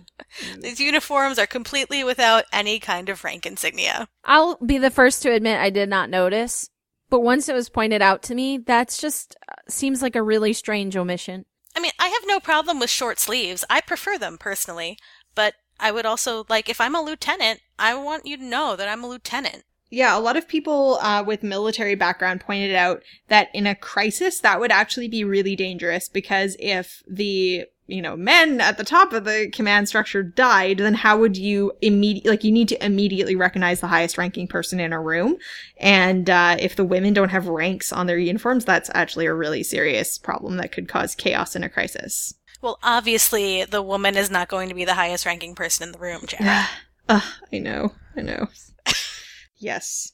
These 0.60 0.80
uniforms 0.80 1.39
are 1.39 1.47
completely 1.47 2.03
without 2.03 2.45
any 2.53 2.80
kind 2.80 3.10
of 3.10 3.23
rank 3.23 3.45
insignia. 3.45 4.08
I'll 4.23 4.58
be 4.58 4.77
the 4.77 4.91
first 4.91 5.23
to 5.23 5.32
admit 5.32 5.60
I 5.60 5.69
did 5.69 5.89
not 5.89 6.10
notice, 6.10 6.69
but 7.10 7.21
once 7.21 7.49
it 7.49 7.56
was 7.56 7.69
pointed 7.69 8.01
out 8.01 8.21
to 8.23 8.36
me, 8.36 8.60
that's 8.60 8.99
just 8.99 9.36
uh, 9.49 9.53
seems 9.67 10.01
like 10.01 10.15
a 10.15 10.21
really 10.21 10.53
strange 10.53 10.95
omission. 10.95 11.45
I 11.78 11.80
mean, 11.80 11.92
I 12.00 12.08
have 12.08 12.24
no 12.26 12.40
problem 12.40 12.80
with 12.80 12.90
short 12.90 13.20
sleeves. 13.20 13.63
I 13.70 13.82
prefer 13.82 14.18
them 14.18 14.40
personally, 14.40 14.98
but 15.36 15.54
I 15.80 15.92
would 15.92 16.08
also 16.08 16.44
like 16.50 16.70
if 16.70 16.82
I'm 16.82 16.96
a 16.96 17.04
lieutenant, 17.04 17.60
I 17.78 17.94
want 17.94 18.26
you 18.26 18.36
to 18.36 18.44
know 18.44 18.76
that 18.76 18.90
I'm 18.90 19.04
a 19.04 19.08
lieutenant. 19.08 19.63
Yeah, 19.92 20.18
a 20.18 20.20
lot 20.20 20.38
of 20.38 20.48
people 20.48 20.98
uh, 21.04 21.24
with 21.24 21.44
military 21.44 21.94
background 21.94 22.42
pointed 22.42 22.74
out 22.74 23.04
that 23.28 23.50
in 23.54 23.68
a 23.68 23.76
crisis, 23.76 24.40
that 24.40 24.60
would 24.60 24.72
actually 24.72 25.08
be 25.08 25.24
really 25.24 25.56
dangerous 25.56 26.10
because 26.10 26.58
if 26.60 27.04
the 27.08 27.66
you 27.88 28.02
know 28.02 28.15
men 28.15 28.62
at 28.62 28.78
the 28.78 28.84
top 28.84 29.13
of 29.13 29.23
the 29.23 29.50
command 29.52 29.88
structure 29.88 30.23
died, 30.23 30.78
then 30.78 30.93
how 30.93 31.17
would 31.17 31.38
you 31.38 31.71
immediately 31.82 32.30
like 32.30 32.43
you 32.43 32.52
need 32.52 32.67
to 32.69 32.86
immediately 32.86 33.36
recognize 33.36 33.80
the 33.80 33.88
highest 33.88 34.17
ranking 34.17 34.47
person 34.47 34.80
in 34.80 34.93
a 34.93 35.02
room, 35.02 35.38
and 35.78 36.30
uh, 36.30 36.56
if 36.60 36.76
the 36.76 36.86
women 36.86 37.13
don't 37.13 37.30
have 37.30 37.47
ranks 37.47 37.91
on 37.91 38.08
their 38.08 38.17
uniforms, 38.17 38.65
that's 38.65 38.89
actually 38.93 39.26
a 39.26 39.34
really 39.34 39.63
serious 39.63 40.17
problem 40.17 40.58
that 40.58 40.71
could 40.71 40.88
cause 40.88 41.15
chaos 41.15 41.56
in 41.56 41.63
a 41.63 41.69
crisis. 41.69 42.34
Well, 42.62 42.80
obviously, 42.82 43.65
the 43.65 43.82
woman 43.82 44.17
is 44.17 44.32
not 44.32 44.47
going 44.47 44.69
to 44.69 44.76
be 44.76 44.86
the 44.86 44.95
highest 44.95 45.26
ranking 45.26 45.56
person 45.56 45.88
in 45.88 45.91
the 45.91 46.00
room, 46.00 46.21
Jarrah. 46.26 46.67
Ugh, 47.10 47.23
I 47.54 47.60
know, 47.60 47.93
I 48.15 48.21
know. 48.21 48.47
yes. 49.58 50.12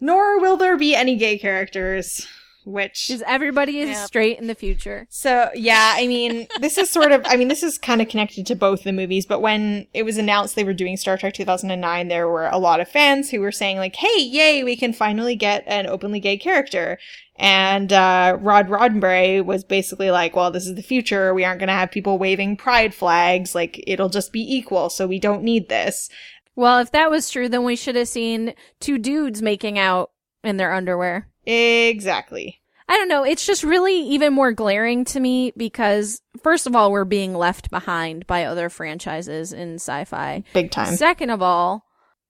Nor 0.00 0.40
will 0.40 0.56
there 0.56 0.76
be 0.76 0.94
any 0.94 1.16
gay 1.16 1.38
characters, 1.38 2.26
which 2.64 3.10
is 3.10 3.22
everybody 3.26 3.80
is 3.80 3.90
Yep. 3.90 4.06
straight 4.06 4.38
in 4.38 4.46
the 4.46 4.54
future. 4.54 5.06
So, 5.10 5.50
yeah, 5.54 5.94
I 5.96 6.06
mean, 6.06 6.46
this 6.60 6.78
is 6.78 6.90
sort 6.90 7.12
of, 7.12 7.22
I 7.24 7.36
mean, 7.36 7.48
this 7.48 7.62
is 7.62 7.78
kind 7.78 8.00
of 8.02 8.08
connected 8.08 8.46
to 8.46 8.54
both 8.54 8.82
the 8.84 8.92
movies, 8.92 9.26
but 9.26 9.40
when 9.40 9.86
it 9.94 10.04
was 10.04 10.18
announced 10.18 10.54
they 10.56 10.64
were 10.64 10.72
doing 10.74 10.96
Star 10.96 11.16
Trek 11.16 11.34
2009, 11.34 12.08
there 12.08 12.28
were 12.28 12.46
a 12.48 12.58
lot 12.58 12.80
of 12.80 12.88
fans 12.88 13.30
who 13.30 13.40
were 13.40 13.52
saying, 13.52 13.76
like, 13.78 13.96
hey, 13.96 14.20
yay, 14.22 14.62
we 14.64 14.76
can 14.76 14.92
finally 14.92 15.36
get 15.36 15.64
an 15.66 15.86
openly 15.86 16.20
gay 16.20 16.36
character. 16.36 16.98
And, 17.36 17.92
uh, 17.92 18.38
Rod 18.40 18.68
Roddenberry 18.68 19.44
was 19.44 19.64
basically 19.64 20.10
like, 20.10 20.36
well, 20.36 20.50
this 20.50 20.66
is 20.66 20.76
the 20.76 20.82
future. 20.82 21.34
We 21.34 21.44
aren't 21.44 21.58
going 21.58 21.68
to 21.68 21.74
have 21.74 21.90
people 21.90 22.16
waving 22.18 22.56
pride 22.56 22.94
flags. 22.94 23.54
Like, 23.54 23.82
it'll 23.86 24.08
just 24.08 24.32
be 24.32 24.40
equal. 24.40 24.88
So 24.88 25.06
we 25.06 25.18
don't 25.18 25.42
need 25.42 25.68
this. 25.68 26.08
Well, 26.56 26.78
if 26.78 26.92
that 26.92 27.10
was 27.10 27.28
true, 27.28 27.48
then 27.48 27.64
we 27.64 27.74
should 27.74 27.96
have 27.96 28.06
seen 28.06 28.54
two 28.78 28.98
dudes 28.98 29.42
making 29.42 29.78
out 29.78 30.12
in 30.44 30.56
their 30.58 30.72
underwear. 30.72 31.28
Exactly. 31.46 32.60
I 32.88 32.98
don't 32.98 33.08
know. 33.08 33.24
It's 33.24 33.46
just 33.46 33.64
really 33.64 33.98
even 34.10 34.34
more 34.34 34.52
glaring 34.52 35.04
to 35.06 35.20
me 35.20 35.52
because, 35.56 36.20
first 36.42 36.66
of 36.66 36.76
all, 36.76 36.92
we're 36.92 37.06
being 37.06 37.34
left 37.34 37.70
behind 37.70 38.26
by 38.26 38.44
other 38.44 38.68
franchises 38.68 39.52
in 39.52 39.76
sci 39.76 40.04
fi. 40.04 40.44
Big 40.52 40.70
time. 40.70 40.94
Second 40.96 41.30
of 41.30 41.40
all, 41.40 41.84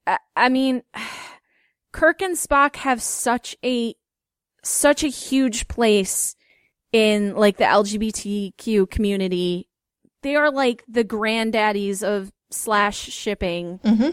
I, 0.06 0.18
I 0.36 0.48
mean, 0.48 0.82
Kirk 1.92 2.22
and 2.22 2.36
Spock 2.36 2.76
have 2.76 3.02
such 3.02 3.56
a, 3.64 3.94
such 4.62 5.02
a 5.02 5.08
huge 5.08 5.66
place 5.66 6.36
in 6.92 7.34
like 7.34 7.56
the 7.56 7.64
LGBTQ 7.64 8.88
community. 8.88 9.68
They 10.22 10.36
are 10.36 10.52
like 10.52 10.84
the 10.88 11.04
granddaddies 11.04 12.04
of 12.04 12.32
slash 12.50 12.96
shipping. 12.96 13.80
hmm 13.84 14.10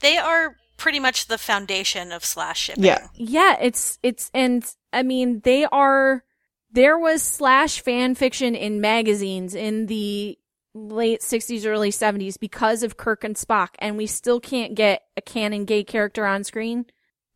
They 0.00 0.16
are 0.16 0.56
pretty 0.76 1.00
much 1.00 1.26
the 1.26 1.38
foundation 1.38 2.12
of 2.12 2.24
slash 2.24 2.60
shipping. 2.60 2.84
Yeah. 2.84 3.06
Yeah, 3.14 3.56
it's 3.60 3.98
it's 4.02 4.30
and 4.34 4.64
I 4.92 5.02
mean 5.02 5.40
they 5.40 5.64
are 5.64 6.24
there 6.72 6.98
was 6.98 7.22
slash 7.22 7.80
fan 7.80 8.14
fiction 8.14 8.54
in 8.54 8.80
magazines 8.80 9.54
in 9.54 9.86
the 9.86 10.38
late 10.74 11.20
60s 11.20 11.66
early 11.66 11.90
70s 11.90 12.38
because 12.38 12.82
of 12.82 12.96
Kirk 12.96 13.22
and 13.22 13.36
Spock 13.36 13.68
and 13.78 13.96
we 13.96 14.06
still 14.06 14.40
can't 14.40 14.74
get 14.74 15.02
a 15.16 15.22
canon 15.22 15.64
gay 15.64 15.84
character 15.84 16.26
on 16.26 16.42
screen. 16.42 16.86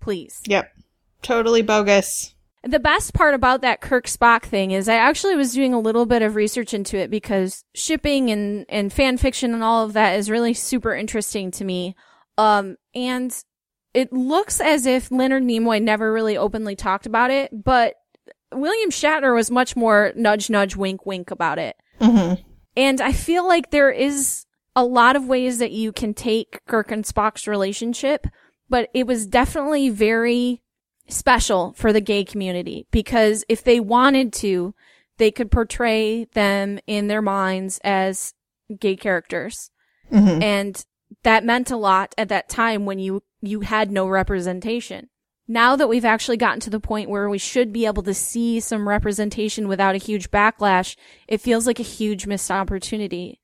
Please. 0.00 0.40
Yep. 0.46 0.72
Totally 1.22 1.62
bogus. 1.62 2.34
The 2.64 2.80
best 2.80 3.14
part 3.14 3.34
about 3.34 3.60
that 3.62 3.80
Kirk 3.80 4.06
Spock 4.06 4.42
thing 4.42 4.72
is 4.72 4.88
I 4.88 4.96
actually 4.96 5.36
was 5.36 5.54
doing 5.54 5.72
a 5.72 5.80
little 5.80 6.06
bit 6.06 6.22
of 6.22 6.34
research 6.34 6.74
into 6.74 6.96
it 6.96 7.10
because 7.10 7.64
shipping 7.74 8.30
and, 8.30 8.66
and 8.68 8.92
fan 8.92 9.16
fiction 9.16 9.54
and 9.54 9.62
all 9.62 9.84
of 9.84 9.92
that 9.92 10.18
is 10.18 10.28
really 10.28 10.54
super 10.54 10.94
interesting 10.94 11.52
to 11.52 11.64
me. 11.64 11.94
Um, 12.38 12.76
and 12.94 13.36
it 13.92 14.12
looks 14.12 14.60
as 14.60 14.86
if 14.86 15.10
Leonard 15.10 15.42
Nimoy 15.42 15.82
never 15.82 16.12
really 16.12 16.36
openly 16.36 16.76
talked 16.76 17.04
about 17.04 17.30
it, 17.30 17.50
but 17.52 17.94
William 18.52 18.90
Shatner 18.90 19.34
was 19.34 19.50
much 19.50 19.76
more 19.76 20.12
nudge, 20.16 20.48
nudge, 20.48 20.76
wink, 20.76 21.04
wink 21.04 21.30
about 21.30 21.58
it. 21.58 21.76
hmm 22.00 22.34
And 22.76 23.00
I 23.00 23.12
feel 23.12 23.46
like 23.46 23.70
there 23.70 23.90
is 23.90 24.46
a 24.76 24.84
lot 24.84 25.16
of 25.16 25.26
ways 25.26 25.58
that 25.58 25.72
you 25.72 25.92
can 25.92 26.14
take 26.14 26.60
Kirk 26.68 26.92
and 26.92 27.04
Spock's 27.04 27.48
relationship, 27.48 28.26
but 28.70 28.88
it 28.94 29.06
was 29.06 29.26
definitely 29.26 29.90
very 29.90 30.62
special 31.08 31.72
for 31.72 31.92
the 31.92 32.00
gay 32.00 32.24
community 32.24 32.86
because 32.90 33.44
if 33.48 33.64
they 33.64 33.80
wanted 33.80 34.32
to, 34.34 34.74
they 35.16 35.30
could 35.30 35.50
portray 35.50 36.24
them 36.34 36.78
in 36.86 37.08
their 37.08 37.22
minds 37.22 37.80
as 37.82 38.34
gay 38.78 38.94
characters. 38.94 39.70
hmm 40.10 40.40
And 40.40 40.84
that 41.22 41.44
meant 41.44 41.70
a 41.70 41.76
lot 41.76 42.14
at 42.18 42.28
that 42.28 42.48
time 42.48 42.86
when 42.86 42.98
you, 42.98 43.22
you 43.40 43.60
had 43.60 43.90
no 43.90 44.06
representation. 44.06 45.08
Now 45.50 45.76
that 45.76 45.88
we've 45.88 46.04
actually 46.04 46.36
gotten 46.36 46.60
to 46.60 46.70
the 46.70 46.78
point 46.78 47.08
where 47.08 47.30
we 47.30 47.38
should 47.38 47.72
be 47.72 47.86
able 47.86 48.02
to 48.02 48.12
see 48.12 48.60
some 48.60 48.88
representation 48.88 49.66
without 49.66 49.94
a 49.94 49.98
huge 49.98 50.30
backlash, 50.30 50.94
it 51.26 51.40
feels 51.40 51.66
like 51.66 51.80
a 51.80 51.84
huge 51.84 52.26
missed 52.26 52.50
opportunity, 52.50 53.40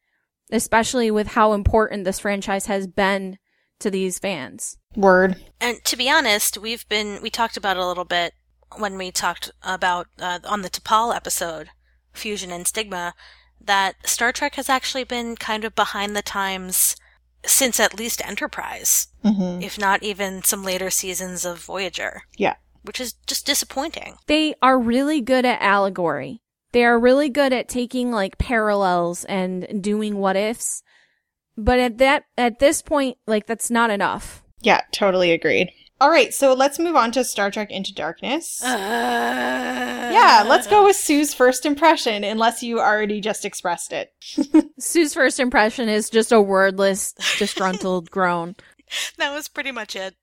especially 0.52 1.10
with 1.10 1.28
how 1.28 1.54
important 1.54 2.04
this 2.04 2.18
franchise 2.18 2.66
has 2.66 2.86
been 2.86 3.38
to 3.80 3.90
these 3.90 4.18
fans. 4.18 4.76
Word. 4.94 5.36
And 5.60 5.82
to 5.84 5.96
be 5.96 6.10
honest, 6.10 6.58
we've 6.58 6.86
been 6.88 7.20
we 7.22 7.30
talked 7.30 7.56
about 7.56 7.78
it 7.78 7.82
a 7.82 7.86
little 7.86 8.04
bit 8.04 8.34
when 8.76 8.98
we 8.98 9.10
talked 9.10 9.50
about 9.62 10.08
uh, 10.18 10.40
on 10.44 10.62
the 10.62 10.70
T'Pol 10.70 11.14
episode, 11.14 11.70
Fusion 12.12 12.50
and 12.50 12.66
Stigma, 12.66 13.14
that 13.60 13.94
Star 14.06 14.30
Trek 14.30 14.56
has 14.56 14.68
actually 14.68 15.04
been 15.04 15.36
kind 15.36 15.64
of 15.64 15.74
behind 15.74 16.14
the 16.14 16.22
times 16.22 16.96
since 17.46 17.78
at 17.80 17.98
least 17.98 18.24
Enterprise, 18.26 19.08
hmm 19.22 19.60
if 19.60 19.78
not 19.78 20.02
even 20.02 20.42
some 20.42 20.62
later 20.64 20.90
seasons 20.90 21.44
of 21.44 21.58
Voyager. 21.64 22.22
Yeah. 22.36 22.56
Which 22.82 23.00
is 23.00 23.14
just 23.26 23.46
disappointing. 23.46 24.16
They 24.26 24.54
are 24.60 24.78
really 24.78 25.20
good 25.20 25.44
at 25.44 25.62
allegory. 25.62 26.42
They 26.72 26.84
are 26.84 26.98
really 26.98 27.28
good 27.28 27.52
at 27.52 27.68
taking 27.68 28.10
like 28.10 28.36
parallels 28.36 29.24
and 29.24 29.82
doing 29.82 30.16
what 30.18 30.36
ifs. 30.36 30.82
But 31.56 31.78
at 31.78 31.98
that, 31.98 32.24
at 32.36 32.58
this 32.58 32.82
point, 32.82 33.16
like 33.26 33.46
that's 33.46 33.70
not 33.70 33.90
enough. 33.90 34.42
Yeah, 34.60 34.80
totally 34.92 35.30
agreed. 35.30 35.70
All 36.04 36.10
right, 36.10 36.34
so 36.34 36.52
let's 36.52 36.78
move 36.78 36.96
on 36.96 37.12
to 37.12 37.24
Star 37.24 37.50
Trek 37.50 37.70
Into 37.70 37.94
Darkness. 37.94 38.62
Uh, 38.62 38.68
yeah, 38.68 40.44
let's 40.46 40.66
go 40.66 40.84
with 40.84 40.96
Sue's 40.96 41.32
first 41.32 41.64
impression, 41.64 42.24
unless 42.24 42.62
you 42.62 42.78
already 42.78 43.22
just 43.22 43.46
expressed 43.46 43.90
it. 43.90 44.12
Sue's 44.78 45.14
first 45.14 45.40
impression 45.40 45.88
is 45.88 46.10
just 46.10 46.30
a 46.30 46.42
wordless, 46.42 47.14
disgruntled 47.38 48.10
groan. 48.10 48.54
That 49.16 49.32
was 49.32 49.48
pretty 49.48 49.72
much 49.72 49.96
it. 49.96 50.14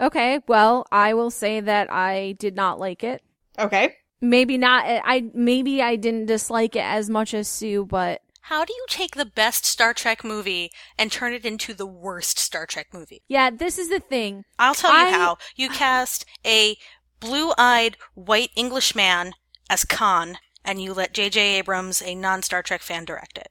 Okay, 0.00 0.40
well, 0.48 0.86
I 0.90 1.12
will 1.12 1.30
say 1.30 1.60
that 1.60 1.92
I 1.92 2.36
did 2.38 2.56
not 2.56 2.80
like 2.80 3.04
it. 3.04 3.22
Okay. 3.58 3.96
Maybe 4.22 4.56
not. 4.56 4.86
I 4.86 5.28
maybe 5.34 5.82
I 5.82 5.96
didn't 5.96 6.26
dislike 6.26 6.76
it 6.76 6.84
as 6.84 7.10
much 7.10 7.34
as 7.34 7.46
Sue, 7.46 7.84
but 7.84 8.22
How 8.48 8.64
do 8.64 8.72
you 8.74 8.84
take 8.88 9.14
the 9.16 9.24
best 9.24 9.64
Star 9.64 9.94
Trek 9.94 10.22
movie 10.22 10.70
and 10.98 11.10
turn 11.10 11.32
it 11.32 11.46
into 11.46 11.72
the 11.72 11.86
worst 11.86 12.38
Star 12.38 12.66
Trek 12.66 12.88
movie? 12.92 13.22
yeah, 13.26 13.48
this 13.50 13.78
is 13.78 13.88
the 13.88 14.00
thing. 14.00 14.44
I'll 14.58 14.74
tell 14.74 14.92
you 14.92 15.12
how. 15.12 15.38
You 15.56 15.70
cast 15.70 16.26
a 16.44 16.76
blue-eyed 17.20 17.96
white 18.14 18.50
Englishman 18.54 19.32
as 19.70 19.84
Khan, 19.86 20.36
and 20.62 20.80
you 20.82 20.92
let 20.92 21.14
J.J. 21.14 21.40
Abrams, 21.58 22.02
a 22.02 22.14
non-Star 22.14 22.62
Trek 22.62 22.82
fan, 22.82 23.06
direct 23.06 23.38
it. 23.38 23.48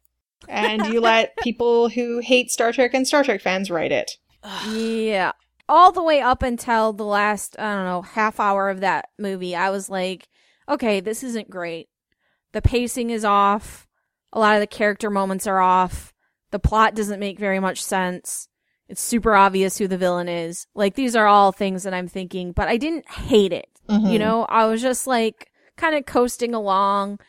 And 0.48 0.86
you 0.88 1.02
let 1.02 1.36
people 1.42 1.90
who 1.90 2.20
hate 2.20 2.52
Star 2.52 2.72
Trek 2.72 2.94
and 2.94 3.08
Star 3.08 3.24
Trek 3.24 3.42
fans 3.42 3.72
write 3.72 3.92
it. 3.92 4.12
Yeah. 4.70 5.32
all 5.70 5.92
the 5.92 6.04
way 6.04 6.22
up 6.22 6.44
until 6.44 6.94
the 6.94 7.06
last, 7.06 7.56
I 7.58 7.74
don't 7.74 7.86
know, 7.86 8.02
half 8.04 8.40
hour 8.40 8.70
of 8.70 8.82
that 8.82 9.10
movie, 9.18 9.56
I 9.56 9.70
was 9.72 9.90
like, 9.90 10.28
okay, 10.70 11.00
this 11.00 11.24
isn't 11.24 11.50
great. 11.50 11.88
The 12.52 12.62
pacing 12.62 13.10
is 13.10 13.26
off. 13.26 13.88
A 14.34 14.40
lot 14.40 14.56
of 14.56 14.60
the 14.60 14.68
character 14.68 15.10
moments 15.10 15.48
are 15.48 15.60
off. 15.60 16.14
The 16.52 16.60
plot 16.60 16.96
doesn't 16.96 17.20
make 17.20 17.40
very 17.40 17.60
much 17.60 17.82
sense. 17.82 18.50
It's 18.90 19.02
super 19.02 19.34
obvious 19.34 19.78
who 19.78 19.88
the 19.88 19.98
villain 19.98 20.28
is. 20.28 20.68
Like, 20.76 20.96
these 20.96 21.16
are 21.16 21.28
all 21.28 21.52
things 21.52 21.84
that 21.84 21.94
I'm 21.94 22.08
thinking, 22.08 22.52
but 22.52 22.68
I 22.68 22.78
didn't 22.78 23.10
hate 23.10 23.54
it. 23.54 23.70
You 23.90 23.96
mm-hmm. 23.96 24.18
know, 24.18 24.44
I 24.44 24.66
was 24.66 24.82
just 24.82 25.08
like 25.08 25.52
kind 25.78 25.96
of 25.96 26.06
coasting 26.06 26.54
along. 26.54 27.20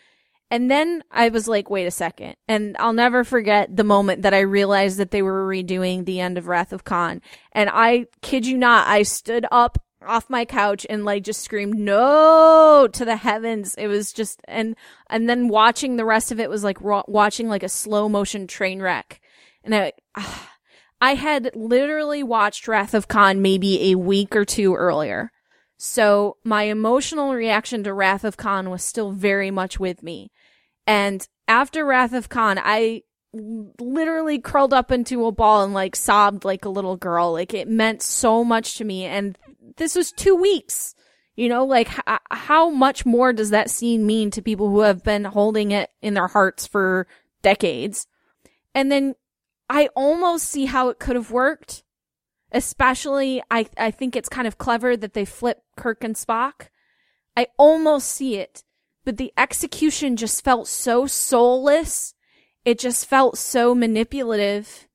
And 0.50 0.70
then 0.70 1.02
I 1.10 1.30
was 1.30 1.48
like, 1.48 1.68
wait 1.68 1.86
a 1.86 1.90
second. 1.90 2.36
And 2.46 2.76
I'll 2.78 2.92
never 2.92 3.24
forget 3.24 3.74
the 3.74 3.84
moment 3.84 4.22
that 4.22 4.34
I 4.34 4.40
realized 4.40 4.98
that 4.98 5.10
they 5.10 5.22
were 5.22 5.46
redoing 5.46 6.04
the 6.04 6.20
end 6.20 6.38
of 6.38 6.46
Wrath 6.46 6.72
of 6.72 6.84
Khan. 6.84 7.22
And 7.52 7.70
I 7.72 8.06
kid 8.22 8.46
you 8.46 8.56
not, 8.56 8.86
I 8.86 9.02
stood 9.02 9.46
up 9.50 9.83
off 10.06 10.30
my 10.30 10.44
couch 10.44 10.86
and 10.88 11.04
like 11.04 11.22
just 11.22 11.42
screamed 11.42 11.78
no 11.78 12.88
to 12.92 13.04
the 13.04 13.16
heavens. 13.16 13.74
It 13.76 13.88
was 13.88 14.12
just, 14.12 14.40
and, 14.46 14.76
and 15.08 15.28
then 15.28 15.48
watching 15.48 15.96
the 15.96 16.04
rest 16.04 16.32
of 16.32 16.40
it 16.40 16.50
was 16.50 16.64
like 16.64 16.80
ro- 16.80 17.04
watching 17.08 17.48
like 17.48 17.62
a 17.62 17.68
slow 17.68 18.08
motion 18.08 18.46
train 18.46 18.80
wreck. 18.80 19.20
And 19.62 19.74
I, 19.74 19.92
I 21.00 21.14
had 21.16 21.50
literally 21.54 22.22
watched 22.22 22.66
Wrath 22.66 22.94
of 22.94 23.08
Khan 23.08 23.42
maybe 23.42 23.90
a 23.90 23.98
week 23.98 24.34
or 24.34 24.44
two 24.44 24.74
earlier. 24.74 25.32
So 25.76 26.38
my 26.44 26.62
emotional 26.62 27.34
reaction 27.34 27.84
to 27.84 27.92
Wrath 27.92 28.24
of 28.24 28.36
Khan 28.36 28.70
was 28.70 28.82
still 28.82 29.10
very 29.10 29.50
much 29.50 29.78
with 29.78 30.02
me. 30.02 30.30
And 30.86 31.26
after 31.48 31.84
Wrath 31.84 32.12
of 32.12 32.28
Khan, 32.28 32.58
I 32.62 33.02
literally 33.80 34.38
curled 34.38 34.72
up 34.72 34.90
into 34.90 35.26
a 35.26 35.32
ball 35.32 35.64
and 35.64 35.74
like 35.74 35.96
sobbed 35.96 36.44
like 36.44 36.64
a 36.64 36.70
little 36.70 36.96
girl. 36.96 37.32
Like 37.32 37.54
it 37.54 37.68
meant 37.68 38.02
so 38.02 38.44
much 38.44 38.76
to 38.76 38.84
me. 38.84 39.04
And 39.04 39.38
this 39.76 39.94
was 39.94 40.12
two 40.12 40.34
weeks. 40.34 40.94
You 41.36 41.48
know, 41.48 41.64
like 41.64 41.90
h- 41.90 42.00
uh, 42.06 42.18
how 42.30 42.70
much 42.70 43.04
more 43.04 43.32
does 43.32 43.50
that 43.50 43.68
scene 43.68 44.06
mean 44.06 44.30
to 44.30 44.42
people 44.42 44.70
who 44.70 44.80
have 44.80 45.02
been 45.02 45.24
holding 45.24 45.72
it 45.72 45.90
in 46.00 46.14
their 46.14 46.28
hearts 46.28 46.66
for 46.66 47.08
decades? 47.42 48.06
And 48.74 48.90
then 48.90 49.16
I 49.68 49.88
almost 49.96 50.46
see 50.46 50.66
how 50.66 50.88
it 50.90 50.98
could 50.98 51.16
have 51.16 51.30
worked. 51.30 51.82
Especially, 52.52 53.42
I, 53.50 53.66
I 53.76 53.90
think 53.90 54.14
it's 54.14 54.28
kind 54.28 54.46
of 54.46 54.58
clever 54.58 54.96
that 54.96 55.12
they 55.12 55.24
flip 55.24 55.62
Kirk 55.76 56.04
and 56.04 56.14
Spock. 56.14 56.68
I 57.36 57.48
almost 57.58 58.08
see 58.08 58.36
it, 58.36 58.62
but 59.04 59.16
the 59.16 59.32
execution 59.36 60.14
just 60.14 60.44
felt 60.44 60.68
so 60.68 61.06
soulless. 61.06 62.13
It 62.64 62.78
just 62.78 63.06
felt 63.06 63.38
so 63.38 63.74
manipulative. 63.74 64.88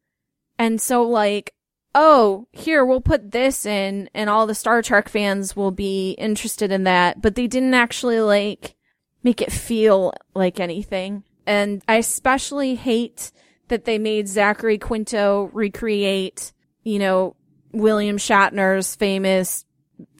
And 0.57 0.81
so 0.81 1.03
like, 1.03 1.53
oh, 1.95 2.47
here, 2.51 2.85
we'll 2.85 3.01
put 3.01 3.31
this 3.31 3.65
in 3.65 4.09
and 4.13 4.29
all 4.29 4.47
the 4.47 4.55
Star 4.55 4.81
Trek 4.81 5.09
fans 5.09 5.55
will 5.55 5.71
be 5.71 6.11
interested 6.11 6.71
in 6.71 6.83
that. 6.83 7.21
But 7.21 7.35
they 7.35 7.47
didn't 7.47 7.73
actually 7.73 8.19
like 8.21 8.75
make 9.23 9.41
it 9.41 9.51
feel 9.51 10.13
like 10.33 10.59
anything. 10.59 11.23
And 11.45 11.81
I 11.87 11.95
especially 11.95 12.75
hate 12.75 13.31
that 13.69 13.85
they 13.85 13.97
made 13.97 14.27
Zachary 14.27 14.77
Quinto 14.77 15.49
recreate, 15.53 16.53
you 16.83 16.99
know, 16.99 17.35
William 17.71 18.17
Shatner's 18.17 18.95
famous 18.95 19.65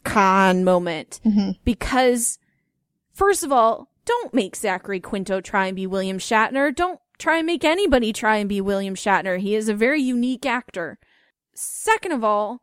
Khan 0.04 0.64
moment. 0.64 1.20
Mm-hmm. 1.26 1.52
Because, 1.64 2.40
first 3.14 3.44
of 3.44 3.52
all, 3.52 3.90
don't 4.06 4.34
make 4.34 4.56
Zachary 4.56 5.00
Quinto 5.00 5.42
try 5.42 5.68
and 5.68 5.76
be 5.76 5.88
William 5.88 6.18
Shatner. 6.18 6.74
Don't 6.76 7.00
try 7.20 7.38
and 7.38 7.46
make 7.46 7.64
anybody 7.64 8.12
try 8.12 8.38
and 8.38 8.50
be 8.50 8.62
William 8.62 8.96
Shatner. 8.96 9.40
He 9.40 9.56
is 9.56 9.70
a 9.70 9.74
very 9.74 10.02
unique 10.02 10.46
actor. 10.46 10.98
Second 11.54 12.14
of 12.14 12.24
all, 12.24 12.62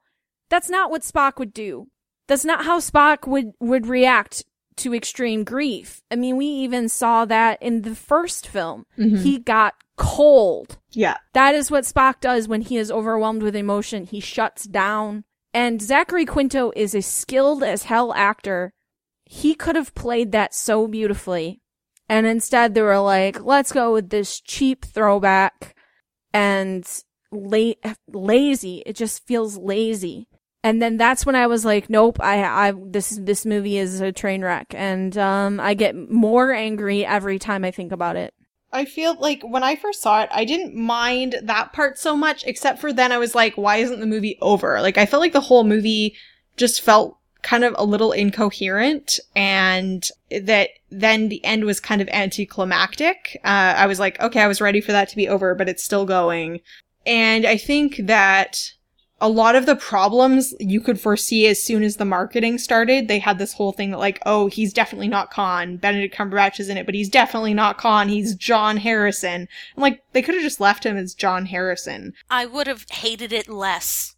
that's 0.49 0.71
not 0.71 0.91
what 0.91 1.03
Spock 1.03 1.39
would 1.39 1.53
do. 1.53 1.89
That's 2.27 2.45
not 2.45 2.65
how 2.65 2.81
Spock 2.81 3.29
would, 3.29 3.53
would 3.61 3.87
react 3.87 4.45
to 4.79 4.95
extreme 4.95 5.45
grief. 5.45 6.03
I 6.11 6.17
mean, 6.17 6.37
we 6.37 6.47
even 6.47 6.89
saw 6.89 7.25
that 7.27 7.63
in 7.63 7.83
the 7.83 7.95
first 7.95 8.49
film. 8.49 8.87
Mm-hmm. 8.99 9.17
He 9.19 9.39
got 9.39 9.75
cold. 9.97 10.79
Yeah. 10.91 11.17
That 11.33 11.55
is 11.55 11.71
what 11.71 11.85
Spock 11.85 12.21
does 12.21 12.49
when 12.49 12.63
he 12.63 12.77
is 12.77 12.91
overwhelmed 12.91 13.43
with 13.43 13.57
emotion. 13.57 14.05
He 14.05 14.21
shuts 14.21 14.65
down. 14.65 15.25
And 15.55 15.81
Zachary 15.81 16.27
Quinto 16.27 16.73
is 16.77 16.95
a 16.95 17.01
skilled 17.01 17.63
as 17.63 17.85
hell 17.85 18.13
actor. 18.13 18.75
He 19.25 19.55
could 19.55 19.77
have 19.77 19.95
played 19.95 20.33
that 20.33 20.55
so 20.55 20.87
beautifully. 20.87 21.63
And 22.09 22.27
instead 22.27 22.75
they 22.75 22.83
were 22.83 23.01
like, 23.01 23.43
let's 23.43 23.73
go 23.73 23.93
with 23.93 24.11
this 24.11 24.41
cheap 24.41 24.85
throwback 24.85 25.75
and 26.33 26.87
la- 27.33 27.73
lazy. 28.09 28.83
It 28.87 28.95
just 28.95 29.27
feels 29.27 29.57
lazy. 29.57 30.29
And 30.63 30.83
then 30.83 30.97
that's 30.97 31.25
when 31.25 31.37
I 31.37 31.47
was 31.47 31.65
like, 31.65 31.89
nope, 31.89 32.19
I, 32.21 32.69
I, 32.69 32.73
this, 32.87 33.19
this 33.23 33.47
movie 33.47 33.79
is 33.79 34.01
a 34.01 34.13
train 34.13 34.43
wreck. 34.43 34.75
And, 34.75 35.17
um, 35.17 35.61
I 35.61 35.75
get 35.75 35.95
more 36.11 36.53
angry 36.53 37.05
every 37.07 37.39
time 37.39 37.65
I 37.65 37.71
think 37.71 37.93
about 37.93 38.17
it. 38.17 38.35
I 38.73 38.85
feel 38.85 39.15
like 39.15 39.43
when 39.43 39.63
I 39.63 39.77
first 39.77 40.03
saw 40.03 40.23
it, 40.23 40.29
I 40.33 40.45
didn't 40.45 40.75
mind 40.75 41.37
that 41.43 41.73
part 41.73 41.99
so 41.99 42.17
much, 42.17 42.45
except 42.47 42.81
for 42.81 42.93
then 42.93 43.13
I 43.13 43.19
was 43.19 43.35
like, 43.35 43.55
why 43.55 43.77
isn't 43.77 44.01
the 44.01 44.07
movie 44.07 44.39
over? 44.43 44.81
Like, 44.81 44.99
I 44.99 45.07
felt 45.07 45.21
like 45.21 45.33
the 45.33 45.41
whole 45.41 45.65
movie 45.65 46.17
just 46.57 46.83
felt 46.83 47.17
kind 47.47 47.63
of 47.63 47.77
a 47.79 47.85
little 47.85 48.11
incoherent 48.11 49.21
and 49.37 50.09
that 50.33 50.71
then 50.91 51.29
the 51.29 51.45
end 51.45 51.65
was 51.65 51.79
kind 51.79 52.03
of 52.03 52.09
anticlimactic. 52.09 53.39
Uh, 53.45 53.75
I 53.77 53.87
was 53.87 54.01
like, 54.01 54.21
okay, 54.21 54.41
I 54.43 54.49
was 54.49 54.61
ready 54.61 54.81
for 54.81 54.91
that 54.91 55.09
to 55.11 55.17
be 55.17 55.29
over, 55.29 55.55
but 55.55 55.69
it's 55.69 55.85
still 55.85 56.05
going. 56.05 56.59
And 57.07 57.47
I 57.47 57.57
think 57.57 58.01
that 58.03 58.73
a 59.21 59.29
lot 59.29 59.55
of 59.55 59.65
the 59.65 59.77
problems 59.77 60.55
you 60.59 60.81
could 60.81 61.01
foresee 61.01 61.47
as 61.47 61.63
soon 61.63 61.85
as 61.85 61.97
the 61.97 62.05
marketing 62.05 62.59
started. 62.59 63.07
They 63.07 63.21
had 63.21 63.39
this 63.39 63.53
whole 63.53 63.71
thing 63.71 63.93
that 63.93 63.99
like, 63.99 64.21
oh, 64.27 64.49
he's 64.49 64.73
definitely 64.73 65.07
not 65.07 65.31
Khan. 65.31 65.77
Benedict 65.77 66.17
Cumberbatch 66.17 66.59
is 66.59 66.69
in 66.69 66.77
it, 66.77 66.85
but 66.85 66.97
he's 66.97 67.09
definitely 67.09 67.55
not 67.55 67.79
Khan. 67.79 68.09
He's 68.09 68.35
John 68.35 68.77
Harrison. 68.77 69.47
I'm 69.77 69.81
like, 69.81 70.03
they 70.15 70.21
could 70.21 70.35
have 70.35 70.43
just 70.43 70.61
left 70.61 70.85
him 70.85 70.97
as 70.97 71.15
John 71.15 71.47
Harrison. 71.47 72.13
I 72.29 72.45
would 72.45 72.67
have 72.67 72.87
hated 72.91 73.33
it 73.33 73.49
less. 73.49 74.17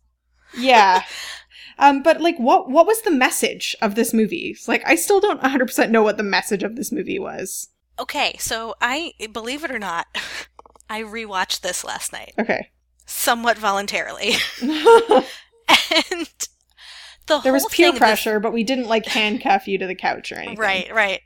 Yeah. 0.56 1.02
um, 1.78 2.02
but 2.02 2.20
like, 2.20 2.36
what, 2.38 2.68
what 2.70 2.86
was 2.86 3.02
the 3.02 3.10
message 3.10 3.76
of 3.80 3.94
this 3.94 4.12
movie? 4.12 4.56
Like, 4.66 4.82
I 4.86 4.94
still 4.94 5.20
don't 5.20 5.40
100% 5.40 5.90
know 5.90 6.02
what 6.02 6.16
the 6.16 6.22
message 6.22 6.62
of 6.62 6.76
this 6.76 6.92
movie 6.92 7.18
was. 7.18 7.68
Okay, 7.98 8.36
so 8.38 8.74
I, 8.80 9.12
believe 9.32 9.64
it 9.64 9.70
or 9.70 9.78
not, 9.78 10.06
I 10.90 11.02
rewatched 11.02 11.60
this 11.60 11.84
last 11.84 12.12
night, 12.12 12.32
Okay. 12.38 12.70
somewhat 13.06 13.58
voluntarily. 13.58 14.34
and 16.10 16.28
the 17.26 17.40
there 17.40 17.52
was 17.52 17.66
peer 17.66 17.92
pressure, 17.92 18.40
but 18.40 18.52
we 18.52 18.64
didn't 18.64 18.88
like 18.88 19.06
handcuff 19.06 19.68
you 19.68 19.78
to 19.78 19.86
the 19.86 19.94
couch 19.94 20.32
or 20.32 20.36
anything. 20.36 20.58
Right, 20.58 20.92
right. 20.92 21.20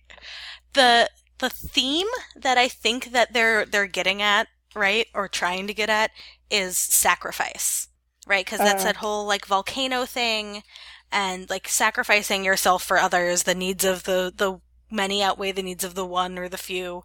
The 0.74 1.08
the 1.38 1.48
theme 1.48 2.08
that 2.36 2.58
I 2.58 2.68
think 2.68 3.12
that 3.12 3.32
they're 3.32 3.64
they're 3.64 3.86
getting 3.86 4.20
at, 4.20 4.48
right, 4.74 5.06
or 5.14 5.28
trying 5.28 5.66
to 5.68 5.74
get 5.74 5.88
at 5.88 6.10
is 6.50 6.76
sacrifice. 6.76 7.88
Right? 8.26 8.46
Cuz 8.46 8.62
that's 8.62 8.82
Uh. 8.82 8.84
that 8.84 8.96
whole 8.96 9.26
like 9.26 9.46
volcano 9.46 10.06
thing 10.06 10.62
and 11.10 11.48
like 11.50 11.68
sacrificing 11.68 12.44
yourself 12.44 12.82
for 12.82 12.98
others, 12.98 13.42
the 13.44 13.54
needs 13.54 13.84
of 13.84 14.04
the 14.04 14.32
the 14.34 14.60
many 14.90 15.22
outweigh 15.22 15.52
the 15.52 15.62
needs 15.62 15.84
of 15.84 15.94
the 15.94 16.06
one 16.06 16.38
or 16.38 16.48
the 16.48 16.58
few. 16.58 17.04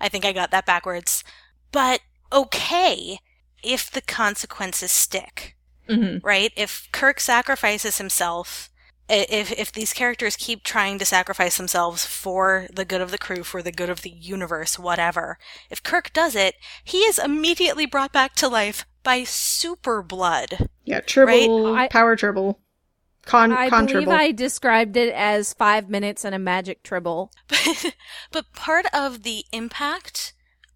I 0.00 0.08
think 0.08 0.24
I 0.24 0.32
got 0.32 0.50
that 0.52 0.66
backwards. 0.66 1.24
But 1.72 2.00
okay 2.32 3.18
if 3.62 3.90
the 3.90 4.02
consequences 4.02 4.92
stick 4.92 5.56
hmm 5.88 6.18
right? 6.22 6.52
If 6.56 6.88
Kirk 6.92 7.20
sacrifices 7.20 7.98
himself, 7.98 8.70
if 9.08 9.52
if 9.52 9.70
these 9.72 9.92
characters 9.92 10.36
keep 10.36 10.62
trying 10.62 10.98
to 10.98 11.04
sacrifice 11.04 11.56
themselves 11.56 12.06
for 12.06 12.66
the 12.72 12.84
good 12.84 13.00
of 13.00 13.10
the 13.10 13.18
crew, 13.18 13.42
for 13.44 13.62
the 13.62 13.72
good 13.72 13.90
of 13.90 14.02
the 14.02 14.10
universe, 14.10 14.78
whatever, 14.78 15.38
if 15.70 15.82
Kirk 15.82 16.12
does 16.12 16.34
it, 16.34 16.54
he 16.82 16.98
is 16.98 17.18
immediately 17.18 17.86
brought 17.86 18.12
back 18.12 18.34
to 18.36 18.48
life 18.48 18.86
by 19.02 19.24
super 19.24 20.02
blood. 20.02 20.68
Yeah, 20.84 21.00
tribble, 21.00 21.74
I- 21.74 21.88
power 21.88 22.16
tribble, 22.16 22.60
con, 23.26 23.52
I 23.52 23.68
con 23.68 23.86
believe 23.86 24.04
tribble. 24.04 24.12
I 24.12 24.32
described 24.32 24.96
it 24.96 25.12
as 25.14 25.52
five 25.52 25.90
minutes 25.90 26.24
and 26.24 26.34
a 26.34 26.38
magic 26.38 26.82
tribble. 26.82 27.30
But, 27.48 27.94
but 28.32 28.52
part 28.54 28.86
of 28.94 29.22
the 29.22 29.44
impact 29.52 30.32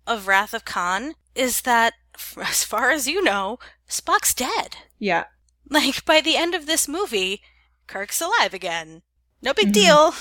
of 0.07 0.27
Wrath 0.27 0.53
of 0.55 0.65
Khan 0.65 1.15
is 1.35 1.63
that, 1.63 1.95
as 2.37 2.65
far 2.65 2.91
as 2.91 3.09
you 3.09 3.23
know, 3.23 3.59
Spock's 3.89 4.35
dead. 4.35 4.77
yeah. 4.99 5.25
Like, 5.71 6.05
by 6.07 6.21
the 6.23 6.37
end 6.37 6.55
of 6.55 6.65
this 6.67 6.89
movie, 6.89 7.43
Kirk's 7.89 8.21
alive 8.21 8.55
again. 8.55 9.03
No 9.43 9.53
big 9.53 9.69
Mhm. 9.69 9.73
deal. 9.73 10.15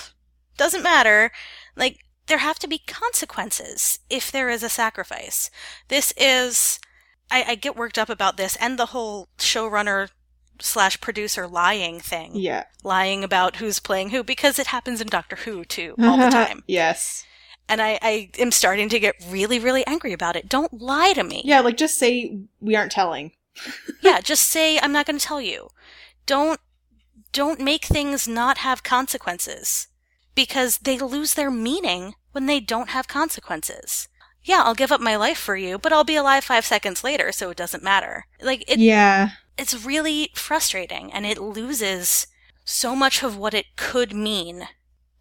Doesn't 0.57 0.81
matter. 0.83 1.31
Like, 1.75 1.99
there 2.25 2.39
have 2.39 2.59
to 2.59 2.67
be 2.67 2.79
consequences 2.79 3.99
if 4.09 4.31
there 4.31 4.49
is 4.49 4.63
a 4.63 4.69
sacrifice. 4.69 5.49
This 5.87 6.13
is. 6.17 6.79
I, 7.29 7.43
I 7.49 7.55
get 7.55 7.75
worked 7.75 7.97
up 7.99 8.09
about 8.09 8.37
this 8.37 8.55
and 8.55 8.79
the 8.79 8.87
whole 8.87 9.27
showrunner 9.37 10.09
slash 10.59 10.99
producer 11.01 11.45
lying 11.45 11.99
thing. 11.99 12.31
Yeah. 12.35 12.63
Lying 12.83 13.21
about 13.23 13.57
who's 13.57 13.79
playing 13.79 14.09
who, 14.11 14.23
because 14.23 14.57
it 14.57 14.67
happens 14.67 15.01
in 15.01 15.07
Doctor 15.07 15.35
Who 15.35 15.65
too, 15.65 15.93
all 16.01 16.15
the 16.17 16.29
time. 16.29 16.63
yes. 16.67 17.25
And 17.69 17.81
I, 17.81 17.99
I 18.01 18.29
am 18.39 18.51
starting 18.51 18.87
to 18.89 18.99
get 18.99 19.15
really, 19.27 19.59
really 19.59 19.85
angry 19.85 20.13
about 20.13 20.37
it. 20.37 20.47
Don't 20.47 20.81
lie 20.81 21.11
to 21.13 21.23
me. 21.23 21.41
Yeah, 21.43 21.59
like 21.59 21.75
just 21.75 21.97
say 21.97 22.37
we 22.61 22.77
aren't 22.77 22.93
telling. 22.93 23.33
yeah, 24.01 24.21
just 24.21 24.43
say 24.47 24.79
I'm 24.79 24.93
not 24.93 25.05
going 25.05 25.19
to 25.19 25.25
tell 25.25 25.41
you. 25.41 25.67
don't 26.25 26.61
don't 27.37 27.59
make 27.59 27.85
things 27.85 28.27
not 28.27 28.57
have 28.57 28.81
consequences 28.81 29.89
because 30.33 30.79
they 30.79 30.97
lose 30.97 31.35
their 31.35 31.51
meaning 31.51 32.15
when 32.31 32.47
they 32.47 32.59
don't 32.59 32.89
have 32.89 33.07
consequences. 33.07 34.07
Yeah, 34.43 34.63
I'll 34.63 34.73
give 34.73 34.91
up 34.91 34.99
my 34.99 35.15
life 35.15 35.37
for 35.37 35.55
you, 35.55 35.77
but 35.77 35.93
I'll 35.93 36.03
be 36.03 36.15
alive 36.15 36.43
5 36.43 36.65
seconds 36.65 37.03
later, 37.03 37.31
so 37.31 37.51
it 37.51 37.57
doesn't 37.57 37.83
matter. 37.83 38.25
Like 38.41 38.63
it 38.67 38.79
yeah. 38.79 39.29
it's 39.55 39.85
really 39.85 40.31
frustrating 40.33 41.13
and 41.13 41.27
it 41.27 41.37
loses 41.37 42.25
so 42.65 42.95
much 42.95 43.21
of 43.21 43.37
what 43.37 43.53
it 43.53 43.75
could 43.75 44.15
mean 44.15 44.67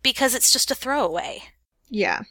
because 0.03 0.35
it's 0.35 0.51
just 0.51 0.71
a 0.71 0.75
throwaway. 0.75 1.43
Yeah. 1.91 2.23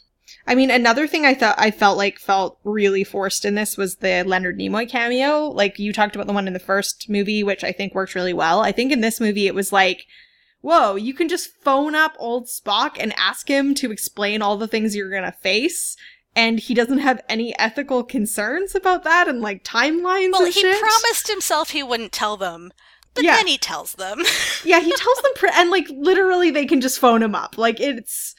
I 0.48 0.54
mean, 0.56 0.70
another 0.70 1.08
thing 1.08 1.26
I 1.26 1.34
thought 1.34 1.56
I 1.58 1.72
felt 1.72 1.98
like 1.98 2.20
felt 2.20 2.60
really 2.64 3.04
forced 3.04 3.46
in 3.46 3.56
this 3.56 3.78
was 3.78 3.96
the 3.96 4.24
Leonard 4.24 4.60
Nimoy 4.60 4.88
cameo. 4.90 5.46
Like 5.50 5.80
you 5.80 5.92
talked 5.92 6.16
about 6.16 6.28
the 6.28 6.34
one 6.34 6.48
in 6.48 6.54
the 6.54 6.60
first 6.60 7.10
movie, 7.10 7.44
which 7.44 7.64
I 7.64 7.72
think 7.72 7.96
worked 7.96 8.14
really 8.16 8.34
well. 8.34 8.60
I 8.62 8.72
think 8.72 8.92
in 8.92 9.02
this 9.02 9.20
movie 9.20 9.48
it 9.48 9.56
was 9.56 9.72
like, 9.74 10.06
whoa, 10.62 10.96
you 10.96 11.14
can 11.14 11.28
just 11.30 11.50
phone 11.64 11.96
up 11.96 12.14
old 12.20 12.46
Spock 12.48 12.98
and 13.00 13.14
ask 13.18 13.48
him 13.48 13.74
to 13.76 13.92
explain 13.92 14.42
all 14.42 14.56
the 14.58 14.68
things 14.68 14.96
you're 14.96 15.12
gonna 15.12 15.32
face. 15.32 15.96
And 16.36 16.60
he 16.60 16.74
doesn't 16.74 16.98
have 17.00 17.22
any 17.30 17.58
ethical 17.58 18.04
concerns 18.04 18.76
about 18.76 19.04
that 19.04 19.28
and 19.28 19.42
like 19.42 19.64
timelines 19.64 20.32
Well, 20.34 20.46
he 20.46 20.52
shit. 20.52 20.80
promised 20.80 21.28
himself 21.28 21.70
he 21.72 21.82
wouldn't 21.82 22.12
tell 22.12 22.36
them, 22.38 22.72
but 23.14 23.24
Yeah. 23.24 23.36
then 23.38 23.48
he 23.48 23.58
tells 23.58 23.94
them. 23.94 24.20
yeah, 24.66 24.80
he 24.82 24.92
tells 24.92 25.18
them, 25.22 25.32
pre- 25.36 25.50
and 25.56 25.72
like 25.72 25.88
literally, 25.90 26.52
they 26.52 26.66
can 26.66 26.82
just 26.82 27.00
phone 27.00 27.24
him 27.24 27.34
up. 27.36 27.58
Like 27.58 27.80
it's, 27.80 28.36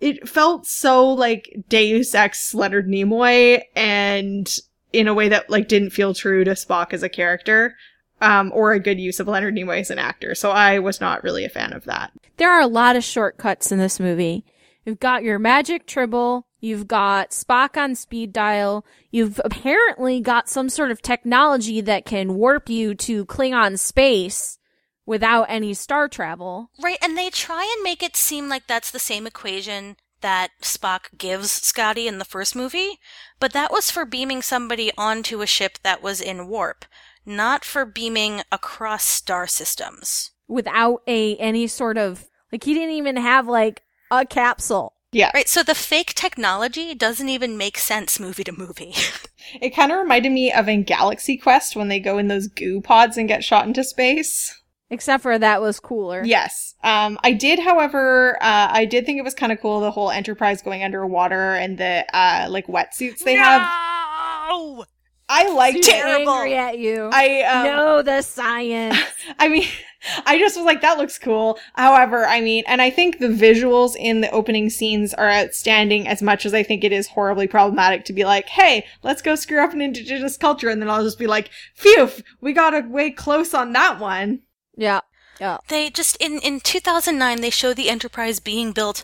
it 0.00 0.28
felt 0.28 0.66
so 0.66 1.08
like 1.08 1.56
Deus 1.68 2.14
Ex 2.14 2.54
Leonard 2.54 2.88
Nimoy, 2.88 3.62
and 3.74 4.52
in 4.92 5.08
a 5.08 5.14
way 5.14 5.28
that 5.28 5.50
like 5.50 5.68
didn't 5.68 5.90
feel 5.90 6.14
true 6.14 6.44
to 6.44 6.52
Spock 6.52 6.92
as 6.92 7.02
a 7.02 7.08
character, 7.08 7.76
um, 8.20 8.50
or 8.54 8.72
a 8.72 8.80
good 8.80 8.98
use 9.00 9.20
of 9.20 9.28
Leonard 9.28 9.54
Nimoy 9.54 9.80
as 9.80 9.90
an 9.90 9.98
actor. 9.98 10.34
So 10.34 10.50
I 10.50 10.78
was 10.78 11.00
not 11.00 11.22
really 11.22 11.44
a 11.44 11.48
fan 11.48 11.72
of 11.72 11.84
that. 11.84 12.12
There 12.36 12.50
are 12.50 12.60
a 12.60 12.66
lot 12.66 12.96
of 12.96 13.04
shortcuts 13.04 13.72
in 13.72 13.78
this 13.78 14.00
movie. 14.00 14.44
You've 14.84 15.00
got 15.00 15.22
your 15.22 15.38
magic 15.38 15.86
tribble. 15.86 16.46
You've 16.60 16.88
got 16.88 17.30
Spock 17.30 17.76
on 17.76 17.94
speed 17.94 18.32
dial. 18.32 18.84
You've 19.10 19.40
apparently 19.44 20.20
got 20.20 20.48
some 20.48 20.68
sort 20.68 20.90
of 20.90 21.02
technology 21.02 21.80
that 21.82 22.04
can 22.04 22.34
warp 22.34 22.68
you 22.68 22.94
to 22.96 23.26
Klingon 23.26 23.78
space 23.78 24.58
without 25.06 25.44
any 25.44 25.74
star 25.74 26.08
travel. 26.08 26.70
right, 26.82 26.98
and 27.02 27.16
they 27.16 27.30
try 27.30 27.62
and 27.74 27.82
make 27.82 28.02
it 28.02 28.16
seem 28.16 28.48
like 28.48 28.66
that's 28.66 28.90
the 28.90 28.98
same 28.98 29.26
equation 29.26 29.96
that 30.20 30.50
Spock 30.62 31.18
gives 31.18 31.50
Scotty 31.50 32.08
in 32.08 32.18
the 32.18 32.24
first 32.24 32.56
movie, 32.56 32.98
but 33.38 33.52
that 33.52 33.70
was 33.70 33.90
for 33.90 34.06
beaming 34.06 34.40
somebody 34.40 34.90
onto 34.96 35.42
a 35.42 35.46
ship 35.46 35.78
that 35.82 36.02
was 36.02 36.20
in 36.20 36.48
warp, 36.48 36.86
not 37.26 37.62
for 37.64 37.84
beaming 37.84 38.40
across 38.50 39.04
star 39.04 39.46
systems. 39.46 40.30
without 40.48 41.02
a 41.06 41.36
any 41.36 41.66
sort 41.66 41.98
of 41.98 42.26
like 42.52 42.64
he 42.64 42.74
didn't 42.74 42.94
even 42.94 43.16
have 43.16 43.46
like 43.46 43.82
a 44.10 44.24
capsule. 44.24 44.94
Yeah, 45.12 45.30
Right, 45.32 45.48
so 45.48 45.62
the 45.62 45.76
fake 45.76 46.14
technology 46.14 46.92
doesn't 46.94 47.28
even 47.28 47.56
make 47.56 47.78
sense 47.78 48.18
movie 48.18 48.44
to 48.44 48.52
movie. 48.52 48.94
it 49.60 49.70
kind 49.70 49.92
of 49.92 49.98
reminded 49.98 50.32
me 50.32 50.52
of 50.52 50.68
in 50.68 50.82
Galaxy 50.82 51.36
Quest 51.36 51.76
when 51.76 51.88
they 51.88 52.00
go 52.00 52.18
in 52.18 52.26
those 52.28 52.48
goo 52.48 52.80
pods 52.80 53.16
and 53.16 53.28
get 53.28 53.44
shot 53.44 53.66
into 53.66 53.84
space. 53.84 54.60
Except 54.94 55.24
for 55.24 55.36
that 55.36 55.60
was 55.60 55.80
cooler. 55.80 56.22
Yes. 56.24 56.76
Um, 56.84 57.18
I 57.24 57.32
did, 57.32 57.58
however, 57.58 58.36
uh, 58.40 58.68
I 58.70 58.84
did 58.84 59.04
think 59.04 59.18
it 59.18 59.22
was 59.22 59.34
kind 59.34 59.50
of 59.50 59.60
cool 59.60 59.80
the 59.80 59.90
whole 59.90 60.08
Enterprise 60.08 60.62
going 60.62 60.84
underwater 60.84 61.54
and 61.54 61.76
the 61.76 62.06
uh, 62.16 62.46
like 62.48 62.68
wetsuits 62.68 63.24
they 63.24 63.34
have. 63.34 63.62
No! 63.62 64.84
I 65.28 65.48
liked 65.48 65.78
She's 65.78 65.88
it. 65.88 66.02
Terrible. 66.02 66.32
angry 66.32 66.56
at 66.56 66.78
you. 66.78 67.10
I 67.12 67.42
um, 67.42 67.64
know 67.64 68.02
the 68.02 68.22
science. 68.22 68.96
I 69.40 69.48
mean, 69.48 69.66
I 70.26 70.38
just 70.38 70.56
was 70.56 70.64
like, 70.64 70.80
that 70.82 70.98
looks 70.98 71.18
cool. 71.18 71.58
However, 71.74 72.24
I 72.24 72.40
mean, 72.40 72.62
and 72.68 72.80
I 72.80 72.90
think 72.90 73.18
the 73.18 73.28
visuals 73.28 73.96
in 73.98 74.20
the 74.20 74.30
opening 74.30 74.70
scenes 74.70 75.12
are 75.12 75.28
outstanding 75.28 76.06
as 76.06 76.22
much 76.22 76.46
as 76.46 76.54
I 76.54 76.62
think 76.62 76.84
it 76.84 76.92
is 76.92 77.08
horribly 77.08 77.48
problematic 77.48 78.04
to 78.04 78.12
be 78.12 78.24
like, 78.24 78.48
hey, 78.48 78.86
let's 79.02 79.22
go 79.22 79.34
screw 79.34 79.64
up 79.64 79.72
an 79.72 79.80
indigenous 79.80 80.36
culture. 80.36 80.68
And 80.68 80.80
then 80.80 80.88
I'll 80.88 81.02
just 81.02 81.18
be 81.18 81.26
like, 81.26 81.50
phew, 81.74 82.10
we 82.40 82.52
got 82.52 82.88
way 82.88 83.10
close 83.10 83.54
on 83.54 83.72
that 83.72 83.98
one. 83.98 84.40
Yeah. 84.76 85.00
Yeah. 85.40 85.58
They 85.68 85.90
just 85.90 86.16
in 86.20 86.38
in 86.40 86.60
2009 86.60 87.40
they 87.40 87.50
show 87.50 87.74
the 87.74 87.90
Enterprise 87.90 88.38
being 88.40 88.72
built 88.72 89.02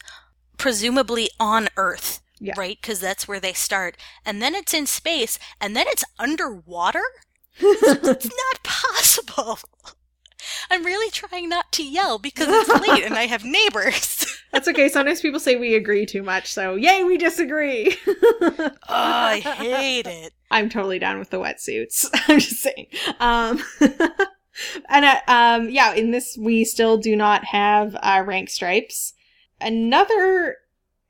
presumably 0.56 1.28
on 1.40 1.68
Earth, 1.76 2.20
Yeah. 2.38 2.54
right? 2.56 2.78
Because 2.80 3.00
that's 3.00 3.26
where 3.26 3.40
they 3.40 3.52
start, 3.52 3.96
and 4.24 4.40
then 4.40 4.54
it's 4.54 4.72
in 4.74 4.86
space, 4.86 5.38
and 5.60 5.74
then 5.74 5.86
it's 5.88 6.04
underwater. 6.18 7.02
it's 7.58 8.24
not 8.24 8.62
possible. 8.62 9.58
I'm 10.70 10.84
really 10.84 11.10
trying 11.10 11.48
not 11.48 11.70
to 11.72 11.82
yell 11.84 12.18
because 12.18 12.46
it's 12.48 12.88
late 12.88 13.04
and 13.04 13.14
I 13.14 13.26
have 13.26 13.44
neighbors. 13.44 14.26
That's 14.52 14.66
okay. 14.68 14.88
Sometimes 14.88 15.20
people 15.20 15.38
say 15.38 15.56
we 15.56 15.74
agree 15.74 16.06
too 16.06 16.22
much. 16.22 16.50
So 16.52 16.76
yay, 16.76 17.04
we 17.04 17.18
disagree. 17.18 17.94
oh, 18.06 18.70
I 18.88 19.40
hate 19.40 20.06
it. 20.06 20.32
I'm 20.50 20.70
totally 20.70 20.98
down 20.98 21.18
with 21.18 21.28
the 21.30 21.36
wetsuits. 21.38 22.06
I'm 22.26 22.38
just 22.40 22.62
saying. 22.62 22.86
Um, 23.20 23.62
and 24.88 25.05
uh, 25.05 25.20
um, 25.28 25.70
yeah, 25.70 25.94
in 25.94 26.11
this 26.11 26.36
we 26.38 26.64
still 26.64 26.98
do 26.98 27.16
not 27.16 27.44
have 27.44 27.96
uh, 28.03 28.22
rank 28.24 28.51
stripes. 28.51 29.14
Another. 29.61 30.57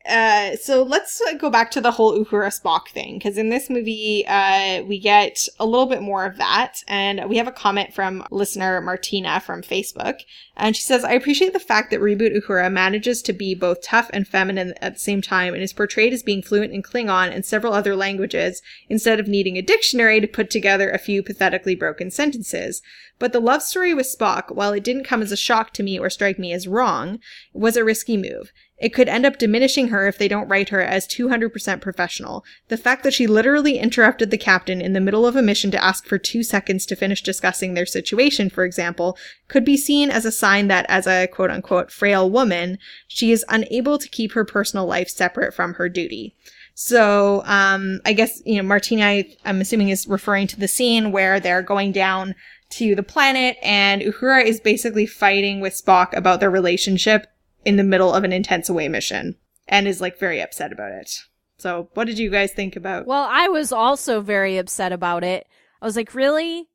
Uh, 0.09 0.57
so 0.57 0.83
let's 0.83 1.21
uh, 1.21 1.35
go 1.35 1.51
back 1.51 1.71
to 1.71 1.81
the 1.81 1.91
whole 1.91 2.19
Uhura 2.19 2.49
Spock 2.49 2.89
thing, 2.89 3.19
because 3.19 3.37
in 3.37 3.51
this 3.51 3.69
movie, 3.69 4.25
uh, 4.27 4.83
we 4.85 4.99
get 4.99 5.47
a 5.59 5.67
little 5.67 5.85
bit 5.85 6.01
more 6.01 6.25
of 6.25 6.39
that, 6.39 6.83
and 6.89 7.29
we 7.29 7.37
have 7.37 7.47
a 7.47 7.53
comment 7.53 7.93
from 7.93 8.25
listener 8.31 8.81
Martina 8.81 9.41
from 9.41 9.61
Facebook, 9.61 10.21
and 10.57 10.75
she 10.75 10.83
says, 10.83 11.05
I 11.05 11.13
appreciate 11.13 11.53
the 11.53 11.59
fact 11.59 11.91
that 11.91 12.01
Reboot 12.01 12.35
Uhura 12.35 12.73
manages 12.73 13.21
to 13.23 13.35
be 13.35 13.55
both 13.55 13.83
tough 13.83 14.09
and 14.15 14.27
feminine 14.27 14.73
at 14.81 14.95
the 14.95 14.99
same 14.99 15.21
time 15.21 15.53
and 15.53 15.63
is 15.63 15.75
portrayed 15.75 16.15
as 16.15 16.23
being 16.23 16.43
fluent 16.43 16.73
in 16.73 16.83
Klingon 16.83 17.31
and 17.31 17.45
several 17.45 17.75
other 17.75 17.95
languages 17.95 18.63
instead 18.89 19.21
of 19.21 19.29
needing 19.29 19.59
a 19.59 19.63
dictionary 19.63 20.19
to 20.21 20.27
put 20.27 20.49
together 20.49 20.89
a 20.91 20.99
few 20.99 21.23
pathetically 21.23 21.75
broken 21.75 22.11
sentences. 22.11 22.81
But 23.19 23.35
the 23.35 23.41
love 23.41 23.63
story 23.63 23.93
with 23.93 24.07
Spock, 24.07 24.55
while 24.55 24.73
it 24.73 24.83
didn't 24.83 25.05
come 25.05 25.21
as 25.21 25.31
a 25.31 25.37
shock 25.37 25.75
to 25.75 25.83
me 25.83 25.99
or 25.99 26.09
strike 26.09 26.39
me 26.39 26.55
as 26.55 26.67
wrong, 26.67 27.19
was 27.53 27.77
a 27.77 27.85
risky 27.85 28.17
move. 28.17 28.51
It 28.79 28.95
could 28.95 29.11
end 29.11 29.27
up 29.27 29.37
diminishing 29.37 29.89
her 29.91 30.09
if 30.09 30.19
they 30.19 30.27
don't 30.27 30.49
write 30.49 30.71
her 30.71 30.81
as 30.81 31.07
200% 31.07 31.81
professional. 31.81 32.45
The 32.69 32.77
fact 32.77 33.03
that 33.05 33.15
she 33.15 33.27
literally 33.27 33.79
interrupted 33.79 34.31
the 34.31 34.39
captain 34.39 34.81
in 34.81 34.93
the 34.93 35.01
middle 35.01 35.27
of 35.27 35.37
a 35.37 35.43
mission 35.43 35.71
to 35.71 35.85
ask 35.85 36.07
for 36.07 36.19
two 36.19 36.43
seconds 36.43 36.87
to 36.87 36.97
finish 36.97 37.23
discussing 37.23 37.75
their 37.75 37.87
situation, 37.87 38.51
for 38.51 38.65
example, 38.65 39.17
could 39.49 39.65
be 39.65 39.77
seen 39.77 40.11
as 40.11 40.25
a 40.25 40.33
sign 40.33 40.69
that, 40.69 40.87
as 40.89 41.07
a 41.07 41.27
quote 41.27 41.51
unquote 41.51 41.91
frail 41.91 42.31
woman, 42.31 42.79
she 43.07 43.31
is 43.33 43.45
unable 43.49 43.99
to 43.99 44.09
keep 44.09 44.33
her 44.33 44.45
personal 44.45 44.87
life 44.87 45.09
separate 45.09 45.55
from 45.55 45.75
her 45.75 45.89
duty. 45.89 46.35
So, 46.75 47.43
um, 47.45 48.01
I 48.07 48.15
guess, 48.15 48.41
you 48.47 48.57
know, 48.57 48.63
Martina, 48.63 49.05
I- 49.05 49.37
I'm 49.45 49.61
assuming 49.61 49.91
is 49.91 50.07
referring 50.07 50.47
to 50.47 50.59
the 50.59 50.69
scene 50.69 51.13
where 51.13 51.39
they're 51.39 51.63
going 51.63 51.93
down 51.93 52.35
to 52.71 52.95
the 52.95 53.03
planet 53.03 53.57
and 53.63 54.01
Uhura 54.01 54.45
is 54.45 54.61
basically 54.61 55.05
fighting 55.05 55.61
with 55.61 55.79
Spock 55.79 56.17
about 56.17 56.41
their 56.41 56.51
relationship 56.51 57.27
in 57.65 57.77
the 57.77 57.85
middle 57.85 58.15
of 58.15 58.25
an 58.25 58.33
intense 58.33 58.69
away 58.69 58.89
mission 58.89 59.37
and 59.69 59.87
is 59.89 60.01
like 60.01 60.19
very 60.19 60.41
upset 60.41 60.73
about 60.73 60.93
it. 60.93 61.11
So, 61.59 61.91
what 61.95 62.07
did 62.07 62.19
you 62.19 62.31
guys 62.31 62.53
think 62.53 62.75
about? 62.77 63.07
Well, 63.07 63.27
I 63.31 63.49
was 63.49 63.71
also 63.73 64.21
very 64.21 64.57
upset 64.57 64.93
about 64.93 65.25
it. 65.25 65.47
I 65.83 65.85
was 65.85 65.97
like, 65.97 66.15
really? 66.15 66.69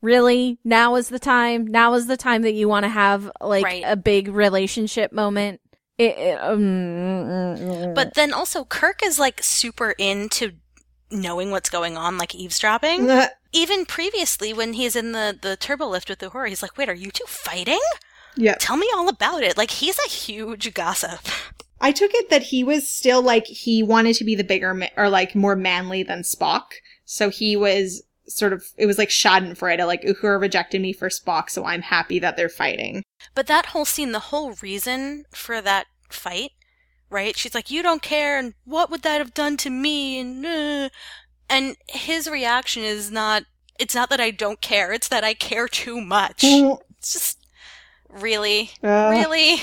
Really? 0.00 0.58
Now 0.64 0.96
is 0.96 1.08
the 1.10 1.18
time? 1.18 1.66
Now 1.66 1.94
is 1.94 2.06
the 2.06 2.16
time 2.16 2.42
that 2.42 2.54
you 2.54 2.68
want 2.68 2.84
to 2.84 2.88
have 2.88 3.30
like 3.40 3.64
Right. 3.64 3.84
a 3.86 3.96
big 3.96 4.28
relationship 4.28 5.12
moment? 5.12 5.60
It, 5.98 6.16
it, 6.18 6.40
um, 6.40 6.58
mm, 6.60 7.26
mm, 7.28 7.58
mm. 7.58 7.94
But 7.94 8.14
then 8.14 8.32
also, 8.32 8.64
Kirk 8.64 9.00
is 9.04 9.18
like 9.18 9.42
super 9.42 9.90
into 9.98 10.52
knowing 11.10 11.50
what's 11.50 11.70
going 11.70 11.96
on, 11.96 12.16
like 12.18 12.34
eavesdropping. 12.34 13.08
Even 13.52 13.84
previously, 13.84 14.54
when 14.54 14.72
he's 14.72 14.96
in 14.96 15.12
the 15.12 15.38
the 15.40 15.56
turbo 15.56 15.86
lift 15.86 16.08
with 16.08 16.20
Uhura, 16.20 16.48
he's 16.48 16.62
like, 16.62 16.76
"Wait, 16.78 16.88
are 16.88 16.94
you 16.94 17.10
two 17.10 17.26
fighting? 17.26 17.80
yeah. 18.34 18.54
Tell 18.58 18.78
me 18.78 18.88
all 18.94 19.08
about 19.10 19.42
it." 19.42 19.58
Like 19.58 19.70
he's 19.70 19.98
a 20.04 20.08
huge 20.08 20.72
gossip. 20.72 21.20
I 21.82 21.92
took 21.92 22.12
it 22.14 22.30
that 22.30 22.44
he 22.44 22.62
was 22.62 22.88
still 22.88 23.20
like 23.20 23.46
he 23.46 23.82
wanted 23.82 24.14
to 24.16 24.24
be 24.24 24.34
the 24.34 24.44
bigger 24.44 24.72
ma- 24.72 24.86
or 24.96 25.10
like 25.10 25.34
more 25.34 25.56
manly 25.56 26.02
than 26.02 26.22
Spock. 26.22 26.66
So 27.04 27.28
he 27.28 27.56
was 27.56 28.02
sort 28.28 28.52
of 28.52 28.64
it 28.78 28.86
was 28.86 28.98
like 28.98 29.08
Schadenfreude, 29.08 29.86
like 29.86 30.02
Uhura 30.02 30.40
rejected 30.40 30.80
me 30.80 30.92
for 30.92 31.08
Spock, 31.08 31.50
so 31.50 31.64
I'm 31.64 31.82
happy 31.82 32.18
that 32.20 32.36
they're 32.36 32.48
fighting. 32.48 33.02
But 33.34 33.48
that 33.48 33.66
whole 33.66 33.84
scene, 33.84 34.12
the 34.12 34.20
whole 34.30 34.52
reason 34.62 35.24
for 35.32 35.60
that 35.60 35.86
fight, 36.08 36.52
right? 37.10 37.36
She's 37.36 37.54
like, 37.54 37.70
"You 37.70 37.82
don't 37.82 38.00
care, 38.02 38.38
and 38.38 38.54
what 38.64 38.90
would 38.90 39.02
that 39.02 39.18
have 39.18 39.34
done 39.34 39.56
to 39.58 39.70
me?" 39.70 40.20
And 40.20 40.46
uh, 40.46 40.88
and 41.50 41.76
his 41.88 42.30
reaction 42.30 42.84
is 42.84 43.10
not. 43.10 43.44
It's 43.78 43.94
not 43.94 44.10
that 44.10 44.20
I 44.20 44.30
don't 44.30 44.60
care. 44.60 44.92
It's 44.92 45.08
that 45.08 45.24
I 45.24 45.34
care 45.34 45.66
too 45.66 46.00
much. 46.00 46.44
It's 46.44 47.12
just 47.14 47.38
really, 48.08 48.70
Uh, 48.82 49.08
really. 49.10 49.56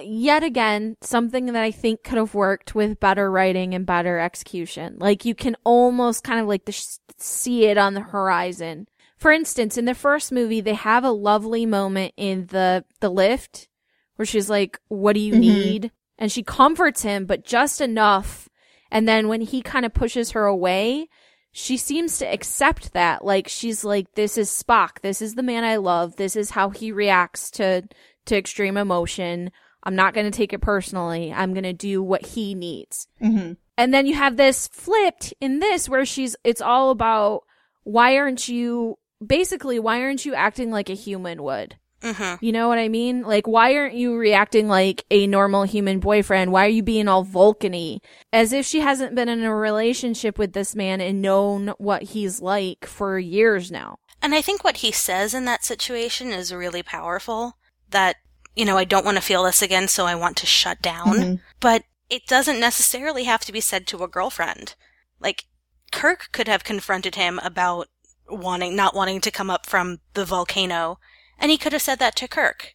Yet 0.00 0.42
again, 0.42 0.96
something 1.00 1.46
that 1.46 1.56
I 1.56 1.70
think 1.70 2.02
could 2.04 2.18
have 2.18 2.34
worked 2.34 2.74
with 2.74 3.00
better 3.00 3.30
writing 3.30 3.74
and 3.74 3.86
better 3.86 4.18
execution. 4.18 4.96
Like 4.98 5.24
you 5.24 5.34
can 5.34 5.56
almost 5.64 6.24
kind 6.24 6.40
of 6.40 6.46
like 6.46 6.64
the 6.64 6.72
sh- 6.72 6.98
see 7.18 7.66
it 7.66 7.78
on 7.78 7.94
the 7.94 8.00
horizon 8.00 8.86
for 9.20 9.30
instance, 9.30 9.76
in 9.76 9.84
the 9.84 9.94
first 9.94 10.32
movie, 10.32 10.62
they 10.62 10.72
have 10.72 11.04
a 11.04 11.10
lovely 11.10 11.66
moment 11.66 12.14
in 12.16 12.46
the 12.46 12.86
the 13.00 13.10
lift 13.10 13.68
where 14.16 14.24
she's 14.24 14.48
like, 14.48 14.80
"What 14.88 15.12
do 15.12 15.20
you 15.20 15.34
Mhm. 15.34 15.38
need?" 15.40 15.92
and 16.16 16.32
she 16.32 16.42
comforts 16.42 17.02
him, 17.02 17.26
but 17.26 17.44
just 17.44 17.82
enough. 17.82 18.48
And 18.90 19.06
then 19.06 19.28
when 19.28 19.42
he 19.42 19.60
kind 19.60 19.84
of 19.84 19.92
pushes 19.92 20.30
her 20.30 20.46
away, 20.46 21.08
she 21.52 21.76
seems 21.76 22.16
to 22.18 22.32
accept 22.32 22.94
that. 22.94 23.22
Like 23.22 23.46
she's 23.46 23.84
like, 23.84 24.10
"This 24.14 24.38
is 24.38 24.48
Spock. 24.50 25.00
This 25.02 25.20
is 25.20 25.34
the 25.34 25.42
man 25.42 25.64
I 25.64 25.76
love. 25.76 26.16
This 26.16 26.34
is 26.34 26.50
how 26.52 26.70
he 26.70 26.90
reacts 26.90 27.50
to 27.52 27.82
to 28.24 28.36
extreme 28.38 28.78
emotion. 28.78 29.50
I'm 29.82 29.96
not 29.96 30.14
going 30.14 30.30
to 30.30 30.36
take 30.36 30.52
it 30.52 30.60
personally. 30.60 31.32
I'm 31.32 31.52
going 31.54 31.64
to 31.64 31.72
do 31.72 32.02
what 32.02 32.26
he 32.26 32.54
needs." 32.54 33.06
Mm-hmm. 33.22 33.52
And 33.78 33.94
then 33.94 34.06
you 34.06 34.14
have 34.14 34.36
this 34.36 34.68
flipped 34.68 35.32
in 35.40 35.60
this 35.60 35.88
where 35.88 36.04
she's, 36.04 36.36
it's 36.44 36.60
all 36.60 36.90
about 36.90 37.44
why 37.82 38.18
aren't 38.18 38.46
you, 38.46 38.98
basically, 39.26 39.78
why 39.78 40.02
aren't 40.02 40.26
you 40.26 40.34
acting 40.34 40.70
like 40.70 40.90
a 40.90 40.94
human 40.94 41.42
would? 41.42 41.76
Mm-hmm. 42.02 42.44
You 42.44 42.52
know 42.52 42.68
what 42.68 42.78
I 42.78 42.88
mean? 42.88 43.22
Like, 43.22 43.46
why 43.46 43.74
aren't 43.76 43.94
you 43.94 44.16
reacting 44.16 44.68
like 44.68 45.04
a 45.10 45.26
normal 45.26 45.62
human 45.64 45.98
boyfriend? 45.98 46.52
Why 46.52 46.66
are 46.66 46.70
you 46.70 46.82
being 46.82 47.08
all 47.08 47.24
Vulcan-y? 47.24 48.00
As 48.32 48.52
if 48.52 48.66
she 48.66 48.80
hasn't 48.80 49.14
been 49.14 49.28
in 49.28 49.42
a 49.42 49.54
relationship 49.54 50.38
with 50.38 50.52
this 50.52 50.74
man 50.74 51.00
and 51.00 51.22
known 51.22 51.68
what 51.78 52.02
he's 52.02 52.42
like 52.42 52.84
for 52.84 53.18
years 53.18 53.70
now. 53.70 53.98
And 54.20 54.34
I 54.34 54.42
think 54.42 54.62
what 54.62 54.78
he 54.78 54.92
says 54.92 55.32
in 55.32 55.46
that 55.46 55.64
situation 55.64 56.32
is 56.32 56.52
really 56.52 56.82
powerful. 56.82 57.56
That, 57.90 58.16
you 58.54 58.64
know, 58.64 58.76
I 58.76 58.84
don't 58.84 59.04
want 59.04 59.16
to 59.16 59.22
feel 59.22 59.44
this 59.44 59.62
again, 59.62 59.88
so 59.88 60.06
I 60.06 60.14
want 60.14 60.36
to 60.38 60.46
shut 60.46 60.82
down. 60.82 61.16
Mhm. 61.16 61.40
But 61.60 61.84
it 62.08 62.26
doesn't 62.26 62.60
necessarily 62.60 63.24
have 63.24 63.44
to 63.44 63.52
be 63.52 63.60
said 63.60 63.86
to 63.88 64.02
a 64.02 64.08
girlfriend. 64.08 64.74
Like, 65.20 65.44
Kirk 65.92 66.28
could 66.32 66.48
have 66.48 66.64
confronted 66.64 67.14
him 67.14 67.38
about 67.42 67.88
wanting, 68.28 68.76
not 68.76 68.94
wanting 68.94 69.20
to 69.20 69.30
come 69.30 69.50
up 69.50 69.66
from 69.66 70.00
the 70.14 70.24
volcano, 70.24 70.98
and 71.38 71.50
he 71.50 71.58
could 71.58 71.72
have 71.72 71.82
said 71.82 71.98
that 72.00 72.16
to 72.16 72.28
Kirk. 72.28 72.74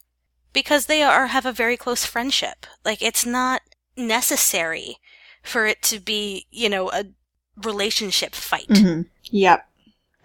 Because 0.54 0.86
they 0.86 1.04
are, 1.04 1.28
have 1.28 1.46
a 1.46 1.52
very 1.52 1.76
close 1.76 2.06
friendship. 2.06 2.66
Like, 2.86 3.02
it's 3.02 3.26
not 3.26 3.62
necessary 3.98 4.98
for 5.44 5.66
it 5.66 5.82
to 5.84 6.00
be, 6.00 6.48
you 6.50 6.70
know, 6.70 6.90
a 6.92 7.06
relationship 7.62 8.34
fight. 8.34 8.68
Mm-hmm. 8.70 9.02
Yep. 9.32 9.68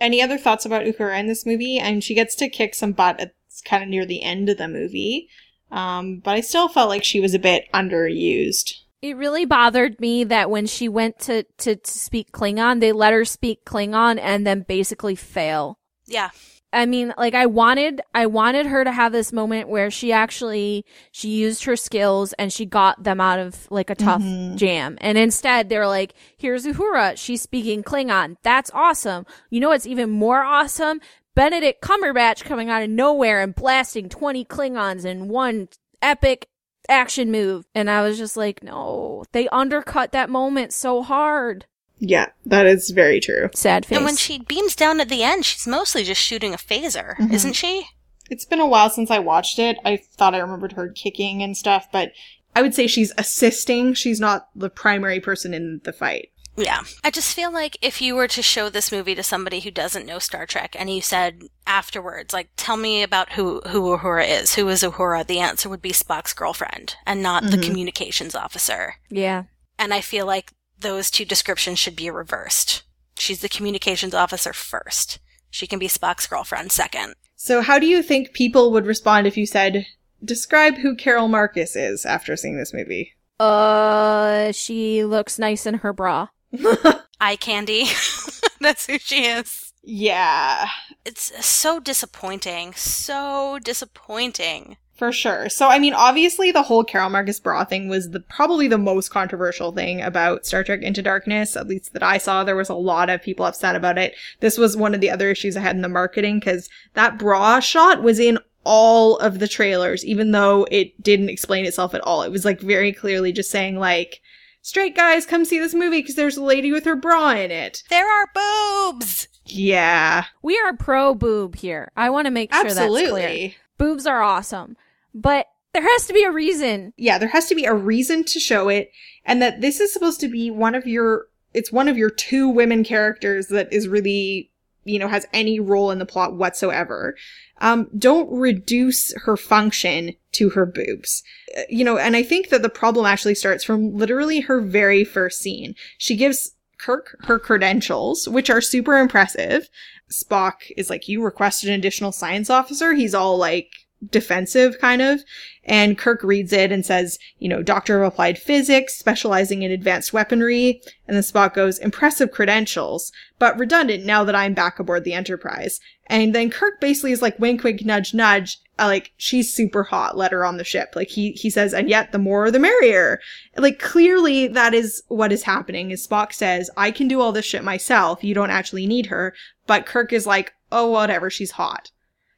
Any 0.00 0.22
other 0.22 0.38
thoughts 0.38 0.64
about 0.64 0.84
Uhura 0.84 1.18
in 1.18 1.26
this 1.26 1.44
movie? 1.44 1.78
And 1.78 2.02
she 2.02 2.14
gets 2.14 2.34
to 2.36 2.48
kick 2.48 2.74
some 2.74 2.92
butt 2.92 3.20
at 3.20 3.34
kind 3.64 3.82
of 3.82 3.88
near 3.88 4.06
the 4.06 4.22
end 4.22 4.48
of 4.48 4.58
the 4.58 4.68
movie. 4.68 5.28
Um, 5.70 6.18
but 6.18 6.32
I 6.34 6.40
still 6.40 6.68
felt 6.68 6.88
like 6.88 7.04
she 7.04 7.20
was 7.20 7.34
a 7.34 7.38
bit 7.38 7.66
underused. 7.72 8.74
It 9.02 9.16
really 9.16 9.44
bothered 9.46 9.98
me 10.00 10.24
that 10.24 10.50
when 10.50 10.66
she 10.66 10.88
went 10.88 11.18
to, 11.20 11.44
to, 11.58 11.76
to 11.76 11.90
speak 11.90 12.32
Klingon, 12.32 12.80
they 12.80 12.92
let 12.92 13.12
her 13.12 13.24
speak 13.24 13.64
Klingon 13.64 14.18
and 14.20 14.46
then 14.46 14.64
basically 14.68 15.14
fail. 15.14 15.78
Yeah. 16.06 16.30
I 16.72 16.86
mean, 16.86 17.12
like 17.18 17.34
I 17.34 17.46
wanted, 17.46 18.00
I 18.14 18.26
wanted 18.26 18.66
her 18.66 18.84
to 18.84 18.92
have 18.92 19.10
this 19.10 19.32
moment 19.32 19.68
where 19.68 19.90
she 19.90 20.12
actually, 20.12 20.84
she 21.10 21.30
used 21.30 21.64
her 21.64 21.74
skills 21.74 22.32
and 22.34 22.52
she 22.52 22.64
got 22.64 23.02
them 23.02 23.20
out 23.20 23.40
of 23.40 23.68
like 23.72 23.90
a 23.90 23.96
tough 23.96 24.22
Mhm. 24.22 24.56
jam. 24.56 24.96
And 25.00 25.18
instead 25.18 25.68
they're 25.68 25.88
like, 25.88 26.14
here's 26.36 26.66
Uhura. 26.66 27.16
She's 27.16 27.42
speaking 27.42 27.82
Klingon. 27.82 28.36
That's 28.44 28.70
awesome. 28.72 29.26
You 29.50 29.58
know 29.58 29.70
what's 29.70 29.86
even 29.86 30.10
more 30.10 30.42
awesome? 30.44 31.00
Benedict 31.34 31.80
Cumberbatch 31.82 32.44
coming 32.44 32.68
out 32.70 32.82
of 32.82 32.90
nowhere 32.90 33.40
and 33.40 33.54
blasting 33.54 34.08
20 34.08 34.44
Klingons 34.44 35.04
in 35.04 35.28
one 35.28 35.68
epic 36.02 36.48
action 36.88 37.30
move. 37.30 37.66
And 37.74 37.88
I 37.90 38.02
was 38.02 38.18
just 38.18 38.36
like, 38.36 38.62
no, 38.62 39.24
they 39.32 39.48
undercut 39.48 40.12
that 40.12 40.30
moment 40.30 40.72
so 40.72 41.02
hard. 41.02 41.66
Yeah, 41.98 42.26
that 42.46 42.66
is 42.66 42.90
very 42.90 43.20
true. 43.20 43.50
Sad 43.54 43.84
face. 43.84 43.96
And 43.96 44.04
when 44.04 44.16
she 44.16 44.38
beams 44.40 44.74
down 44.74 45.00
at 45.00 45.08
the 45.08 45.22
end, 45.22 45.44
she's 45.44 45.66
mostly 45.66 46.02
just 46.02 46.20
shooting 46.20 46.54
a 46.54 46.58
phaser, 46.58 47.14
Mhm. 47.18 47.32
isn't 47.32 47.52
she? 47.52 47.86
It's 48.30 48.44
been 48.46 48.60
a 48.60 48.66
while 48.66 48.88
since 48.90 49.10
I 49.10 49.18
watched 49.18 49.58
it. 49.58 49.76
I 49.84 49.96
thought 49.96 50.34
I 50.34 50.38
remembered 50.38 50.72
her 50.72 50.88
kicking 50.88 51.42
and 51.42 51.56
stuff, 51.56 51.88
but 51.92 52.12
I 52.56 52.62
would 52.62 52.74
say 52.74 52.86
she's 52.86 53.12
assisting. 53.18 53.92
She's 53.94 54.18
not 54.18 54.48
the 54.54 54.70
primary 54.70 55.20
person 55.20 55.52
in 55.52 55.80
the 55.84 55.92
fight. 55.92 56.30
Yeah. 56.60 56.82
I 57.02 57.10
just 57.10 57.34
feel 57.34 57.52
like 57.52 57.76
if 57.82 58.00
you 58.02 58.14
were 58.14 58.28
to 58.28 58.42
show 58.42 58.68
this 58.68 58.92
movie 58.92 59.14
to 59.14 59.22
somebody 59.22 59.60
who 59.60 59.70
doesn't 59.70 60.06
know 60.06 60.18
Star 60.18 60.46
Trek 60.46 60.76
and 60.78 60.88
you 60.94 61.00
said 61.00 61.42
afterwards, 61.66 62.32
like, 62.32 62.50
tell 62.56 62.76
me 62.76 63.02
about 63.02 63.32
who, 63.32 63.60
who 63.68 63.82
Uhura 63.96 64.28
is, 64.28 64.54
who 64.54 64.68
is 64.68 64.82
Uhura, 64.82 65.26
the 65.26 65.40
answer 65.40 65.68
would 65.68 65.82
be 65.82 65.92
Spock's 65.92 66.32
girlfriend 66.34 66.96
and 67.06 67.22
not 67.22 67.44
the 67.44 67.56
Mhm. 67.56 67.62
communications 67.64 68.34
officer. 68.34 68.96
yeah. 69.08 69.44
And 69.78 69.94
I 69.94 70.02
feel 70.02 70.26
like 70.26 70.52
those 70.78 71.10
two 71.10 71.24
descriptions 71.24 71.78
should 71.78 71.96
be 71.96 72.10
reversed. 72.10 72.82
She's 73.16 73.40
the 73.40 73.48
communications 73.48 74.14
officer 74.14 74.52
first. 74.52 75.18
She 75.50 75.66
can 75.66 75.78
be 75.78 75.88
Spock's 75.88 76.26
girlfriend 76.26 76.70
second. 76.72 77.14
So, 77.36 77.62
how 77.62 77.78
do 77.78 77.86
you 77.86 78.02
think 78.02 78.34
people 78.34 78.72
would 78.72 78.84
respond 78.86 79.26
if 79.26 79.36
you 79.38 79.46
said, 79.46 79.86
describe 80.22 80.76
who 80.78 80.94
Carol 80.94 81.28
Marcus 81.28 81.76
is 81.76 82.04
after 82.04 82.36
seeing 82.36 82.58
this 82.58 82.74
movie? 82.74 83.14
Uh, 83.38 84.52
she 84.52 85.02
looks 85.04 85.38
nice 85.38 85.64
in 85.64 85.74
her 85.74 85.92
bra. 85.94 86.28
Eye 87.20 87.36
candy. 87.36 87.84
That's 88.60 88.86
who 88.86 88.98
she 88.98 89.24
is. 89.26 89.72
yeah, 89.82 90.68
It's 91.04 91.44
so 91.44 91.80
disappointing. 91.80 92.74
So 92.74 93.58
disappointing. 93.62 94.76
for 94.94 95.12
sure. 95.12 95.48
So, 95.48 95.68
I 95.68 95.78
mean, 95.78 95.94
obviously, 95.94 96.50
the 96.52 96.62
whole 96.62 96.84
Carol 96.84 97.08
Marcus 97.08 97.40
bra 97.40 97.64
thing 97.64 97.88
was 97.88 98.10
the 98.10 98.20
probably 98.20 98.68
the 98.68 98.76
most 98.76 99.08
controversial 99.08 99.72
thing 99.72 100.02
about 100.02 100.44
Star 100.44 100.62
Trek 100.62 100.82
Into 100.82 101.00
Darkness, 101.02 101.56
at 101.56 101.66
least 101.68 101.94
that 101.94 102.02
I 102.02 102.18
saw. 102.18 102.44
There 102.44 102.56
was 102.56 102.68
a 102.68 102.74
lot 102.74 103.08
of 103.08 103.22
people 103.22 103.46
upset 103.46 103.74
about 103.76 103.96
it. 103.96 104.14
This 104.40 104.58
was 104.58 104.76
one 104.76 104.94
of 104.94 105.00
the 105.00 105.10
other 105.10 105.30
issues 105.30 105.56
I 105.56 105.60
had 105.60 105.76
in 105.76 105.82
the 105.82 105.88
marketing 105.88 106.38
because 106.40 106.68
that 106.94 107.18
bra 107.18 107.60
shot 107.60 108.02
was 108.02 108.18
in 108.18 108.38
all 108.64 109.16
of 109.18 109.38
the 109.38 109.48
trailers, 109.48 110.04
even 110.04 110.32
though 110.32 110.66
it 110.70 111.02
didn't 111.02 111.30
explain 111.30 111.64
itself 111.64 111.94
at 111.94 112.02
all. 112.02 112.22
It 112.22 112.30
was 112.30 112.44
like 112.44 112.60
very 112.60 112.92
clearly 112.92 113.32
just 113.32 113.50
saying 113.50 113.76
like, 113.78 114.20
straight 114.62 114.94
guys, 114.96 115.26
come 115.26 115.44
see 115.44 115.58
this 115.58 115.74
movie 115.74 116.00
because 116.00 116.14
there's 116.16 116.36
a 116.36 116.42
lady 116.42 116.72
with 116.72 116.84
her 116.84 116.96
bra 116.96 117.30
in 117.32 117.50
it. 117.50 117.82
There 117.90 118.08
are 118.08 118.26
boobs! 118.34 119.28
Yeah, 119.46 120.26
We 120.42 120.58
are 120.58 120.76
pro 120.76 121.14
boob 121.14 121.56
here. 121.56 121.90
I 121.96 122.10
want 122.10 122.26
to 122.26 122.30
make 122.30 122.52
sure 122.54 122.62
that's 122.64 122.74
clear. 122.76 123.04
absolutely. 123.06 123.56
Boobs 123.78 124.06
are 124.06 124.22
awesome, 124.22 124.76
but 125.12 125.46
there 125.72 125.82
has 125.82 126.06
to 126.06 126.12
be 126.12 126.22
a 126.22 126.30
reason. 126.30 126.92
yeah, 126.96 127.18
there 127.18 127.28
has 127.30 127.46
to 127.46 127.54
be 127.54 127.64
a 127.64 127.74
reason 127.74 128.22
to 128.24 128.38
show 128.40 128.68
it, 128.68 128.92
and 129.24 129.40
that 129.42 129.60
this 129.60 129.80
is 129.80 129.92
supposed 129.92 130.20
to 130.20 130.28
be 130.28 130.50
one 130.50 130.74
of 130.76 130.86
your, 130.86 131.26
it's 131.54 131.72
one 131.72 131.88
of 131.88 131.96
your 131.98 132.10
two 132.10 132.48
women 132.48 132.84
characters 132.84 133.48
that 133.48 133.72
is 133.72 133.88
really, 133.88 134.49
you 134.84 134.98
know, 134.98 135.08
has 135.08 135.26
any 135.32 135.60
role 135.60 135.90
in 135.90 135.98
the 135.98 136.06
plot 136.06 136.34
whatsoever. 136.34 137.16
Um, 137.60 137.88
don't 137.98 138.30
reduce 138.30 139.14
her 139.24 139.36
function 139.36 140.14
to 140.32 140.50
her 140.50 140.64
boobs. 140.64 141.22
Uh, 141.56 141.62
You 141.68 141.84
know, 141.84 141.98
and 141.98 142.16
I 142.16 142.22
think 142.22 142.48
that 142.48 142.62
the 142.62 142.68
problem 142.68 143.06
actually 143.06 143.34
starts 143.34 143.64
from 143.64 143.94
literally 143.94 144.40
her 144.40 144.60
very 144.60 145.04
first 145.04 145.40
scene. 145.40 145.74
She 145.98 146.16
gives 146.16 146.52
Kirk 146.78 147.16
her 147.24 147.38
credentials, 147.38 148.26
which 148.26 148.48
are 148.48 148.62
super 148.62 148.98
impressive. 148.98 149.68
Spock 150.10 150.54
is 150.76 150.88
like, 150.88 151.08
you 151.08 151.22
requested 151.22 151.68
an 151.68 151.74
additional 151.74 152.12
science 152.12 152.48
officer. 152.48 152.94
He's 152.94 153.14
all 153.14 153.36
like 153.36 153.70
defensive 154.10 154.78
kind 154.80 155.02
of. 155.02 155.22
And 155.64 155.98
Kirk 155.98 156.22
reads 156.22 156.52
it 156.52 156.72
and 156.72 156.84
says, 156.84 157.18
you 157.38 157.48
know, 157.48 157.62
Doctor 157.62 158.02
of 158.02 158.12
Applied 158.12 158.38
Physics, 158.38 158.96
specializing 158.98 159.62
in 159.62 159.70
advanced 159.70 160.12
weaponry. 160.12 160.80
And 161.06 161.16
then 161.16 161.22
Spock 161.22 161.54
goes, 161.54 161.78
impressive 161.78 162.30
credentials, 162.30 163.12
but 163.38 163.58
redundant 163.58 164.04
now 164.04 164.24
that 164.24 164.34
I'm 164.34 164.54
back 164.54 164.78
aboard 164.78 165.04
the 165.04 165.12
Enterprise. 165.12 165.78
And 166.06 166.34
then 166.34 166.50
Kirk 166.50 166.80
basically 166.80 167.12
is 167.12 167.22
like, 167.22 167.38
wink, 167.38 167.62
wink, 167.62 167.84
nudge, 167.84 168.14
nudge. 168.14 168.58
uh, 168.80 168.86
Like, 168.86 169.12
she's 169.16 169.52
super 169.52 169.84
hot. 169.84 170.16
Let 170.16 170.32
her 170.32 170.44
on 170.44 170.56
the 170.56 170.64
ship. 170.64 170.94
Like, 170.96 171.08
he, 171.08 171.32
he 171.32 171.50
says, 171.50 171.72
and 171.72 171.88
yet 171.88 172.10
the 172.10 172.18
more 172.18 172.50
the 172.50 172.58
merrier. 172.58 173.20
Like, 173.56 173.78
clearly 173.78 174.48
that 174.48 174.74
is 174.74 175.02
what 175.06 175.30
is 175.30 175.44
happening 175.44 175.92
is 175.92 176.04
Spock 176.04 176.32
says, 176.32 176.68
I 176.76 176.90
can 176.90 177.06
do 177.06 177.20
all 177.20 177.30
this 177.30 177.44
shit 177.44 177.62
myself. 177.62 178.24
You 178.24 178.34
don't 178.34 178.50
actually 178.50 178.86
need 178.86 179.06
her. 179.06 179.34
But 179.68 179.86
Kirk 179.86 180.12
is 180.12 180.26
like, 180.26 180.52
oh, 180.72 180.90
whatever. 180.90 181.30
She's 181.30 181.52
hot. 181.52 181.92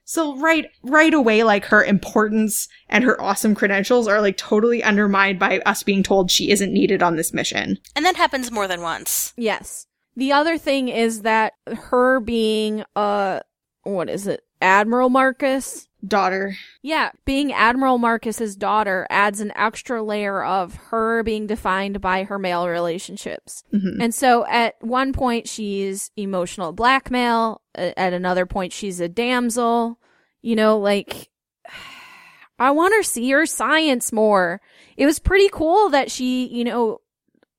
So 0.04 0.36
right 0.36 0.66
right 0.82 1.14
away, 1.14 1.42
like 1.42 1.64
her 1.66 1.82
importance 1.82 2.68
and 2.88 3.04
her 3.04 3.20
awesome 3.20 3.54
credentials 3.54 4.08
are 4.08 4.20
like 4.20 4.36
totally 4.36 4.82
undermined 4.82 5.38
by 5.38 5.60
us 5.60 5.82
being 5.82 6.02
told 6.02 6.30
she 6.30 6.50
isn't 6.50 6.72
needed 6.72 7.02
on 7.02 7.16
this 7.16 7.32
mission. 7.32 7.78
And 7.94 8.04
that 8.04 8.16
happens 8.16 8.50
more 8.50 8.68
than 8.68 8.82
once. 8.82 9.32
Yes. 9.36 9.86
The 10.16 10.32
other 10.32 10.58
thing 10.58 10.88
is 10.88 11.22
that 11.22 11.54
her 11.66 12.20
being, 12.20 12.84
uh, 12.94 13.40
what 13.84 14.10
is 14.10 14.26
it? 14.26 14.42
Admiral 14.60 15.08
Marcus? 15.08 15.88
Daughter. 16.06 16.56
Yeah, 16.82 17.12
being 17.24 17.52
Admiral 17.52 17.96
Marcus's 17.96 18.56
daughter 18.56 19.06
adds 19.08 19.40
an 19.40 19.52
extra 19.54 20.02
layer 20.02 20.44
of 20.44 20.74
her 20.90 21.22
being 21.22 21.46
defined 21.46 22.00
by 22.00 22.24
her 22.24 22.40
male 22.40 22.66
relationships. 22.68 23.62
Mhm. 23.72 23.98
And 24.00 24.14
so 24.14 24.44
at 24.46 24.74
one 24.80 25.12
point 25.12 25.46
she's 25.46 26.10
emotional 26.16 26.72
blackmail, 26.72 27.62
at 27.76 28.12
another 28.12 28.46
point 28.46 28.72
she's 28.72 28.98
a 28.98 29.08
damsel. 29.08 29.98
You 30.40 30.56
know, 30.56 30.76
like 30.78 31.28
I 32.58 32.72
want 32.72 32.94
her 32.94 33.02
to 33.02 33.08
see 33.08 33.30
her 33.30 33.46
science 33.46 34.12
more. 34.12 34.60
It 34.96 35.06
was 35.06 35.18
pretty 35.20 35.48
cool 35.50 35.88
that 35.90 36.10
she, 36.10 36.46
you 36.48 36.64
know, 36.64 37.00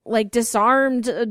like 0.06 0.32
disarmed 0.32 1.08
a 1.08 1.28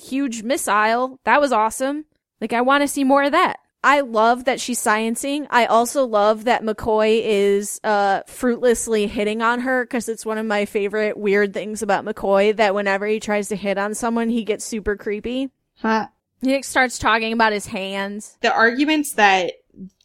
huge 0.00 0.42
missile. 0.42 1.20
That 1.24 1.40
was 1.42 1.52
awesome. 1.52 2.06
Like 2.40 2.54
I 2.54 2.62
want 2.62 2.82
to 2.82 2.88
see 2.88 3.04
more 3.04 3.24
of 3.24 3.32
that. 3.32 3.58
I 3.84 4.00
love 4.00 4.46
that 4.46 4.62
she's 4.62 4.80
sciencing. 4.80 5.46
I 5.50 5.66
also 5.66 6.06
love 6.06 6.44
that 6.44 6.62
McCoy 6.62 7.20
is 7.22 7.80
uh 7.84 8.22
fruitlessly 8.26 9.06
hitting 9.06 9.42
on 9.42 9.60
her 9.60 9.84
because 9.84 10.08
it's 10.08 10.24
one 10.24 10.38
of 10.38 10.46
my 10.46 10.64
favorite 10.64 11.18
weird 11.18 11.52
things 11.52 11.82
about 11.82 12.04
McCoy 12.06 12.56
that 12.56 12.74
whenever 12.74 13.06
he 13.06 13.20
tries 13.20 13.48
to 13.48 13.56
hit 13.56 13.76
on 13.76 13.94
someone, 13.94 14.30
he 14.30 14.42
gets 14.42 14.64
super 14.64 14.96
creepy. 14.96 15.50
Huh. 15.80 16.08
He 16.40 16.62
starts 16.62 16.98
talking 16.98 17.34
about 17.34 17.52
his 17.52 17.66
hands. 17.66 18.38
The 18.40 18.52
arguments 18.52 19.12
that 19.12 19.52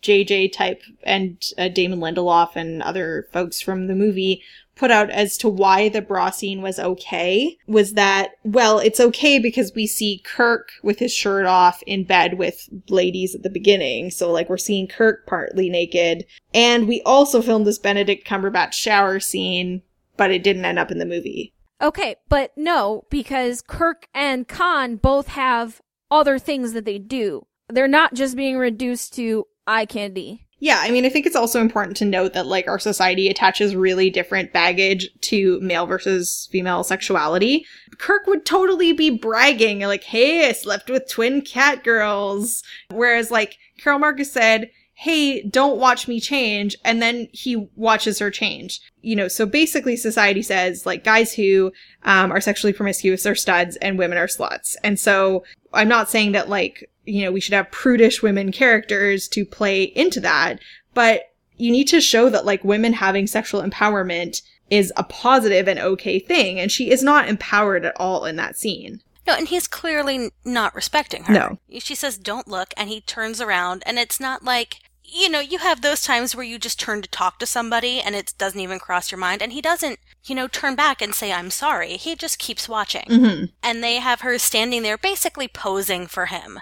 JJ 0.01 0.51
type 0.51 0.81
and 1.03 1.41
uh, 1.57 1.69
Damon 1.69 1.99
Lindelof 1.99 2.55
and 2.55 2.81
other 2.83 3.27
folks 3.31 3.61
from 3.61 3.87
the 3.87 3.95
movie 3.95 4.43
put 4.79 4.91
out 4.91 5.09
as 5.09 5.37
to 5.37 5.49
why 5.49 5.89
the 5.89 6.01
bra 6.01 6.29
scene 6.29 6.61
was 6.61 6.79
okay 6.79 7.57
was 7.67 7.93
that, 7.93 8.31
well, 8.45 8.79
it's 8.79 9.01
okay 9.01 9.37
because 9.37 9.73
we 9.75 9.85
see 9.85 10.23
Kirk 10.23 10.69
with 10.81 10.99
his 10.99 11.13
shirt 11.13 11.45
off 11.45 11.83
in 11.83 12.05
bed 12.05 12.37
with 12.37 12.69
ladies 12.87 13.35
at 13.35 13.43
the 13.43 13.49
beginning. 13.49 14.09
So, 14.09 14.31
like, 14.31 14.49
we're 14.49 14.57
seeing 14.57 14.87
Kirk 14.87 15.27
partly 15.27 15.69
naked. 15.69 16.25
And 16.53 16.87
we 16.87 17.01
also 17.01 17.41
filmed 17.41 17.67
this 17.67 17.77
Benedict 17.77 18.25
Cumberbatch 18.25 18.71
shower 18.71 19.19
scene, 19.19 19.81
but 20.15 20.31
it 20.31 20.43
didn't 20.43 20.63
end 20.63 20.79
up 20.79 20.91
in 20.91 20.99
the 20.99 21.05
movie. 21.05 21.53
Okay, 21.81 22.15
but 22.29 22.51
no, 22.55 23.03
because 23.09 23.61
Kirk 23.61 24.07
and 24.13 24.47
Khan 24.47 24.95
both 24.95 25.27
have 25.27 25.81
other 26.09 26.39
things 26.39 26.71
that 26.71 26.85
they 26.85 26.99
do. 26.99 27.45
They're 27.67 27.87
not 27.87 28.13
just 28.13 28.37
being 28.37 28.57
reduced 28.57 29.13
to 29.15 29.45
eye 29.67 29.85
candy. 29.85 30.47
Yeah, 30.61 30.79
I 30.81 30.91
mean, 30.91 31.05
I 31.05 31.09
think 31.09 31.25
it's 31.25 31.37
also 31.37 31.61
important 31.61 31.95
to 31.97 32.05
note 32.05 32.33
that, 32.33 32.45
like, 32.45 32.67
our 32.67 32.79
society 32.79 33.29
attaches 33.29 33.75
really 33.75 34.09
different 34.09 34.51
baggage 34.51 35.09
to 35.21 35.59
male 35.61 35.85
versus 35.85 36.49
female 36.51 36.83
sexuality. 36.83 37.65
Kirk 37.97 38.27
would 38.27 38.45
totally 38.45 38.91
be 38.91 39.09
bragging, 39.09 39.79
like, 39.81 40.03
hey, 40.03 40.49
I 40.49 40.51
slept 40.51 40.89
with 40.89 41.09
twin 41.09 41.41
cat 41.41 41.83
girls. 41.83 42.61
Whereas, 42.91 43.31
like, 43.31 43.57
Carol 43.77 43.99
Marcus 43.99 44.31
said, 44.31 44.69
hey, 44.95 45.41
don't 45.43 45.79
watch 45.79 46.09
me 46.09 46.19
change. 46.19 46.75
And 46.83 47.01
then 47.01 47.29
he 47.31 47.69
watches 47.77 48.19
her 48.19 48.29
change. 48.29 48.81
You 49.01 49.15
know, 49.15 49.29
so 49.29 49.45
basically 49.45 49.95
society 49.95 50.41
says, 50.41 50.85
like, 50.85 51.05
guys 51.05 51.33
who 51.33 51.71
um, 52.03 52.33
are 52.33 52.41
sexually 52.41 52.73
promiscuous 52.73 53.25
are 53.25 53.33
studs 53.33 53.77
and 53.77 53.97
women 53.97 54.17
are 54.17 54.27
sluts. 54.27 54.75
And 54.83 54.99
so 54.99 55.45
I'm 55.71 55.87
not 55.87 56.09
saying 56.09 56.33
that, 56.33 56.49
like, 56.49 56.89
you 57.09 57.23
know, 57.23 57.31
we 57.31 57.41
should 57.41 57.53
have 57.53 57.71
prudish 57.71 58.21
women 58.21 58.51
characters 58.51 59.27
to 59.29 59.45
play 59.45 59.83
into 59.83 60.19
that, 60.19 60.59
but 60.93 61.33
you 61.57 61.71
need 61.71 61.87
to 61.89 61.99
show 61.99 62.29
that 62.29 62.45
like 62.45 62.63
women 62.63 62.93
having 62.93 63.27
sexual 63.27 63.61
empowerment 63.61 64.41
is 64.69 64.93
a 64.95 65.03
positive 65.03 65.67
and 65.67 65.79
okay 65.79 66.19
thing. 66.19 66.59
And 66.59 66.71
she 66.71 66.91
is 66.91 67.03
not 67.03 67.27
empowered 67.27 67.85
at 67.85 67.99
all 67.99 68.25
in 68.25 68.35
that 68.37 68.57
scene. 68.57 69.01
No, 69.27 69.35
and 69.35 69.47
he's 69.47 69.67
clearly 69.67 70.31
not 70.45 70.73
respecting 70.73 71.25
her. 71.25 71.33
No. 71.33 71.59
She 71.79 71.95
says, 71.95 72.17
don't 72.17 72.47
look, 72.47 72.73
and 72.77 72.89
he 72.89 73.01
turns 73.01 73.41
around, 73.41 73.83
and 73.85 73.99
it's 73.99 74.19
not 74.19 74.43
like, 74.43 74.77
you 75.03 75.29
know, 75.29 75.39
you 75.39 75.57
have 75.59 75.81
those 75.81 76.01
times 76.01 76.35
where 76.35 76.45
you 76.45 76.57
just 76.57 76.79
turn 76.79 77.01
to 77.01 77.09
talk 77.09 77.39
to 77.39 77.45
somebody 77.45 77.99
and 77.99 78.15
it 78.15 78.33
doesn't 78.37 78.59
even 78.59 78.79
cross 78.79 79.11
your 79.11 79.19
mind, 79.19 79.41
and 79.41 79.53
he 79.53 79.61
doesn't, 79.61 79.99
you 80.25 80.33
know, 80.33 80.47
turn 80.47 80.75
back 80.75 81.01
and 81.01 81.13
say, 81.13 81.31
I'm 81.31 81.49
sorry. 81.49 81.97
He 81.97 82.15
just 82.15 82.39
keeps 82.39 82.69
watching. 82.69 83.05
Mm-hmm. 83.05 83.45
And 83.61 83.83
they 83.83 83.95
have 83.95 84.21
her 84.21 84.37
standing 84.37 84.81
there 84.81 84.97
basically 84.97 85.47
posing 85.47 86.07
for 86.07 86.27
him 86.27 86.59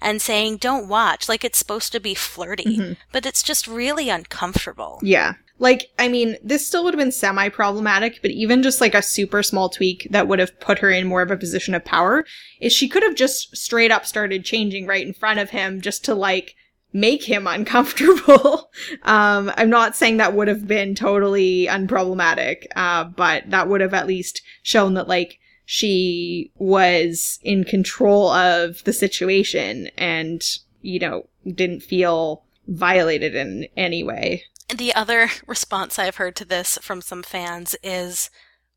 and 0.00 0.20
saying, 0.22 0.58
don't 0.58 0.88
watch, 0.88 1.28
like 1.28 1.44
it's 1.44 1.58
supposed 1.58 1.92
to 1.92 2.00
be 2.00 2.14
flirty. 2.14 2.76
Mhm. 2.78 2.96
But 3.12 3.26
it's 3.26 3.42
just 3.42 3.66
really 3.66 4.08
uncomfortable. 4.08 5.00
Yeah. 5.02 5.34
Like, 5.60 5.90
I 5.98 6.06
mean, 6.06 6.36
this 6.42 6.66
still 6.66 6.84
would 6.84 6.94
have 6.94 7.00
been 7.00 7.10
semi 7.10 7.48
problematic, 7.48 8.20
but 8.22 8.30
even 8.30 8.62
just 8.62 8.80
like 8.80 8.94
a 8.94 9.02
super 9.02 9.42
small 9.42 9.68
tweak 9.68 10.06
that 10.10 10.28
would 10.28 10.38
have 10.38 10.58
put 10.60 10.78
her 10.78 10.90
in 10.90 11.08
more 11.08 11.22
of 11.22 11.30
a 11.32 11.36
position 11.36 11.74
of 11.74 11.84
power 11.84 12.24
is 12.60 12.72
she 12.72 12.88
could 12.88 13.02
have 13.02 13.16
just 13.16 13.56
straight 13.56 13.90
up 13.90 14.06
started 14.06 14.44
changing 14.44 14.86
right 14.86 15.04
in 15.06 15.12
front 15.12 15.40
of 15.40 15.50
him 15.50 15.80
just 15.80 16.04
to 16.04 16.14
like 16.14 16.54
make 16.92 17.24
him 17.24 17.46
uncomfortable. 17.48 18.70
um, 19.02 19.52
I'm 19.56 19.70
not 19.70 19.96
saying 19.96 20.18
that 20.18 20.34
would 20.34 20.48
have 20.48 20.66
been 20.68 20.94
totally 20.94 21.66
unproblematic, 21.66 22.66
uh, 22.76 23.04
but 23.04 23.50
that 23.50 23.68
would 23.68 23.80
have 23.80 23.94
at 23.94 24.06
least 24.06 24.42
shown 24.62 24.94
that 24.94 25.08
like 25.08 25.40
she 25.70 26.50
was 26.56 27.38
in 27.42 27.62
control 27.62 28.30
of 28.30 28.82
the 28.84 28.92
situation 28.94 29.90
and, 29.98 30.42
you 30.80 30.98
know, 30.98 31.28
didn't 31.44 31.80
feel 31.82 32.42
violated 32.66 33.34
in 33.34 33.68
any 33.76 34.02
way. 34.02 34.44
The 34.74 34.94
other 34.94 35.28
response 35.46 35.98
I've 35.98 36.16
heard 36.16 36.36
to 36.36 36.46
this 36.46 36.78
from 36.80 37.02
some 37.02 37.22
fans 37.22 37.76
is, 37.82 38.30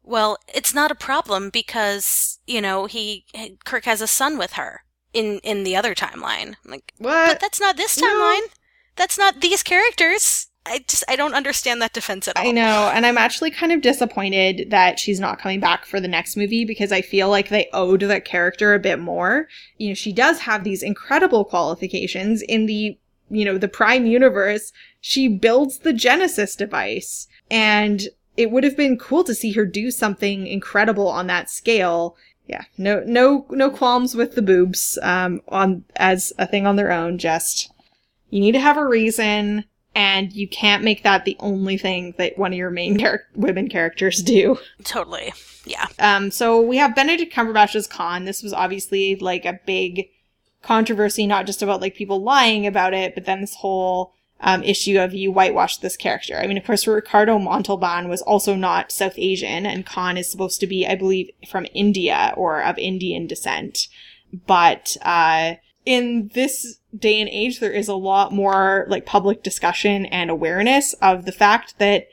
well, 0.04 0.38
it's 0.54 0.74
not 0.74 0.92
a 0.92 0.96
problem 0.96 1.50
because, 1.50 2.40
you 2.46 2.60
know, 2.60 2.88
he, 2.88 3.26
Kirk 3.64 3.86
has 3.86 4.02
a 4.02 4.08
son 4.08 4.38
with 4.38 4.54
her 4.54 4.82
in, 5.14 5.40
in 5.46 5.64
the 5.64 5.78
other 5.78 5.96
timeline. 5.96 6.56
I'm 6.66 6.72
like, 6.72 6.94
but 7.00 7.40
that's 7.40 7.62
not 7.62 7.78
this 7.78 7.98
No. 8.02 8.06
timeline. 8.06 8.50
That's 8.98 9.18
not 9.18 9.40
these 9.40 9.64
characters. 9.64 10.48
I 10.64 10.86
just, 10.88 11.04
I 11.08 11.16
don't 11.16 11.34
understand 11.34 11.82
that 11.82 11.94
defense 11.94 12.28
at 12.28 12.38
all. 12.38 12.48
I 12.48 12.52
know, 12.52 12.92
and 12.94 13.04
I'm 13.06 13.18
actually 13.18 13.50
kind 13.50 13.72
of 13.72 13.82
disappointed 13.82 14.70
that 14.70 15.00
she's 15.00 15.20
not 15.20 15.40
coming 15.40 15.60
back 15.60 15.86
for 15.86 16.00
the 16.00 16.08
next 16.08 16.38
movie 16.38 16.66
because 16.66 16.92
I 16.92 17.02
feel 17.02 17.30
like 17.30 17.50
they 17.50 17.68
owed 17.74 18.02
that 18.02 18.26
character 18.26 18.74
a 18.74 18.80
bit 18.80 19.00
more. 19.00 19.48
You 19.78 19.90
know, 19.90 19.94
she 19.96 20.14
does 20.14 20.40
have 20.42 20.64
these 20.64 20.84
incredible 20.84 21.46
qualifications 21.46 22.44
in 22.44 22.68
the, 22.68 22.98
you 23.32 23.44
know, 23.44 23.58
the 23.58 23.68
Prime 23.68 24.06
universe. 24.06 24.72
She 25.00 25.28
builds 25.28 25.80
the 25.80 25.94
Genesis 25.94 26.56
device, 26.56 27.28
and 27.50 28.04
it 28.38 28.52
would 28.52 28.64
have 28.64 28.78
been 28.78 29.00
cool 29.00 29.24
to 29.24 29.34
see 29.34 29.54
her 29.54 29.66
do 29.66 29.90
something 29.90 30.46
incredible 30.46 31.08
on 31.08 31.26
that 31.26 31.50
scale. 31.50 32.16
Yeah, 32.46 32.66
no, 32.78 33.02
no, 33.08 33.48
no 33.50 33.72
qualms 33.72 34.14
with 34.14 34.36
the 34.36 34.42
boobs, 34.44 35.00
um, 35.02 35.42
on, 35.48 35.86
as 35.96 36.34
a 36.38 36.46
thing 36.46 36.68
on 36.68 36.76
their 36.76 36.92
own, 36.92 37.18
just, 37.18 37.72
you 38.30 38.42
need 38.42 38.52
to 38.52 38.60
have 38.60 38.78
a 38.78 38.88
reason 38.88 39.66
and 39.94 40.32
you 40.32 40.48
can't 40.48 40.84
make 40.84 41.04
that 41.04 41.26
the 41.26 41.36
only 41.40 41.78
thing 41.78 42.14
that 42.18 42.38
one 42.38 42.54
of 42.54 42.58
your 42.58 42.70
main 42.70 42.98
char- 42.98 43.24
women 43.36 43.68
characters 43.68 44.24
do. 44.24 44.58
Totally. 44.84 45.34
Yeah. 45.66 45.88
Um, 46.00 46.32
so 46.32 46.62
we 46.62 46.78
have 46.78 46.96
Benedict 46.96 47.34
Cumberbatch's 47.34 47.88
Khan. 47.88 48.26
This 48.26 48.42
was 48.42 48.54
obviously 48.54 49.16
like 49.18 49.46
a 49.46 49.60
big 49.66 50.10
controversy, 50.62 51.28
not 51.28 51.46
just 51.46 51.62
about 51.62 51.82
like 51.82 51.96
people 51.96 52.22
lying 52.22 52.66
about 52.66 52.94
it, 52.94 53.16
but 53.16 53.26
then 53.26 53.42
this 53.42 53.56
whole 53.56 54.14
um, 54.40 54.64
issue 54.64 55.00
of 55.00 55.14
you 55.14 55.32
whitewashed 55.32 55.82
this 55.82 55.98
character. 55.98 56.38
I 56.38 56.48
mean, 56.48 56.58
of 56.58 56.66
course, 56.66 56.88
Ricardo 56.88 57.38
Montalban 57.38 58.10
was 58.10 58.22
also 58.22 58.56
not 58.56 58.92
South 58.92 59.14
Asian, 59.18 59.66
and 59.66 59.86
Khan 59.86 60.18
is 60.18 60.32
supposed 60.32 60.60
to 60.62 60.68
be, 60.68 60.86
I 60.86 60.96
believe, 60.96 61.30
from 61.48 61.68
India 61.74 62.34
or 62.36 62.62
of 62.62 62.78
Indian 62.78 63.28
descent. 63.28 63.88
But 64.48 64.98
uh, 65.04 65.56
in 65.92 66.32
this 66.34 66.80
day 66.98 67.20
and 67.20 67.30
age, 67.30 67.60
there 67.60 67.72
is 67.72 67.90
a 67.90 67.96
lot 67.96 68.32
more 68.32 68.86
like 68.88 69.06
public 69.06 69.44
discussion 69.44 70.06
and 70.06 70.30
awareness 70.30 70.94
of 71.02 71.26
the 71.26 71.34
fact 71.34 71.78
that, 71.80 72.08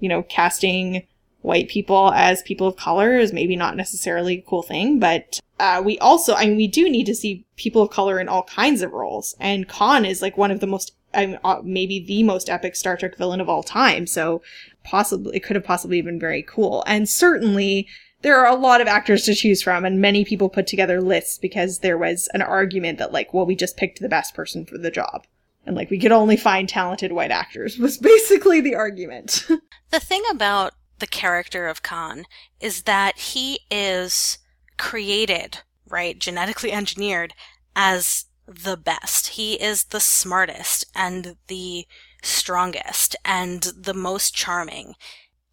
you 0.00 0.08
know, 0.08 0.24
casting 0.24 1.06
white 1.42 1.68
people 1.68 2.10
as 2.12 2.42
people 2.42 2.66
of 2.66 2.76
color 2.76 3.16
is 3.16 3.32
maybe 3.32 3.54
not 3.54 3.76
necessarily 3.76 4.38
a 4.38 4.42
cool 4.42 4.62
thing, 4.62 4.98
but 4.98 5.38
uh, 5.60 5.80
we 5.84 5.96
also, 6.00 6.34
I 6.34 6.46
mean, 6.46 6.56
we 6.56 6.66
do 6.66 6.90
need 6.90 7.06
to 7.06 7.14
see 7.14 7.44
people 7.56 7.82
of 7.82 7.90
color 7.90 8.18
in 8.18 8.28
all 8.28 8.42
kinds 8.42 8.82
of 8.82 8.92
roles. 8.92 9.36
And 9.38 9.68
Khan 9.68 10.04
is 10.04 10.22
like 10.22 10.36
one 10.36 10.50
of 10.50 10.58
the 10.58 10.66
most, 10.66 10.92
I 11.14 11.26
mean, 11.26 11.38
uh, 11.44 11.60
maybe 11.62 12.04
the 12.04 12.24
most 12.24 12.50
epic 12.50 12.74
Star 12.74 12.96
Trek 12.96 13.16
villain 13.16 13.40
of 13.40 13.48
all 13.48 13.62
time. 13.62 14.08
So 14.08 14.42
possibly, 14.82 15.36
it 15.36 15.44
could 15.44 15.56
have 15.56 15.64
possibly 15.64 16.02
been 16.02 16.18
very 16.18 16.42
cool. 16.42 16.82
And 16.86 17.08
certainly, 17.08 17.86
there 18.22 18.38
are 18.38 18.52
a 18.52 18.58
lot 18.58 18.80
of 18.80 18.86
actors 18.86 19.24
to 19.24 19.34
choose 19.34 19.62
from, 19.62 19.84
and 19.84 20.00
many 20.00 20.24
people 20.24 20.48
put 20.48 20.66
together 20.66 21.00
lists 21.00 21.38
because 21.38 21.78
there 21.78 21.98
was 21.98 22.28
an 22.34 22.42
argument 22.42 22.98
that, 22.98 23.12
like, 23.12 23.32
well, 23.32 23.46
we 23.46 23.54
just 23.54 23.76
picked 23.76 24.00
the 24.00 24.08
best 24.08 24.34
person 24.34 24.66
for 24.66 24.78
the 24.78 24.90
job. 24.90 25.26
And, 25.66 25.76
like, 25.76 25.90
we 25.90 25.98
could 25.98 26.12
only 26.12 26.36
find 26.36 26.68
talented 26.68 27.12
white 27.12 27.30
actors, 27.30 27.78
was 27.78 27.98
basically 27.98 28.60
the 28.60 28.74
argument. 28.74 29.46
The 29.90 30.00
thing 30.00 30.22
about 30.30 30.74
the 30.98 31.06
character 31.06 31.66
of 31.66 31.82
Khan 31.82 32.24
is 32.60 32.82
that 32.82 33.18
he 33.18 33.60
is 33.70 34.38
created, 34.76 35.60
right, 35.88 36.18
genetically 36.18 36.72
engineered 36.72 37.34
as 37.74 38.26
the 38.46 38.76
best. 38.76 39.28
He 39.28 39.54
is 39.54 39.84
the 39.84 40.00
smartest 40.00 40.84
and 40.94 41.36
the 41.46 41.86
strongest 42.22 43.16
and 43.24 43.62
the 43.76 43.94
most 43.94 44.34
charming. 44.34 44.94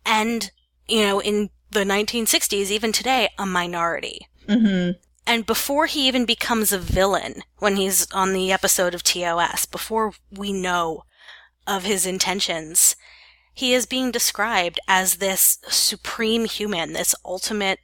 And, 0.06 0.52
you 0.88 1.02
know, 1.04 1.22
in 1.22 1.50
the 1.72 1.84
1960s, 1.84 2.70
even 2.70 2.92
today, 2.92 3.30
a 3.38 3.46
minority. 3.46 4.28
mm-hmm. 4.48 4.92
And 5.28 5.46
before 5.46 5.88
he 5.88 6.08
even 6.08 6.24
becomes 6.24 6.72
a 6.72 6.80
villain, 6.80 7.44
when 7.58 7.76
he's 7.76 8.10
on 8.14 8.32
the 8.32 8.50
episode 8.54 8.96
of 8.96 9.04
TOS, 9.04 9.66
before 9.66 10.14
we 10.32 10.54
know 10.54 11.04
of 11.68 11.84
his 11.84 12.06
intentions, 12.06 12.96
he 13.54 13.74
is 13.74 13.86
being 13.86 14.10
described 14.10 14.80
as 14.88 15.16
this 15.16 15.58
supreme 15.68 16.46
human, 16.46 16.94
this 16.94 17.14
ultimate 17.26 17.80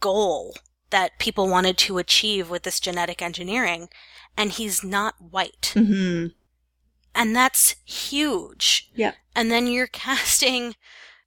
goal 0.00 0.54
that 0.90 1.18
people 1.18 1.48
wanted 1.48 1.78
to 1.78 1.96
achieve 1.96 2.50
with 2.50 2.64
this 2.64 2.78
genetic 2.78 3.22
engineering. 3.22 3.88
And 4.36 4.50
he's 4.50 4.84
not 4.84 5.14
white. 5.18 5.72
Mm-hmm. 5.74 6.28
And 7.14 7.36
that's 7.36 7.76
huge. 7.84 8.90
Yeah. 8.94 9.12
And 9.34 9.50
then 9.50 9.66
you're 9.66 9.86
casting, 9.92 10.74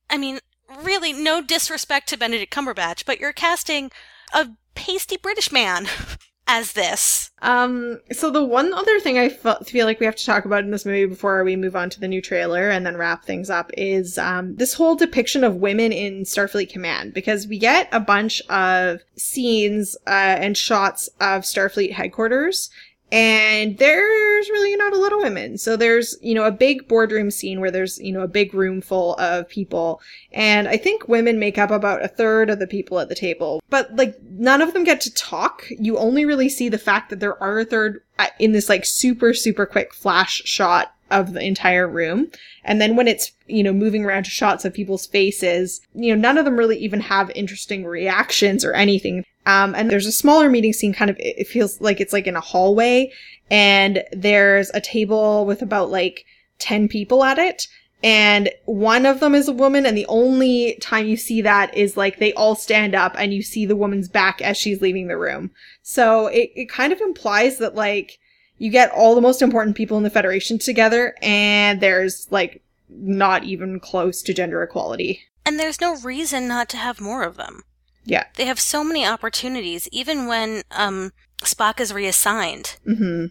I 0.07 0.17
mean, 0.17 0.39
really 0.83 1.13
no 1.13 1.41
disrespect 1.41 2.09
to 2.09 2.17
Benedict 2.17 2.53
Cumberbatch, 2.53 3.05
but 3.05 3.19
you're 3.19 3.33
casting 3.33 3.91
a 4.33 4.49
pasty 4.75 5.17
British 5.17 5.51
man 5.51 5.87
as 6.47 6.71
this. 6.73 7.31
Um, 7.41 7.99
so 8.11 8.31
the 8.31 8.43
one 8.43 8.73
other 8.73 8.99
thing 8.99 9.17
I 9.17 9.29
feel 9.29 9.85
like 9.85 9.99
we 9.99 10.05
have 10.05 10.15
to 10.15 10.25
talk 10.25 10.45
about 10.45 10.63
in 10.63 10.71
this 10.71 10.85
movie 10.85 11.05
before 11.05 11.43
we 11.43 11.55
move 11.55 11.75
on 11.75 11.89
to 11.91 11.99
the 11.99 12.07
new 12.07 12.21
trailer 12.21 12.69
and 12.69 12.85
then 12.85 12.95
wrap 12.95 13.25
things 13.25 13.49
up 13.49 13.69
is 13.77 14.17
um, 14.17 14.55
this 14.55 14.73
whole 14.73 14.95
depiction 14.95 15.43
of 15.43 15.55
women 15.55 15.91
in 15.91 16.23
Starfleet 16.23 16.71
Command 16.71 17.13
because 17.13 17.47
we 17.47 17.59
get 17.59 17.89
a 17.91 17.99
bunch 17.99 18.41
of 18.49 19.01
scenes 19.17 19.95
uh, 20.07 20.37
and 20.39 20.57
shots 20.57 21.09
of 21.19 21.43
Starfleet 21.43 21.91
headquarters 21.91 22.69
and 23.11 23.77
there's 23.77 24.49
really 24.49 24.75
not 24.75 24.93
a 24.93 24.97
lot 24.97 25.13
of 25.13 25.19
women. 25.19 25.57
So 25.57 25.77
there's, 25.77 26.17
you 26.21 26.35
know, 26.35 26.43
a 26.43 26.51
big 26.51 26.87
boardroom 26.87 27.31
scene 27.31 27.61
where 27.61 27.71
there's, 27.71 27.99
you 27.99 28.11
know, 28.11 28.21
a 28.21 28.27
big 28.27 28.53
room 28.53 28.81
full 28.81 29.15
of 29.15 29.47
people. 29.47 30.01
And 30.33 30.67
I 30.67 30.75
think 30.75 31.07
women 31.07 31.39
make 31.39 31.57
up 31.57 31.71
about 31.71 32.03
a 32.03 32.09
third 32.09 32.49
of 32.49 32.59
the 32.59 32.67
people 32.67 32.99
at 32.99 33.07
the 33.07 33.15
table. 33.15 33.61
But 33.69 33.95
like, 33.95 34.17
none 34.31 34.61
of 34.61 34.73
them 34.73 34.83
get 34.83 34.99
to 35.01 35.13
talk. 35.13 35.67
You 35.69 35.97
only 35.97 36.25
really 36.25 36.49
see 36.49 36.67
the 36.67 36.77
fact 36.77 37.09
that 37.09 37.21
there 37.21 37.41
are 37.41 37.59
a 37.59 37.65
third 37.65 38.01
uh, 38.19 38.27
in 38.39 38.51
this 38.51 38.67
like 38.67 38.85
super, 38.85 39.33
super 39.33 39.65
quick 39.65 39.93
flash 39.93 40.41
shot 40.43 40.93
of 41.09 41.31
the 41.31 41.41
entire 41.41 41.87
room. 41.87 42.29
And 42.65 42.81
then 42.81 42.97
when 42.97 43.07
it's, 43.07 43.31
you 43.47 43.63
know, 43.63 43.71
moving 43.71 44.03
around 44.03 44.23
to 44.23 44.29
shots 44.29 44.65
of 44.65 44.73
people's 44.73 45.07
faces, 45.07 45.79
you 45.93 46.13
know, 46.13 46.19
none 46.19 46.37
of 46.37 46.43
them 46.43 46.57
really 46.57 46.77
even 46.77 46.99
have 46.99 47.31
interesting 47.33 47.85
reactions 47.85 48.65
or 48.65 48.73
anything. 48.73 49.23
Um, 49.47 49.73
and 49.75 49.89
there's 49.89 50.05
a 50.05 50.11
smaller 50.11 50.49
meeting 50.49 50.73
scene 50.73 50.93
kind 50.93 51.09
of, 51.09 51.15
it 51.19 51.47
feels 51.47 51.79
like 51.81 52.01
it's 52.01 52.13
like 52.13 52.27
in 52.27 52.35
a 52.35 52.41
hallway 52.41 53.11
and 53.49 54.03
there's 54.11 54.69
a 54.73 54.81
table 54.81 55.45
with 55.45 55.61
about 55.61 55.89
like 55.89 56.25
10 56.59 56.89
people 56.89 57.23
at 57.23 57.39
it. 57.39 57.67
And 58.03 58.51
one 58.65 59.05
of 59.05 59.21
them 59.21 59.33
is 59.33 59.47
a 59.47 59.53
woman 59.53 59.85
and 59.85 59.97
the 59.97 60.05
only 60.07 60.77
time 60.81 61.07
you 61.07 61.17
see 61.17 61.41
that 61.41 61.75
is 61.75 61.97
like 61.97 62.19
they 62.19 62.33
all 62.33 62.55
stand 62.55 62.93
up 62.93 63.15
and 63.17 63.33
you 63.33 63.41
see 63.41 63.65
the 63.65 63.75
woman's 63.75 64.09
back 64.09 64.41
as 64.41 64.57
she's 64.57 64.81
leaving 64.81 65.07
the 65.07 65.17
room. 65.17 65.51
So 65.81 66.27
it, 66.27 66.51
it 66.55 66.69
kind 66.69 66.91
of 66.91 66.99
implies 66.99 67.57
that 67.59 67.73
like, 67.73 68.19
you 68.57 68.69
get 68.69 68.91
all 68.91 69.15
the 69.15 69.21
most 69.21 69.41
important 69.41 69.75
people 69.75 69.97
in 69.97 70.03
the 70.03 70.09
Federation 70.09 70.57
together, 70.57 71.13
and 71.21 71.79
there's 71.79 72.27
like 72.31 72.63
not 72.89 73.43
even 73.43 73.79
close 73.79 74.21
to 74.23 74.33
gender 74.33 74.63
equality. 74.63 75.21
And 75.45 75.59
there's 75.59 75.79
no 75.79 75.95
reason 75.97 76.47
not 76.47 76.67
to 76.69 76.77
have 76.77 76.99
more 76.99 77.23
of 77.23 77.37
them. 77.37 77.63
Yeah. 78.07 78.23
They 78.35 78.45
have 78.45 78.59
so 78.59 78.83
many 78.83 79.05
opportunities, 79.05 79.87
even 79.91 80.27
when 80.27 80.63
um, 80.71 81.11
Spock 81.43 81.79
is 81.79 81.93
reassigned. 81.93 82.77
Mm-hmm. 82.87 83.25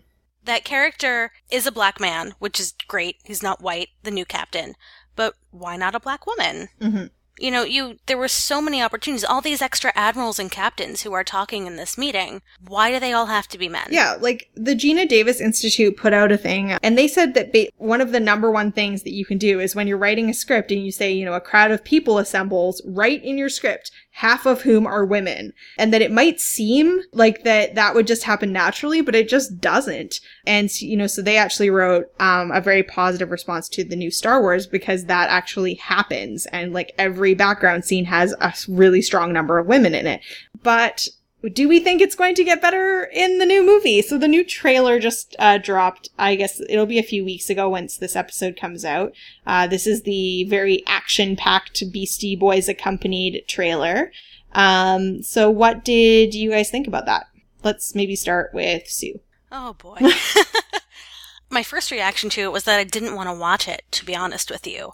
That 0.44 0.64
character 0.64 1.32
is 1.50 1.66
a 1.66 1.72
black 1.72 1.98
man, 2.00 2.34
which 2.38 2.60
is 2.60 2.74
great. 2.86 3.16
He's 3.24 3.42
not 3.42 3.62
white, 3.62 3.88
the 4.04 4.12
new 4.12 4.24
captain. 4.24 4.74
But 5.16 5.34
why 5.50 5.76
not 5.76 5.94
a 5.94 6.00
black 6.00 6.26
woman? 6.26 6.68
Mm-hmm. 6.80 7.06
You 7.38 7.50
know, 7.50 7.64
you 7.64 7.98
there 8.06 8.16
were 8.16 8.28
so 8.28 8.62
many 8.62 8.82
opportunities. 8.82 9.24
All 9.24 9.42
these 9.42 9.60
extra 9.60 9.92
admirals 9.94 10.38
and 10.38 10.50
captains 10.50 11.02
who 11.02 11.12
are 11.12 11.24
talking 11.24 11.66
in 11.66 11.76
this 11.76 11.98
meeting. 11.98 12.40
Why 12.66 12.90
do 12.90 12.98
they 12.98 13.12
all 13.12 13.26
have 13.26 13.46
to 13.48 13.58
be 13.58 13.68
men? 13.68 13.88
Yeah, 13.90 14.16
like 14.18 14.48
the 14.54 14.74
Geena 14.74 15.06
Davis 15.06 15.38
Institute 15.38 15.98
put 15.98 16.14
out 16.14 16.32
a 16.32 16.38
thing, 16.38 16.72
and 16.82 16.96
they 16.96 17.06
said 17.06 17.34
that 17.34 17.52
ba- 17.52 17.68
one 17.76 18.00
of 18.00 18.12
the 18.12 18.20
number 18.20 18.50
one 18.50 18.72
things 18.72 19.02
that 19.02 19.12
you 19.12 19.26
can 19.26 19.36
do 19.36 19.60
is 19.60 19.74
when 19.74 19.86
you're 19.86 19.98
writing 19.98 20.30
a 20.30 20.34
script 20.34 20.72
and 20.72 20.82
you 20.82 20.90
say, 20.90 21.12
you 21.12 21.26
know, 21.26 21.34
a 21.34 21.40
crowd 21.40 21.70
of 21.70 21.84
people 21.84 22.18
assembles, 22.18 22.80
write 22.86 23.22
in 23.22 23.36
your 23.36 23.50
script 23.50 23.90
half 24.16 24.46
of 24.46 24.62
whom 24.62 24.86
are 24.86 25.04
women. 25.04 25.52
And 25.76 25.92
that 25.92 26.00
it 26.00 26.10
might 26.10 26.40
seem 26.40 27.02
like 27.12 27.44
that 27.44 27.74
that 27.74 27.94
would 27.94 28.06
just 28.06 28.22
happen 28.22 28.50
naturally, 28.50 29.02
but 29.02 29.14
it 29.14 29.28
just 29.28 29.60
doesn't. 29.60 30.20
And, 30.46 30.70
you 30.80 30.96
know, 30.96 31.06
so 31.06 31.20
they 31.20 31.36
actually 31.36 31.68
wrote, 31.68 32.06
um, 32.18 32.50
a 32.50 32.62
very 32.62 32.82
positive 32.82 33.30
response 33.30 33.68
to 33.68 33.84
the 33.84 33.94
new 33.94 34.10
Star 34.10 34.40
Wars 34.40 34.66
because 34.66 35.04
that 35.04 35.28
actually 35.28 35.74
happens. 35.74 36.46
And 36.46 36.72
like 36.72 36.94
every 36.96 37.34
background 37.34 37.84
scene 37.84 38.06
has 38.06 38.34
a 38.40 38.54
really 38.68 39.02
strong 39.02 39.34
number 39.34 39.58
of 39.58 39.66
women 39.66 39.94
in 39.94 40.06
it. 40.06 40.22
But 40.62 41.08
do 41.53 41.68
we 41.68 41.80
think 41.80 42.01
it's 42.01 42.14
going 42.14 42.34
to 42.34 42.44
get 42.44 42.62
better 42.62 43.05
in 43.12 43.38
the 43.38 43.47
new 43.47 43.64
movie? 43.64 44.03
So 44.03 44.18
the 44.18 44.28
new 44.28 44.44
trailer 44.44 44.99
just 44.99 45.34
uh, 45.38 45.59
dropped. 45.59 46.09
I 46.18 46.34
guess 46.34 46.61
it'll 46.68 46.86
be 46.86 46.99
a 46.99 47.05
few 47.05 47.24
weeks 47.24 47.51
ago 47.51 47.68
once 47.68 47.97
this 47.97 48.16
episode 48.16 48.57
comes 48.57 48.84
out. 48.84 49.12
Uh, 49.47 49.66
this 49.66 49.86
is 49.86 50.03
the 50.03 50.44
very 50.44 50.82
action-packed 50.86 51.82
Beastie 51.92 52.36
Boys 52.36 52.68
accompanied 52.68 53.44
trailer. 53.47 54.12
Um, 54.53 55.22
so 55.22 55.51
what 55.51 55.84
did 55.84 56.34
you 56.34 56.51
guys 56.51 56.70
think 56.70 56.86
about 56.86 57.07
that? 57.07 57.26
Let's 57.62 57.94
maybe 57.94 58.16
start 58.16 58.53
with 58.55 58.88
Sue. 58.88 59.20
Oh 59.53 59.74
boy. 59.74 59.99
My 61.51 61.62
first 61.62 61.90
reaction 61.90 62.28
to 62.30 62.42
it 62.42 62.53
was 62.53 62.64
that 62.64 62.78
I 62.78 62.84
didn't 62.84 63.14
want 63.14 63.28
to 63.28 63.34
watch 63.34 63.68
it, 63.68 63.82
to 63.92 64.05
be 64.05 64.16
honest 64.16 64.51
with 64.51 64.66
you. 64.66 64.92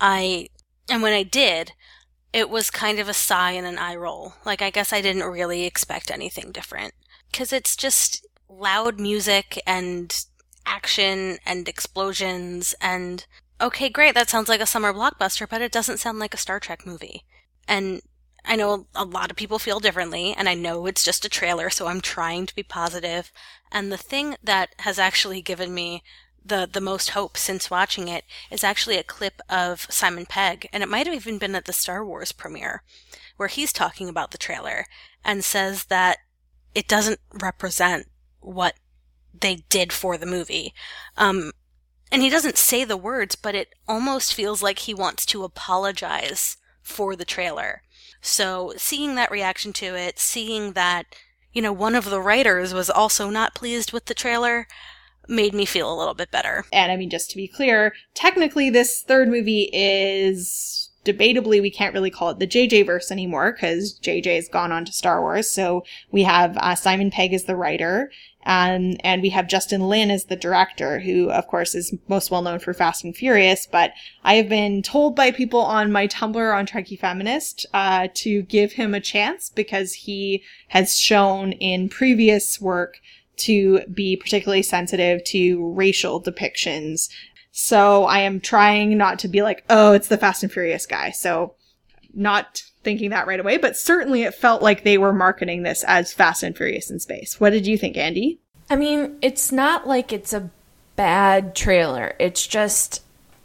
I, 0.00 0.48
and 0.88 1.02
when 1.02 1.12
I 1.12 1.22
did, 1.22 1.72
it 2.32 2.48
was 2.48 2.70
kind 2.70 2.98
of 2.98 3.08
a 3.08 3.14
sigh 3.14 3.52
and 3.52 3.66
an 3.66 3.78
eye 3.78 3.96
roll. 3.96 4.34
Like, 4.44 4.62
I 4.62 4.70
guess 4.70 4.92
I 4.92 5.00
didn't 5.00 5.24
really 5.24 5.64
expect 5.64 6.10
anything 6.10 6.52
different. 6.52 6.94
Cause 7.32 7.52
it's 7.52 7.76
just 7.76 8.26
loud 8.48 8.98
music 8.98 9.60
and 9.66 10.24
action 10.66 11.38
and 11.46 11.68
explosions 11.68 12.74
and, 12.80 13.26
okay, 13.60 13.88
great, 13.88 14.14
that 14.14 14.30
sounds 14.30 14.48
like 14.48 14.60
a 14.60 14.66
summer 14.66 14.92
blockbuster, 14.92 15.48
but 15.48 15.62
it 15.62 15.72
doesn't 15.72 15.98
sound 15.98 16.18
like 16.18 16.34
a 16.34 16.38
Star 16.38 16.58
Trek 16.60 16.86
movie. 16.86 17.24
And 17.68 18.02
I 18.44 18.56
know 18.56 18.86
a 18.94 19.04
lot 19.04 19.30
of 19.30 19.36
people 19.36 19.58
feel 19.58 19.80
differently, 19.80 20.34
and 20.36 20.48
I 20.48 20.54
know 20.54 20.86
it's 20.86 21.04
just 21.04 21.24
a 21.24 21.28
trailer, 21.28 21.70
so 21.70 21.86
I'm 21.86 22.00
trying 22.00 22.46
to 22.46 22.54
be 22.54 22.62
positive. 22.62 23.30
And 23.70 23.92
the 23.92 23.98
thing 23.98 24.36
that 24.42 24.74
has 24.80 24.98
actually 24.98 25.42
given 25.42 25.74
me 25.74 26.02
the 26.44 26.68
the 26.70 26.80
most 26.80 27.10
hope 27.10 27.36
since 27.36 27.70
watching 27.70 28.08
it 28.08 28.24
is 28.50 28.64
actually 28.64 28.96
a 28.96 29.02
clip 29.02 29.40
of 29.48 29.86
Simon 29.90 30.26
Pegg, 30.26 30.68
and 30.72 30.82
it 30.82 30.88
might 30.88 31.06
have 31.06 31.14
even 31.14 31.38
been 31.38 31.54
at 31.54 31.64
the 31.64 31.72
Star 31.72 32.04
Wars 32.04 32.32
premiere, 32.32 32.82
where 33.36 33.48
he's 33.48 33.72
talking 33.72 34.08
about 34.08 34.30
the 34.30 34.38
trailer 34.38 34.86
and 35.24 35.44
says 35.44 35.84
that 35.86 36.18
it 36.74 36.88
doesn't 36.88 37.20
represent 37.32 38.06
what 38.40 38.74
they 39.38 39.64
did 39.68 39.92
for 39.92 40.16
the 40.16 40.26
movie. 40.26 40.72
Um, 41.16 41.52
and 42.12 42.22
he 42.22 42.30
doesn't 42.30 42.58
say 42.58 42.84
the 42.84 42.96
words, 42.96 43.36
but 43.36 43.54
it 43.54 43.74
almost 43.86 44.34
feels 44.34 44.62
like 44.62 44.80
he 44.80 44.94
wants 44.94 45.24
to 45.26 45.44
apologize 45.44 46.56
for 46.82 47.14
the 47.14 47.24
trailer. 47.24 47.82
So 48.20 48.74
seeing 48.76 49.14
that 49.14 49.30
reaction 49.30 49.72
to 49.74 49.94
it, 49.94 50.18
seeing 50.18 50.72
that, 50.72 51.06
you 51.52 51.62
know, 51.62 51.72
one 51.72 51.94
of 51.94 52.10
the 52.10 52.20
writers 52.20 52.74
was 52.74 52.90
also 52.90 53.30
not 53.30 53.54
pleased 53.54 53.92
with 53.92 54.06
the 54.06 54.14
trailer, 54.14 54.66
made 55.30 55.54
me 55.54 55.64
feel 55.64 55.92
a 55.92 55.96
little 55.96 56.14
bit 56.14 56.30
better. 56.30 56.64
And 56.72 56.90
I 56.92 56.96
mean, 56.96 57.10
just 57.10 57.30
to 57.30 57.36
be 57.36 57.48
clear, 57.48 57.94
technically 58.14 58.68
this 58.70 59.02
third 59.02 59.28
movie 59.28 59.70
is 59.72 60.90
debatably, 61.04 61.62
we 61.62 61.70
can't 61.70 61.94
really 61.94 62.10
call 62.10 62.30
it 62.30 62.38
the 62.38 62.46
JJ 62.46 62.86
verse 62.86 63.10
anymore 63.10 63.52
because 63.52 63.98
JJ 64.00 64.36
has 64.36 64.48
gone 64.48 64.72
on 64.72 64.84
to 64.84 64.92
Star 64.92 65.20
Wars. 65.20 65.50
So 65.50 65.84
we 66.10 66.24
have 66.24 66.56
uh, 66.58 66.74
Simon 66.74 67.10
Pegg 67.10 67.32
as 67.32 67.44
the 67.44 67.56
writer. 67.56 68.10
Um, 68.46 68.96
and 69.00 69.20
we 69.20 69.28
have 69.30 69.48
Justin 69.48 69.82
Lin 69.82 70.10
as 70.10 70.24
the 70.24 70.36
director, 70.36 71.00
who 71.00 71.30
of 71.30 71.46
course 71.46 71.74
is 71.74 71.94
most 72.08 72.30
well 72.30 72.40
known 72.40 72.58
for 72.58 72.72
Fast 72.72 73.04
and 73.04 73.14
Furious. 73.14 73.66
But 73.66 73.92
I 74.24 74.34
have 74.34 74.48
been 74.48 74.82
told 74.82 75.14
by 75.14 75.30
people 75.30 75.60
on 75.60 75.92
my 75.92 76.06
Tumblr 76.06 76.56
on 76.56 76.66
Trekkie 76.66 76.98
Feminist 76.98 77.66
uh, 77.74 78.08
to 78.14 78.42
give 78.42 78.72
him 78.72 78.94
a 78.94 79.00
chance 79.00 79.50
because 79.50 79.92
he 79.92 80.42
has 80.68 80.98
shown 80.98 81.52
in 81.52 81.90
previous 81.90 82.60
work 82.60 83.00
to 83.40 83.80
be 83.92 84.16
particularly 84.16 84.62
sensitive 84.62 85.22
to 85.24 85.72
racial 85.72 86.22
depictions. 86.22 87.08
So 87.52 88.04
I 88.04 88.20
am 88.20 88.40
trying 88.40 88.96
not 88.96 89.18
to 89.20 89.28
be 89.28 89.42
like, 89.42 89.64
oh, 89.68 89.92
it's 89.92 90.08
the 90.08 90.18
Fast 90.18 90.42
and 90.42 90.52
Furious 90.52 90.86
guy. 90.86 91.10
So 91.10 91.54
not 92.14 92.62
thinking 92.82 93.10
that 93.10 93.26
right 93.26 93.40
away, 93.40 93.58
but 93.58 93.76
certainly 93.76 94.22
it 94.22 94.34
felt 94.34 94.62
like 94.62 94.84
they 94.84 94.98
were 94.98 95.12
marketing 95.12 95.62
this 95.62 95.84
as 95.84 96.12
Fast 96.12 96.42
and 96.42 96.56
Furious 96.56 96.90
in 96.90 97.00
space. 97.00 97.40
What 97.40 97.50
did 97.50 97.66
you 97.66 97.76
think, 97.76 97.96
Andi? 97.96 98.38
I 98.68 98.76
mean, 98.76 99.16
it's 99.20 99.50
not 99.50 99.86
like 99.86 100.12
it's 100.12 100.32
a 100.32 100.50
bad 100.96 101.54
trailer. 101.54 102.14
It's 102.18 102.46
just 102.46 103.02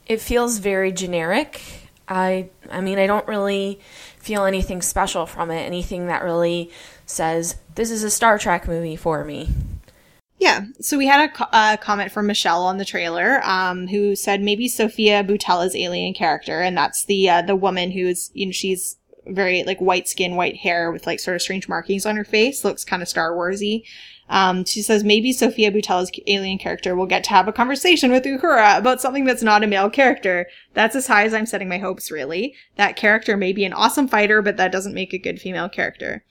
it 0.08 0.22
feels 0.22 0.60
very 0.60 0.92
generic. 0.92 1.62
I 2.08 2.50
I 2.72 2.82
mean, 2.82 3.00
I 3.00 3.08
don't 3.08 3.28
really 3.28 3.80
feel 4.18 4.46
anything 4.46 4.82
special 4.82 5.26
from 5.26 5.52
it, 5.52 5.62
anything 5.62 6.08
that 6.08 6.24
really 6.24 6.70
says 7.06 7.56
this 7.76 7.92
is 7.92 8.04
a 8.04 8.10
Star 8.10 8.38
Trek 8.38 8.68
movie 8.68 8.96
for 8.96 9.24
me. 9.24 9.50
Yeah. 10.38 10.66
So 10.82 10.98
we 10.98 11.08
had 11.08 11.30
a, 11.30 11.34
co- 11.34 11.48
a 11.54 11.78
comment 11.82 12.12
from 12.12 12.28
Michelle 12.28 12.64
on 12.64 12.78
the 12.78 12.86
trailer, 12.86 13.42
um, 13.46 13.88
who 13.88 14.16
said 14.16 14.42
maybe 14.42 14.68
Sofia 14.68 15.24
Boutella's 15.24 15.76
alien 15.76 16.14
character, 16.14 16.62
and 16.62 16.78
that's 16.78 17.06
the 17.06 17.30
uh, 17.30 17.42
the 17.42 17.56
woman 17.56 17.92
who's 17.92 18.32
you 18.34 18.46
know 18.46 18.52
she's 18.52 18.98
very 19.28 19.64
like 19.64 19.80
white 19.80 20.08
skin, 20.08 20.36
white 20.36 20.58
hair 20.58 20.92
with 20.92 21.08
like 21.08 21.20
sort 21.20 21.36
of 21.36 21.42
strange 21.42 21.70
markings 21.70 22.06
on 22.06 22.16
her 22.16 22.26
face, 22.26 22.66
looks 22.66 22.84
kind 22.84 23.02
of 23.02 23.08
Star 23.08 23.32
Warsy. 23.32 23.84
Um, 24.28 24.66
she 24.66 24.82
says 24.82 25.04
maybe 25.04 25.32
Sofia 25.32 25.72
Boutella's 25.72 26.12
alien 26.28 26.58
character 26.58 26.96
will 26.96 27.06
get 27.06 27.24
to 27.26 27.30
have 27.30 27.48
a 27.48 27.54
conversation 27.54 28.12
with 28.12 28.24
Uhura 28.24 28.78
about 28.78 29.00
something 29.00 29.26
that's 29.26 29.44
not 29.44 29.64
a 29.64 29.68
male 29.68 29.90
character. 29.90 30.48
That's 30.74 30.96
as 30.96 31.08
high 31.08 31.26
as 31.26 31.34
I'm 31.34 31.46
setting 31.46 31.70
my 31.70 31.78
hopes, 31.78 32.10
really. 32.10 32.56
That 32.76 32.96
character 32.96 33.38
may 33.38 33.54
be 33.54 33.66
an 33.66 33.74
awesome 33.74 34.08
fighter, 34.08 34.42
but 34.42 34.58
that 34.58 34.72
doesn't 34.72 34.96
make 34.96 35.14
a 35.14 35.20
good 35.20 35.40
female 35.40 35.70
character. 35.70 36.24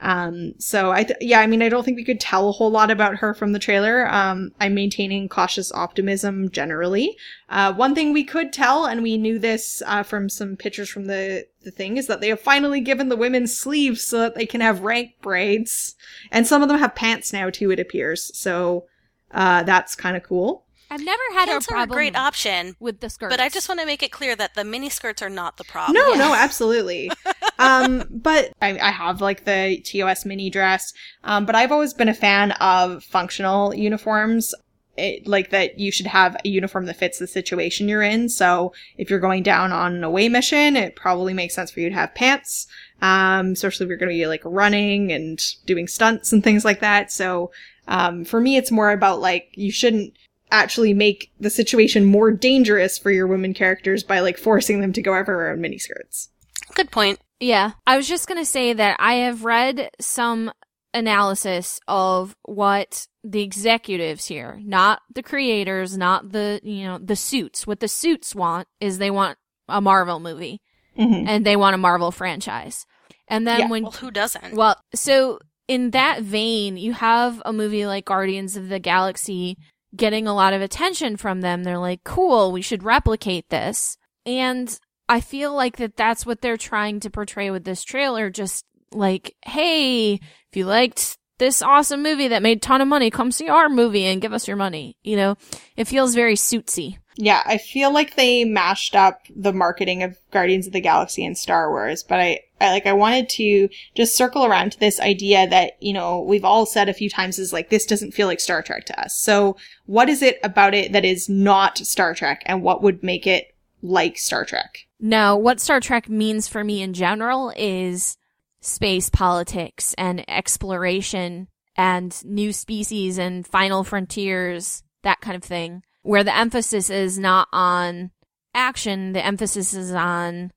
Um, 0.00 0.54
so 0.58 0.92
I, 0.92 1.04
th- 1.04 1.18
yeah, 1.20 1.40
I 1.40 1.46
mean, 1.46 1.62
I 1.62 1.68
don't 1.68 1.84
think 1.84 1.96
we 1.96 2.04
could 2.04 2.20
tell 2.20 2.48
a 2.48 2.52
whole 2.52 2.70
lot 2.70 2.90
about 2.90 3.16
her 3.16 3.34
from 3.34 3.52
the 3.52 3.58
trailer. 3.58 4.08
Um, 4.08 4.52
I'm 4.60 4.74
maintaining 4.74 5.28
cautious 5.28 5.72
optimism 5.72 6.50
generally. 6.50 7.16
Uh, 7.48 7.72
one 7.72 7.94
thing 7.94 8.12
we 8.12 8.24
could 8.24 8.52
tell, 8.52 8.86
and 8.86 9.02
we 9.02 9.18
knew 9.18 9.38
this, 9.38 9.82
uh, 9.86 10.02
from 10.02 10.28
some 10.28 10.56
pictures 10.56 10.88
from 10.88 11.06
the, 11.06 11.46
the 11.62 11.70
thing, 11.70 11.96
is 11.96 12.06
that 12.06 12.20
they 12.20 12.28
have 12.28 12.40
finally 12.40 12.80
given 12.80 13.08
the 13.08 13.16
women 13.16 13.46
sleeves 13.46 14.04
so 14.04 14.18
that 14.18 14.34
they 14.34 14.46
can 14.46 14.60
have 14.60 14.82
rank 14.82 15.14
braids. 15.20 15.96
And 16.30 16.46
some 16.46 16.62
of 16.62 16.68
them 16.68 16.78
have 16.78 16.94
pants 16.94 17.32
now 17.32 17.50
too, 17.50 17.70
it 17.72 17.80
appears. 17.80 18.30
So, 18.38 18.86
uh, 19.32 19.64
that's 19.64 19.94
kind 19.94 20.16
of 20.16 20.22
cool. 20.22 20.64
I've 20.90 21.04
never 21.04 21.22
had 21.34 21.48
Pants 21.48 21.70
a 21.70 21.74
are 21.74 21.82
a 21.82 21.86
great 21.86 22.16
option, 22.16 22.74
with 22.80 23.00
the 23.00 23.10
skirts. 23.10 23.32
but 23.32 23.40
I 23.40 23.48
just 23.48 23.68
want 23.68 23.80
to 23.80 23.86
make 23.86 24.02
it 24.02 24.10
clear 24.10 24.34
that 24.36 24.54
the 24.54 24.64
mini 24.64 24.88
skirts 24.88 25.20
are 25.20 25.28
not 25.28 25.56
the 25.56 25.64
problem. 25.64 25.94
No, 25.94 26.14
no, 26.14 26.34
absolutely. 26.34 27.10
um, 27.58 28.04
but 28.10 28.52
I, 28.62 28.78
I 28.78 28.90
have 28.90 29.20
like 29.20 29.44
the 29.44 29.80
TOS 29.84 30.24
mini 30.24 30.48
dress. 30.48 30.92
Um, 31.24 31.44
but 31.44 31.54
I've 31.54 31.72
always 31.72 31.92
been 31.92 32.08
a 32.08 32.14
fan 32.14 32.52
of 32.52 33.04
functional 33.04 33.74
uniforms. 33.74 34.54
It, 34.96 35.28
like 35.28 35.50
that 35.50 35.78
you 35.78 35.92
should 35.92 36.08
have 36.08 36.36
a 36.44 36.48
uniform 36.48 36.86
that 36.86 36.96
fits 36.96 37.20
the 37.20 37.28
situation 37.28 37.88
you're 37.88 38.02
in. 38.02 38.28
So 38.28 38.72
if 38.96 39.10
you're 39.10 39.20
going 39.20 39.44
down 39.44 39.70
on 39.70 39.94
an 39.94 40.02
away 40.02 40.28
mission, 40.28 40.74
it 40.74 40.96
probably 40.96 41.32
makes 41.32 41.54
sense 41.54 41.70
for 41.70 41.78
you 41.78 41.88
to 41.88 41.94
have 41.94 42.16
pants. 42.16 42.66
Um, 43.00 43.52
especially 43.52 43.84
if 43.84 43.88
you're 43.90 43.98
going 43.98 44.10
to 44.10 44.18
be 44.18 44.26
like 44.26 44.42
running 44.44 45.12
and 45.12 45.40
doing 45.66 45.86
stunts 45.86 46.32
and 46.32 46.42
things 46.42 46.64
like 46.64 46.80
that. 46.80 47.12
So, 47.12 47.52
um, 47.86 48.24
for 48.24 48.40
me, 48.40 48.56
it's 48.56 48.72
more 48.72 48.90
about 48.90 49.20
like, 49.20 49.50
you 49.52 49.70
shouldn't 49.70 50.14
actually 50.50 50.94
make 50.94 51.30
the 51.38 51.50
situation 51.50 52.04
more 52.04 52.30
dangerous 52.30 52.98
for 52.98 53.10
your 53.10 53.26
women 53.26 53.54
characters 53.54 54.02
by 54.02 54.20
like 54.20 54.38
forcing 54.38 54.80
them 54.80 54.92
to 54.94 55.02
go 55.02 55.14
everywhere 55.14 55.52
in 55.52 55.60
miniskirts. 55.60 56.28
Good 56.74 56.90
point. 56.90 57.20
Yeah. 57.40 57.72
I 57.86 57.96
was 57.96 58.08
just 58.08 58.26
going 58.26 58.40
to 58.40 58.46
say 58.46 58.72
that 58.72 58.96
I 58.98 59.14
have 59.14 59.44
read 59.44 59.90
some 60.00 60.50
analysis 60.94 61.80
of 61.86 62.34
what 62.44 63.06
the 63.22 63.42
executives 63.42 64.26
here, 64.26 64.58
not 64.62 65.00
the 65.14 65.22
creators, 65.22 65.96
not 65.96 66.32
the, 66.32 66.60
you 66.62 66.84
know, 66.84 66.98
the 66.98 67.16
suits. 67.16 67.66
What 67.66 67.80
the 67.80 67.88
suits 67.88 68.34
want 68.34 68.68
is 68.80 68.98
they 68.98 69.10
want 69.10 69.38
a 69.68 69.80
Marvel 69.80 70.20
movie 70.20 70.60
Mm-hmm. 70.98 71.28
and 71.28 71.46
they 71.46 71.54
want 71.54 71.74
a 71.76 71.78
Marvel 71.78 72.10
franchise. 72.10 72.84
And 73.28 73.46
then 73.46 73.60
Yeah, 73.60 73.68
when 73.68 73.84
Well, 73.84 73.92
who 73.92 74.10
doesn't? 74.10 74.54
Well, 74.54 74.76
so 74.96 75.38
in 75.68 75.90
that 75.92 76.22
vein, 76.22 76.76
you 76.76 76.92
have 76.94 77.40
a 77.44 77.52
movie 77.52 77.86
like 77.86 78.04
Guardians 78.04 78.56
of 78.56 78.68
the 78.68 78.80
Galaxy 78.80 79.56
getting 79.96 80.26
a 80.26 80.34
lot 80.34 80.52
of 80.52 80.62
attention 80.62 81.16
from 81.16 81.40
them. 81.40 81.64
They're 81.64 81.78
like, 81.78 82.04
cool, 82.04 82.52
we 82.52 82.62
should 82.62 82.82
replicate 82.82 83.48
this. 83.48 83.96
And 84.26 84.78
I 85.08 85.20
feel 85.20 85.54
like 85.54 85.76
that 85.78 85.96
that's 85.96 86.26
what 86.26 86.40
they're 86.40 86.56
trying 86.56 87.00
to 87.00 87.10
portray 87.10 87.50
with 87.50 87.64
this 87.64 87.82
trailer. 87.82 88.30
Just 88.30 88.64
like, 88.92 89.34
hey, 89.44 90.14
if 90.14 90.20
you 90.54 90.66
liked 90.66 91.18
this 91.38 91.62
awesome 91.62 92.02
movie 92.02 92.28
that 92.28 92.42
made 92.42 92.60
ton 92.60 92.80
of 92.80 92.88
money, 92.88 93.10
come 93.10 93.32
see 93.32 93.48
our 93.48 93.68
movie 93.68 94.04
and 94.04 94.20
give 94.20 94.32
us 94.32 94.46
your 94.46 94.56
money. 94.56 94.96
You 95.02 95.16
know, 95.16 95.36
it 95.76 95.86
feels 95.86 96.14
very 96.14 96.34
suitsy. 96.34 96.98
Yeah, 97.20 97.42
I 97.44 97.58
feel 97.58 97.92
like 97.92 98.14
they 98.14 98.44
mashed 98.44 98.94
up 98.94 99.22
the 99.34 99.52
marketing 99.52 100.04
of 100.04 100.16
Guardians 100.30 100.68
of 100.68 100.72
the 100.72 100.80
Galaxy 100.80 101.26
and 101.26 101.36
Star 101.36 101.68
Wars, 101.68 102.04
but 102.04 102.20
I, 102.20 102.42
I 102.60 102.70
like 102.70 102.86
I 102.86 102.92
wanted 102.92 103.28
to 103.30 103.68
just 103.96 104.16
circle 104.16 104.46
around 104.46 104.70
to 104.70 104.78
this 104.78 105.00
idea 105.00 105.48
that, 105.48 105.82
you 105.82 105.92
know, 105.92 106.20
we've 106.20 106.44
all 106.44 106.64
said 106.64 106.88
a 106.88 106.94
few 106.94 107.10
times 107.10 107.40
is 107.40 107.52
like 107.52 107.70
this 107.70 107.86
doesn't 107.86 108.14
feel 108.14 108.28
like 108.28 108.38
Star 108.38 108.62
Trek 108.62 108.84
to 108.86 109.00
us. 109.00 109.18
So, 109.18 109.56
what 109.86 110.08
is 110.08 110.22
it 110.22 110.38
about 110.44 110.74
it 110.74 110.92
that 110.92 111.04
is 111.04 111.28
not 111.28 111.78
Star 111.78 112.14
Trek 112.14 112.44
and 112.46 112.62
what 112.62 112.84
would 112.84 113.02
make 113.02 113.26
it 113.26 113.52
like 113.82 114.16
Star 114.16 114.44
Trek? 114.44 114.86
Now, 115.00 115.36
what 115.36 115.58
Star 115.58 115.80
Trek 115.80 116.08
means 116.08 116.46
for 116.46 116.62
me 116.62 116.82
in 116.82 116.94
general 116.94 117.52
is 117.56 118.16
space 118.60 119.10
politics 119.10 119.92
and 119.98 120.24
exploration 120.30 121.48
and 121.76 122.24
new 122.24 122.52
species 122.52 123.18
and 123.18 123.44
final 123.44 123.82
frontiers, 123.82 124.84
that 125.02 125.20
kind 125.20 125.36
of 125.36 125.42
thing, 125.42 125.82
where 126.02 126.24
the 126.24 126.36
emphasis 126.36 126.90
is 126.90 127.18
not 127.18 127.48
on 127.52 128.10
action, 128.54 129.12
the 129.12 129.24
emphasis 129.24 129.74
is 129.74 129.92
on 129.92 130.50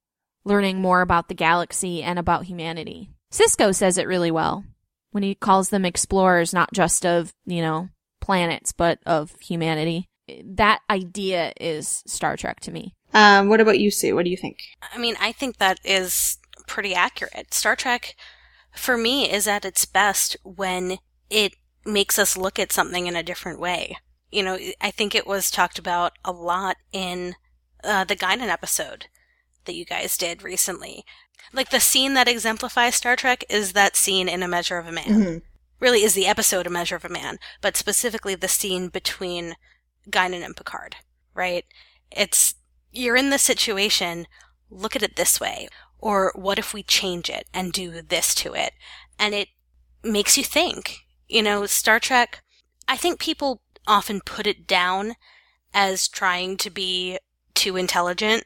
learning 0.44 0.82
more 0.82 1.02
about 1.02 1.28
the 1.28 1.36
galaxy 1.36 2.02
and 2.02 2.18
about 2.18 2.46
humanity. 2.46 3.10
Sisko 3.32 3.74
says 3.74 3.98
it 3.98 4.08
really 4.08 4.32
well 4.32 4.64
when 5.12 5.24
he 5.24 5.36
calls 5.36 5.70
them 5.70 5.86
explorers, 5.86 6.54
not 6.54 6.74
just 6.74 7.06
of, 7.06 7.34
you 7.46 7.62
know, 7.62 7.90
planets, 8.20 8.72
but 8.72 9.00
of 9.06 9.36
humanity. 9.40 10.08
That 10.44 10.80
idea 10.90 11.54
is 11.60 12.04
Star 12.08 12.38
Trek 12.38 12.60
to 12.62 12.72
me. 12.72 12.94
Um, 13.14 13.50
what 13.50 13.60
about 13.60 13.80
you, 13.80 13.92
Sue? 13.92 14.16
What 14.16 14.26
do 14.26 14.32
you 14.32 14.38
think? 14.38 14.60
I 14.94 14.98
mean, 14.98 15.16
I 15.20 15.32
think 15.32 15.58
that 15.58 15.80
is 15.84 16.38
pretty 16.68 16.96
accurate. 16.96 17.54
Star 17.54 17.76
Trek, 17.76 18.16
for 18.74 18.98
me, 18.98 19.30
is 19.30 19.48
at 19.48 19.66
its 19.66 19.86
best 19.86 20.38
when 20.44 20.98
it 21.30 21.54
makes 21.86 22.18
us 22.18 22.38
look 22.38 22.60
at 22.60 22.72
something 22.72 23.08
in 23.08 23.16
a 23.16 23.24
different 23.24 23.60
way. 23.60 23.98
You 24.32 24.44
know, 24.44 24.58
I 24.80 24.92
think 24.92 25.14
it 25.14 25.28
was 25.28 25.52
talked 25.52 25.78
about 25.78 26.14
a 26.24 26.32
lot 26.32 26.78
in 26.92 27.36
uh, 27.84 28.04
the 28.06 28.16
Guinan 28.16 28.48
episode 28.48 29.08
that 29.66 29.76
you 29.76 29.86
guys 29.86 30.18
did 30.18 30.44
recently. 30.44 31.06
Like 31.54 31.70
the 31.70 31.80
scene 31.80 32.14
that 32.14 32.28
exemplifies 32.28 32.96
Star 32.96 33.16
Trek 33.16 33.44
is 33.50 33.74
that 33.74 33.96
scene 33.96 34.30
in 34.30 34.42
A 34.44 34.48
Measure 34.48 34.78
of 34.78 34.88
a 34.88 34.92
Man. 34.92 35.06
Mhm. 35.06 35.42
Really 35.80 36.04
is 36.04 36.14
the 36.14 36.28
episode 36.28 36.68
A 36.68 36.70
Measure 36.70 36.96
of 36.96 37.06
a 37.06 37.10
Man, 37.10 37.40
but 37.60 37.76
specifically 37.76 38.36
the 38.36 38.48
scene 38.48 38.88
between 38.88 39.56
Guinan 40.10 40.46
and 40.46 40.56
Picard, 40.56 40.98
right? 41.34 41.66
It's, 42.12 42.56
you're 42.92 43.16
in 43.16 43.32
this 43.32 43.44
situation, 43.44 44.28
look 44.70 44.96
at 44.96 45.04
it 45.04 45.16
this 45.16 45.40
way. 45.40 45.68
Or 46.00 46.32
what 46.36 46.58
if 46.58 46.74
we 46.74 46.84
change 46.84 47.30
it 47.30 47.48
and 47.54 47.72
do 47.74 48.02
this 48.02 48.34
to 48.36 48.54
it? 48.54 48.74
And 49.20 49.36
it 49.36 49.50
makes 50.04 50.38
you 50.38 50.44
think. 50.44 51.00
You 51.28 51.44
know, 51.44 51.66
Star 51.66 52.00
Trek, 52.00 52.42
I 52.88 52.98
think 52.98 53.20
people 53.20 53.61
often 53.88 54.22
put 54.22 54.48
it 54.48 54.68
down 54.68 55.16
as 55.74 56.08
trying 56.08 56.58
to 56.58 56.70
be 56.70 57.18
too 57.54 57.78
intelligent. 57.78 58.44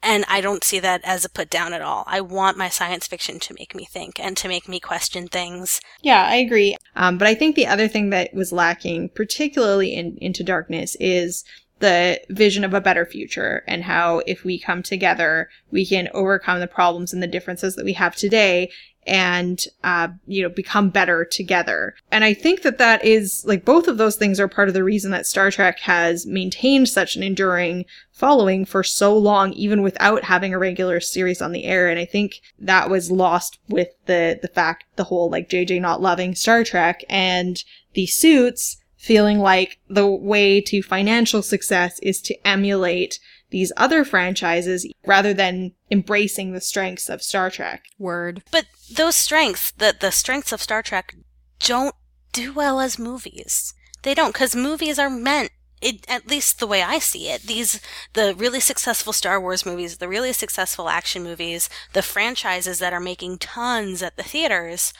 And 0.00 0.24
I 0.28 0.40
don't 0.40 0.62
see 0.62 0.78
that 0.78 1.00
as 1.02 1.24
a 1.24 1.28
put 1.28 1.50
down 1.50 1.72
at 1.72 1.82
all. 1.82 2.04
I 2.06 2.20
want 2.20 2.56
my 2.56 2.68
science 2.68 3.08
fiction 3.08 3.40
to 3.40 3.54
make 3.54 3.74
me 3.74 3.84
think 3.84 4.20
and 4.20 4.36
to 4.36 4.46
make 4.46 4.68
me 4.68 4.78
question 4.78 5.26
things. 5.26 5.80
Yeah, 6.02 6.24
I 6.24 6.36
agree. 6.36 6.76
Um, 6.94 7.18
but 7.18 7.26
I 7.26 7.34
think 7.34 7.56
the 7.56 7.66
other 7.66 7.88
thing 7.88 8.10
that 8.10 8.32
was 8.32 8.52
lacking, 8.52 9.08
particularly 9.10 9.94
in 9.94 10.16
Into 10.20 10.44
Darkness, 10.44 10.96
is 11.00 11.42
the 11.80 12.20
vision 12.30 12.64
of 12.64 12.74
a 12.74 12.80
better 12.80 13.06
future 13.06 13.64
and 13.66 13.84
how 13.84 14.22
if 14.26 14.44
we 14.44 14.58
come 14.58 14.82
together, 14.82 15.48
we 15.70 15.84
can 15.86 16.08
overcome 16.12 16.60
the 16.60 16.66
problems 16.66 17.12
and 17.12 17.22
the 17.22 17.26
differences 17.26 17.76
that 17.76 17.84
we 17.84 17.92
have 17.92 18.14
today 18.14 18.70
and, 19.08 19.64
uh, 19.82 20.08
you 20.26 20.42
know, 20.42 20.48
become 20.48 20.90
better 20.90 21.24
together. 21.24 21.94
And 22.12 22.22
I 22.22 22.34
think 22.34 22.62
that 22.62 22.78
that 22.78 23.04
is, 23.04 23.42
like, 23.46 23.64
both 23.64 23.88
of 23.88 23.98
those 23.98 24.16
things 24.16 24.38
are 24.38 24.48
part 24.48 24.68
of 24.68 24.74
the 24.74 24.84
reason 24.84 25.10
that 25.12 25.26
Star 25.26 25.50
Trek 25.50 25.80
has 25.80 26.26
maintained 26.26 26.88
such 26.88 27.16
an 27.16 27.22
enduring 27.22 27.86
following 28.12 28.64
for 28.64 28.84
so 28.84 29.16
long, 29.16 29.52
even 29.54 29.82
without 29.82 30.24
having 30.24 30.52
a 30.52 30.58
regular 30.58 31.00
series 31.00 31.40
on 31.40 31.52
the 31.52 31.64
air. 31.64 31.88
And 31.88 31.98
I 31.98 32.04
think 32.04 32.40
that 32.58 32.90
was 32.90 33.10
lost 33.10 33.58
with 33.68 33.88
the, 34.06 34.38
the 34.40 34.48
fact, 34.48 34.84
the 34.96 35.04
whole, 35.04 35.30
like, 35.30 35.48
JJ 35.48 35.80
not 35.80 36.02
loving 36.02 36.34
Star 36.34 36.62
Trek 36.64 37.02
and 37.08 37.62
the 37.94 38.06
suits 38.06 38.76
feeling 38.96 39.38
like 39.38 39.78
the 39.88 40.06
way 40.06 40.60
to 40.60 40.82
financial 40.82 41.40
success 41.40 41.98
is 42.00 42.20
to 42.20 42.36
emulate 42.46 43.20
these 43.50 43.72
other 43.76 44.04
franchises 44.04 44.86
rather 45.06 45.32
than 45.32 45.72
embracing 45.90 46.52
the 46.52 46.60
strengths 46.60 47.08
of 47.08 47.22
Star 47.22 47.50
Trek. 47.50 47.84
Word. 47.98 48.42
But 48.50 48.66
those 48.92 49.16
strengths, 49.16 49.70
the, 49.72 49.94
the 49.98 50.10
strengths 50.10 50.52
of 50.52 50.62
Star 50.62 50.82
Trek, 50.82 51.14
don't 51.60 51.94
do 52.32 52.52
well 52.52 52.80
as 52.80 52.98
movies. 52.98 53.74
They 54.02 54.14
don't, 54.14 54.32
because 54.32 54.54
movies 54.54 54.98
are 54.98 55.10
meant, 55.10 55.50
it, 55.80 56.04
at 56.08 56.28
least 56.28 56.58
the 56.58 56.66
way 56.66 56.82
I 56.82 56.98
see 56.98 57.28
it, 57.28 57.42
these, 57.42 57.80
the 58.14 58.34
really 58.36 58.60
successful 58.60 59.12
Star 59.12 59.40
Wars 59.40 59.64
movies, 59.64 59.98
the 59.98 60.08
really 60.08 60.32
successful 60.32 60.88
action 60.88 61.22
movies, 61.22 61.68
the 61.92 62.02
franchises 62.02 62.78
that 62.80 62.92
are 62.92 63.00
making 63.00 63.38
tons 63.38 64.02
at 64.02 64.16
the 64.16 64.22
theaters, 64.22 64.92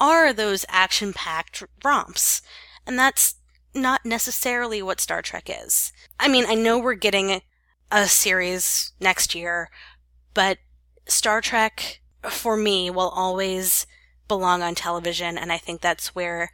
are 0.00 0.32
those 0.32 0.66
action 0.68 1.12
packed 1.12 1.62
romps. 1.84 2.42
And 2.86 2.98
that's 2.98 3.36
not 3.74 4.04
necessarily 4.04 4.82
what 4.82 5.00
Star 5.00 5.22
Trek 5.22 5.48
is. 5.48 5.92
I 6.18 6.28
mean, 6.28 6.44
I 6.46 6.54
know 6.54 6.78
we're 6.78 6.94
getting 6.94 7.40
a 7.90 8.06
series 8.08 8.92
next 9.00 9.34
year, 9.34 9.70
but 10.32 10.58
Star 11.06 11.40
Trek, 11.40 12.00
for 12.22 12.56
me, 12.56 12.90
will 12.90 13.10
always 13.10 13.86
belong 14.26 14.62
on 14.62 14.74
television, 14.74 15.36
and 15.36 15.52
I 15.52 15.58
think 15.58 15.80
that's 15.80 16.14
where 16.14 16.50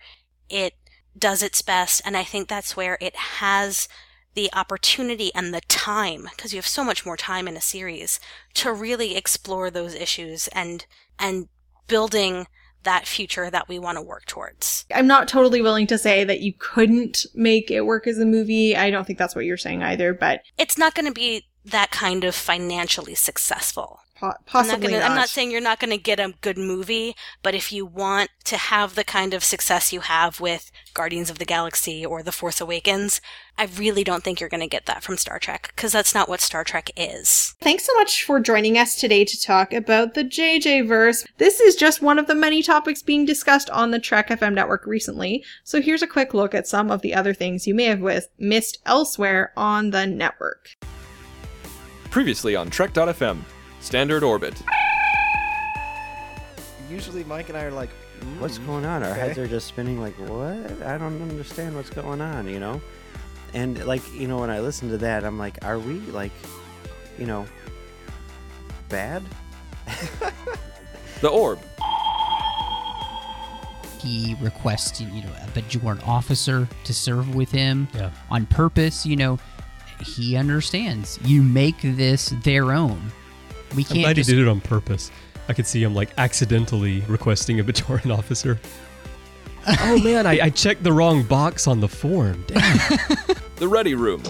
it 0.49 0.75
does 1.19 1.43
its 1.43 1.63
best, 1.63 2.03
and 2.05 2.17
I 2.17 2.25
think 2.25 2.49
that's 2.49 2.77
where 2.77 2.99
it 3.01 3.17
has 3.17 3.89
the 4.35 4.51
opportunity 4.53 5.33
and 5.35 5.53
the 5.53 5.61
time, 5.63 6.29
because 6.31 6.53
you 6.53 6.59
have 6.59 6.67
so 6.67 6.85
much 6.85 7.07
more 7.07 7.17
time 7.17 7.49
in 7.49 7.57
a 7.57 7.61
series, 7.61 8.21
to 8.55 8.73
really 8.73 9.17
explore 9.17 9.71
those 9.71 9.95
issues 9.95 10.49
and, 10.49 10.87
and 11.19 11.49
building 11.89 12.47
that 12.85 13.07
future 13.07 13.51
that 13.51 13.69
we 13.69 13.79
want 13.79 13.97
to 13.97 14.03
work 14.03 14.27
towards. 14.27 14.87
I'm 14.95 15.07
not 15.07 15.29
totally 15.29 15.61
willing 15.61 15.87
to 15.89 15.99
say 15.99 16.25
that 16.25 16.41
you 16.41 16.53
couldn't 16.59 17.27
make 17.35 17.71
it 17.71 17.83
work 17.83 18.07
as 18.07 18.19
a 18.19 18.27
movie. 18.27 18.77
I 18.77 18.91
don't 18.91 19.07
think 19.07 19.19
that's 19.19 19.35
what 19.35 19.45
you're 19.45 19.57
saying 19.57 19.83
either, 19.83 20.15
but 20.15 20.43
It's 20.59 20.79
not 20.79 20.95
going 20.95 21.07
to 21.07 21.13
be 21.13 21.47
that 21.65 21.91
kind 21.91 22.25
of 22.25 22.35
financially 22.35 23.15
successful. 23.15 24.01
Po- 24.21 24.35
I'm 24.53 24.67
not, 24.69 24.81
gonna, 24.83 24.97
I'm 24.99 25.11
not. 25.11 25.15
not 25.15 25.29
saying 25.31 25.51
you're 25.51 25.63
not 25.63 25.81
going 25.81 25.91
to 25.91 25.97
get 25.97 26.21
a 26.21 26.35
good 26.43 26.59
movie, 26.59 27.17
but 27.43 27.55
if 27.55 27.73
you 27.73 27.87
want 27.87 28.29
to 28.45 28.59
have 28.59 28.95
the 28.95 29.05
kind 29.05 29.33
of 29.33 29.43
success 29.43 29.95
you 29.95 30.01
have 30.01 30.41
with 30.41 30.71
Guardians 30.93 31.31
of 31.31 31.39
the 31.39 31.47
Galaxy 31.47 32.05
or 32.05 32.23
The 32.23 32.31
Force 32.33 32.61
Awakens, 32.61 33.23
I 33.57 33.65
really 33.79 34.05
don't 34.05 34.23
think 34.23 34.39
you're 34.39 34.51
going 34.51 34.61
to 34.61 34.67
get 34.67 34.85
that 34.87 35.03
from 35.03 35.17
Star 35.17 35.39
Trek 35.39 35.73
because 35.75 35.93
that's 35.93 36.15
not 36.15 36.29
what 36.29 36.43
Star 36.43 36.65
Trek 36.65 36.91
is. 36.99 37.55
Thanks 37.63 37.87
so 37.87 37.95
much 37.95 38.23
for 38.25 38.41
joining 38.41 38.77
us 38.77 38.95
today 38.97 39.25
to 39.25 39.41
talk 39.41 39.73
about 39.73 40.13
the 40.13 40.25
JJ 40.25 40.87
verse. 40.87 41.27
This 41.39 41.59
is 41.61 41.75
just 41.75 42.03
one 42.03 42.19
of 42.19 42.27
the 42.27 42.35
many 42.35 42.63
topics 42.63 43.03
being 43.03 43.25
discussed 43.25 43.71
on 43.71 43.91
the 43.91 43.99
Trek 43.99 44.29
FM 44.29 44.53
network 44.55 44.85
recently. 44.87 45.43
So 45.65 45.81
here's 45.81 46.03
a 46.03 46.07
quick 46.07 46.35
look 46.35 46.55
at 46.55 46.67
some 46.69 46.91
of 46.91 47.01
the 47.01 47.15
other 47.15 47.33
things 47.33 47.67
you 47.67 47.75
may 47.75 47.85
have 47.85 48.01
with- 48.01 48.29
missed 48.39 48.79
elsewhere 48.85 49.53
on 49.57 49.91
the 49.91 50.07
network. 50.07 50.69
Previously 52.11 52.57
on 52.57 52.71
Trek.fm, 52.71 53.39
Standard 53.81 54.23
Orbit. 54.23 54.55
Usually 56.91 57.25
Mike 57.25 57.49
and 57.49 57.57
I 57.57 57.65
are 57.65 57.71
like, 57.71 57.91
what's 58.39 58.59
"Mm, 58.59 58.67
going 58.67 58.85
on? 58.85 59.03
Our 59.03 59.11
okay." 59.11 59.21
heads 59.21 59.39
are 59.39 59.47
just 59.47 59.69
spinning 59.69 60.01
like, 60.01 60.15
what? 60.19 60.83
I 60.83 60.99
don't 60.99 61.21
understand 61.23 61.77
what's 61.77 61.91
going 61.91 62.21
on, 62.21 62.49
you 62.49 62.59
know? 62.61 62.81
And 63.55 63.85
like, 63.87 64.03
you 64.13 64.29
know, 64.29 64.39
when 64.39 64.51
I 64.51 64.61
listen 64.61 64.89
to 64.91 64.99
that, 64.99 65.25
I'm 65.25 65.39
like, 65.39 65.65
are 65.65 65.79
we 65.79 65.95
like, 66.11 66.33
you 67.19 67.27
know, 67.27 67.47
bad? 68.89 69.23
The 71.21 71.29
Orb. 71.29 71.59
he 74.01 74.35
requests 74.41 74.99
you 75.01 75.23
know 75.23 75.29
a 75.43 75.47
Bajoran 75.51 76.07
officer 76.09 76.67
to 76.85 76.95
serve 76.95 77.35
with 77.35 77.51
him 77.51 77.87
Yeah. 77.95 78.11
on 78.31 78.47
purpose. 78.47 79.05
You 79.05 79.17
know, 79.17 79.39
he 80.01 80.37
understands. 80.37 81.19
You 81.23 81.43
make 81.43 81.77
this 81.83 82.33
their 82.43 82.73
own. 82.73 83.13
We 83.77 83.83
I'm 83.85 83.89
can't 83.89 84.01
glad 84.05 84.17
just 84.17 84.29
he 84.31 84.37
did 84.37 84.43
it 84.47 84.49
on 84.49 84.61
purpose. 84.61 85.11
I 85.49 85.53
could 85.53 85.67
see 85.67 85.83
him 85.83 85.95
like 85.95 86.11
accidentally 86.19 87.01
requesting 87.09 87.61
a 87.61 87.65
Bajoran 87.65 88.17
officer. 88.19 88.59
oh 89.67 89.99
man, 90.03 90.27
I, 90.27 90.41
I 90.47 90.51
checked 90.51 90.83
the 90.83 90.93
wrong 90.93 91.23
box 91.23 91.67
on 91.67 91.81
the 91.81 91.89
form. 91.89 92.45
Damn. 92.47 92.79
The 93.57 93.69
Ready 93.69 93.95
Room. 93.95 94.23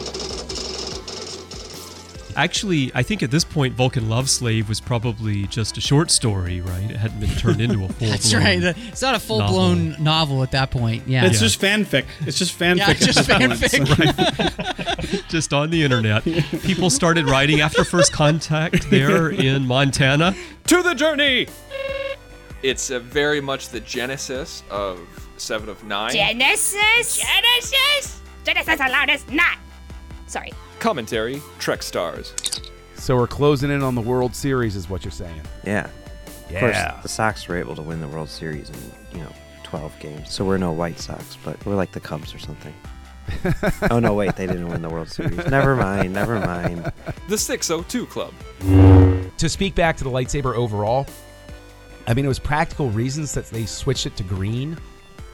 Actually, 2.37 2.91
I 2.95 3.03
think 3.03 3.23
at 3.23 3.31
this 3.31 3.45
point, 3.45 3.75
Vulcan 3.75 4.09
Love 4.09 4.29
Slave 4.31 4.69
was 4.69 4.81
probably 4.81 5.47
just 5.47 5.77
a 5.77 5.81
short 5.81 6.11
story, 6.11 6.61
right? 6.61 6.91
It 6.91 6.97
hadn't 6.97 7.21
been 7.21 7.31
turned 7.31 7.61
into 7.61 7.85
a 7.85 7.89
full. 7.93 8.09
That's 8.09 8.33
right. 8.35 8.63
It's 8.63 9.03
not 9.03 9.15
a 9.15 9.19
full 9.21 9.39
blown 9.39 9.97
novel. 10.03 10.43
at 10.43 10.53
that 10.53 10.71
point. 10.71 11.07
Yeah. 11.07 11.25
It's 11.27 11.41
just 11.41 11.61
fanfic. 11.61 12.05
It's 12.27 12.39
just 12.39 12.59
fanfic. 12.59 12.77
Yeah, 12.79 12.91
at 12.91 12.97
just 12.99 13.27
this 13.27 13.29
point, 13.29 13.53
fanfic. 13.53 15.07
so- 15.15 15.21
just 15.29 15.53
on 15.53 15.71
the 15.71 15.83
internet. 15.83 16.25
People 16.63 16.91
started 16.91 17.27
writing 17.29 17.61
after 17.61 17.85
first 17.85 18.13
contact 18.13 18.91
there 18.91 19.29
in 19.31 19.67
Montana. 19.67 20.35
To 20.69 20.83
the 20.83 20.95
Journey! 20.95 21.49
It's 22.63 22.91
uh, 22.91 22.99
very 22.99 23.41
much 23.41 23.71
the 23.71 23.81
genesis 23.81 24.63
of 24.71 25.01
Seven 25.39 25.69
of 25.69 25.83
Nine. 25.85 26.13
Genesis! 26.13 27.17
Genesis! 27.17 28.21
Genesis 28.45 28.75
allowed 28.81 29.11
us 29.11 29.25
not! 29.31 29.59
Sorry. 30.27 30.53
Commentary, 30.81 31.41
Trek 31.59 31.83
Stars. 31.83 32.35
So 32.95 33.17
we're 33.17 33.27
closing 33.27 33.71
in 33.71 33.83
on 33.83 33.95
the 33.95 34.01
World 34.01 34.35
Series, 34.35 34.77
is 34.77 34.89
what 34.91 35.05
you're 35.05 35.11
saying. 35.13 35.41
Yeah. 35.65 35.85
Of 35.85 36.53
Yeah. 36.53 36.61
course, 36.61 37.03
the 37.03 37.09
Sox 37.09 37.47
were 37.49 37.57
able 37.57 37.77
to 37.77 37.83
win 37.83 38.01
the 38.01 38.09
World 38.09 38.29
Series 38.29 38.71
in, 38.71 39.19
you 39.19 39.25
know, 39.25 39.33
12 39.63 39.93
games. 40.01 40.33
So 40.33 40.45
we're 40.45 40.59
no 40.59 40.73
White 40.73 40.99
Sox, 40.99 41.37
but 41.45 41.65
we're 41.65 41.77
like 41.77 41.93
the 41.93 42.01
Cubs 42.01 42.35
or 42.35 42.39
something. 42.39 42.75
oh, 43.91 44.01
no, 44.01 44.15
wait, 44.15 44.35
they 44.37 44.47
didn't 44.47 44.69
win 44.69 44.83
the 44.83 44.89
World 44.89 45.09
Series. 45.09 45.37
Never 45.47 45.77
mind, 45.77 46.13
never 46.13 46.41
mind. 46.41 46.91
The 47.29 47.39
602 47.39 48.07
Club. 48.07 48.33
To 49.39 49.49
speak 49.49 49.75
back 49.75 49.97
to 49.99 50.05
the 50.05 50.11
lightsaber 50.11 50.55
overall, 50.57 51.07
I 52.07 52.15
mean, 52.15 52.25
it 52.25 52.29
was 52.29 52.39
practical 52.41 52.91
reasons 52.91 53.33
that 53.35 53.47
they 53.51 53.67
switched 53.67 54.07
it 54.07 54.17
to 54.17 54.25
green, 54.25 54.77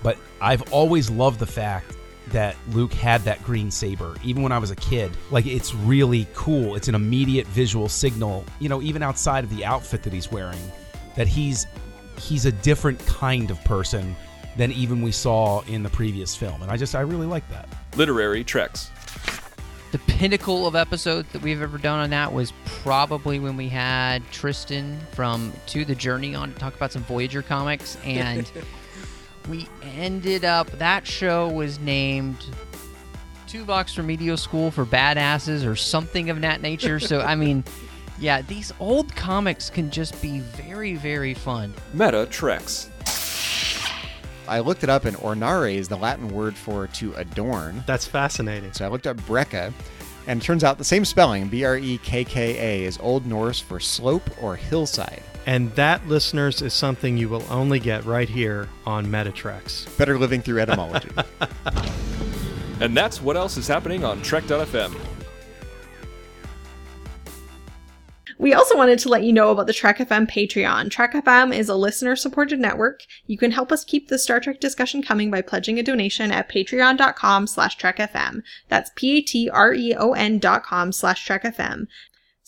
but 0.02 0.18
I've 0.42 0.70
always 0.72 1.08
loved 1.08 1.38
the 1.38 1.46
fact 1.46 1.96
that 2.28 2.56
Luke 2.70 2.92
had 2.92 3.22
that 3.22 3.42
green 3.44 3.70
saber, 3.70 4.16
even 4.24 4.42
when 4.42 4.52
I 4.52 4.58
was 4.58 4.70
a 4.70 4.76
kid. 4.76 5.12
Like, 5.30 5.46
it's 5.46 5.74
really 5.74 6.26
cool. 6.34 6.74
It's 6.74 6.88
an 6.88 6.94
immediate 6.94 7.46
visual 7.46 7.88
signal, 7.88 8.44
you 8.58 8.68
know, 8.68 8.82
even 8.82 9.02
outside 9.02 9.44
of 9.44 9.50
the 9.54 9.64
outfit 9.64 10.02
that 10.02 10.12
he's 10.12 10.30
wearing, 10.30 10.58
that 11.14 11.28
he's 11.28 11.66
he's 12.18 12.46
a 12.46 12.52
different 12.52 12.98
kind 13.06 13.50
of 13.50 13.62
person 13.64 14.16
than 14.56 14.72
even 14.72 15.02
we 15.02 15.12
saw 15.12 15.60
in 15.62 15.82
the 15.82 15.90
previous 15.90 16.34
film. 16.34 16.62
And 16.62 16.70
I 16.70 16.76
just, 16.78 16.94
I 16.94 17.00
really 17.02 17.26
like 17.26 17.46
that. 17.50 17.68
Literary 17.96 18.42
Treks. 18.42 18.90
the 19.92 19.98
pinnacle 19.98 20.66
of 20.66 20.74
episodes 20.74 21.28
that 21.32 21.42
we've 21.42 21.60
ever 21.60 21.76
done 21.78 21.98
on 21.98 22.10
that 22.10 22.32
was 22.32 22.52
probably 22.82 23.38
when 23.38 23.56
we 23.56 23.68
had 23.68 24.22
Tristan 24.32 24.98
from 25.12 25.52
To 25.66 25.84
the 25.84 25.94
Journey 25.94 26.34
on 26.34 26.52
to 26.52 26.58
talk 26.58 26.74
about 26.74 26.90
some 26.90 27.04
Voyager 27.04 27.42
comics, 27.42 27.98
and 28.02 28.50
we 29.48 29.68
ended 29.82 30.44
up 30.44 30.70
that 30.72 31.06
show 31.06 31.48
was 31.48 31.78
named 31.78 32.36
Two 33.46 33.64
Box 33.64 33.96
Remedial 33.96 34.36
School 34.36 34.70
for 34.70 34.84
Badasses 34.84 35.66
or 35.66 35.76
something 35.76 36.30
of 36.30 36.40
that 36.40 36.60
nature. 36.62 36.98
So 36.98 37.20
I 37.20 37.34
mean, 37.34 37.64
yeah, 38.18 38.42
these 38.42 38.72
old 38.80 39.14
comics 39.14 39.70
can 39.70 39.90
just 39.90 40.20
be 40.20 40.40
very, 40.40 40.94
very 40.96 41.34
fun. 41.34 41.74
Meta 41.94 42.26
Treks 42.26 42.90
I 44.48 44.60
looked 44.60 44.84
it 44.84 44.90
up, 44.90 45.04
and 45.04 45.16
ornare 45.18 45.74
is 45.74 45.88
the 45.88 45.96
Latin 45.96 46.28
word 46.28 46.54
for 46.54 46.86
to 46.86 47.14
adorn. 47.14 47.82
That's 47.86 48.06
fascinating. 48.06 48.72
So 48.72 48.84
I 48.84 48.88
looked 48.88 49.06
up 49.06 49.16
brekka, 49.18 49.72
and 50.26 50.40
it 50.40 50.44
turns 50.44 50.64
out 50.64 50.78
the 50.78 50.84
same 50.84 51.04
spelling, 51.04 51.48
B 51.48 51.64
R 51.64 51.76
E 51.76 51.98
K 51.98 52.24
K 52.24 52.82
A, 52.82 52.84
is 52.86 52.98
Old 52.98 53.26
Norse 53.26 53.60
for 53.60 53.80
slope 53.80 54.30
or 54.42 54.56
hillside. 54.56 55.22
And 55.46 55.70
that, 55.76 56.06
listeners, 56.08 56.60
is 56.60 56.74
something 56.74 57.16
you 57.16 57.28
will 57.28 57.44
only 57.48 57.78
get 57.78 58.04
right 58.04 58.28
here 58.28 58.68
on 58.84 59.08
Meta 59.08 59.30
Treks. 59.30 59.84
Better 59.96 60.18
living 60.18 60.42
through 60.42 60.60
etymology. 60.60 61.10
And 62.80 62.96
that's 62.96 63.22
what 63.22 63.36
else 63.36 63.56
is 63.56 63.66
happening 63.66 64.04
on 64.04 64.20
Trek.fm. 64.22 64.94
We 68.38 68.52
also 68.52 68.76
wanted 68.76 68.98
to 69.00 69.08
let 69.08 69.24
you 69.24 69.32
know 69.32 69.50
about 69.50 69.66
the 69.66 69.72
Trek 69.72 69.98
FM 69.98 70.30
Patreon. 70.30 70.90
Trek 70.90 71.14
FM 71.14 71.56
is 71.56 71.68
a 71.68 71.74
listener 71.74 72.16
supported 72.16 72.60
network. 72.60 73.04
You 73.26 73.38
can 73.38 73.50
help 73.50 73.72
us 73.72 73.84
keep 73.84 74.08
the 74.08 74.18
Star 74.18 74.40
Trek 74.40 74.60
discussion 74.60 75.02
coming 75.02 75.30
by 75.30 75.40
pledging 75.40 75.78
a 75.78 75.82
donation 75.82 76.30
at 76.30 76.48
patreon.com 76.48 77.46
slash 77.46 77.78
trekfm. 77.78 78.42
That's 78.68 78.90
P-A-T-R-E-O-N 78.94 80.38
dot 80.38 80.64
com 80.64 80.92
slash 80.92 81.26
trekfm. 81.26 81.86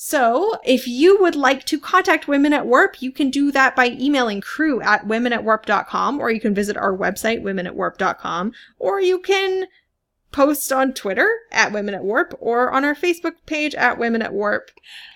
So, 0.00 0.60
if 0.64 0.86
you 0.86 1.20
would 1.20 1.34
like 1.34 1.64
to 1.64 1.80
contact 1.80 2.28
Women 2.28 2.52
at 2.52 2.66
Warp, 2.66 3.02
you 3.02 3.10
can 3.10 3.30
do 3.30 3.50
that 3.50 3.74
by 3.74 3.88
emailing 3.88 4.40
crew 4.40 4.80
at 4.80 5.08
womenatwarp.com, 5.08 6.20
or 6.20 6.30
you 6.30 6.40
can 6.40 6.54
visit 6.54 6.76
our 6.76 6.96
website, 6.96 7.42
womenatwarp.com, 7.42 8.52
or 8.78 9.00
you 9.00 9.18
can 9.18 9.66
post 10.30 10.70
on 10.72 10.92
Twitter 10.92 11.28
at 11.50 11.72
Women 11.72 11.94
at 11.94 12.04
Warp 12.04 12.36
or 12.40 12.70
on 12.70 12.84
our 12.84 12.94
Facebook 12.94 13.34
page 13.46 13.74
at 13.74 13.98
Women 13.98 14.22
at 14.22 14.32
Warp. 14.32 14.70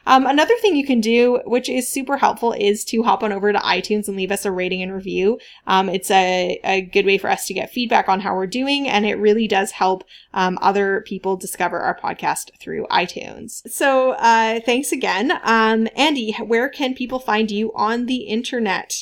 Um, 0.07 0.27
another 0.27 0.55
thing 0.57 0.75
you 0.75 0.87
can 0.87 1.01
do, 1.01 1.41
which 1.45 1.69
is 1.69 1.93
super 1.93 2.17
helpful, 2.17 2.53
is 2.53 2.85
to 2.87 3.03
hop 3.03 3.23
on 3.23 3.33
over 3.33 3.53
to 3.53 3.59
iTunes 3.59 4.09
and 4.09 4.17
leave 4.17 4.33
us 4.33 4.45
a 4.45 4.51
rating 4.51 4.83
and 4.83 4.93
review. 4.93 5.39
Um, 5.67 5.89
it's 5.89 6.11
a, 6.11 6.59
a 6.65 6.81
good 6.81 7.07
way 7.07 7.19
for 7.19 7.31
us 7.31 7.47
to 7.47 7.55
get 7.55 7.71
feedback 7.71 8.09
on 8.09 8.21
how 8.21 8.35
we're 8.35 8.47
doing, 8.47 8.89
and 8.89 9.07
it 9.07 9.15
really 9.15 9.47
does 9.47 9.71
help 9.73 10.05
um, 10.35 10.59
other 10.61 11.05
people 11.07 11.37
discover 11.37 11.79
our 11.79 11.99
podcast 11.99 12.51
through 12.59 12.87
iTunes. 12.87 13.63
So 13.71 14.13
uh, 14.13 14.61
thanks 14.61 14.93
again. 14.93 15.33
Um, 15.45 15.87
Andi, 15.97 16.47
where 16.47 16.69
can 16.69 16.95
people 16.95 17.19
find 17.19 17.51
you 17.51 17.73
on 17.75 18.07
the 18.07 18.23
internet? 18.23 18.95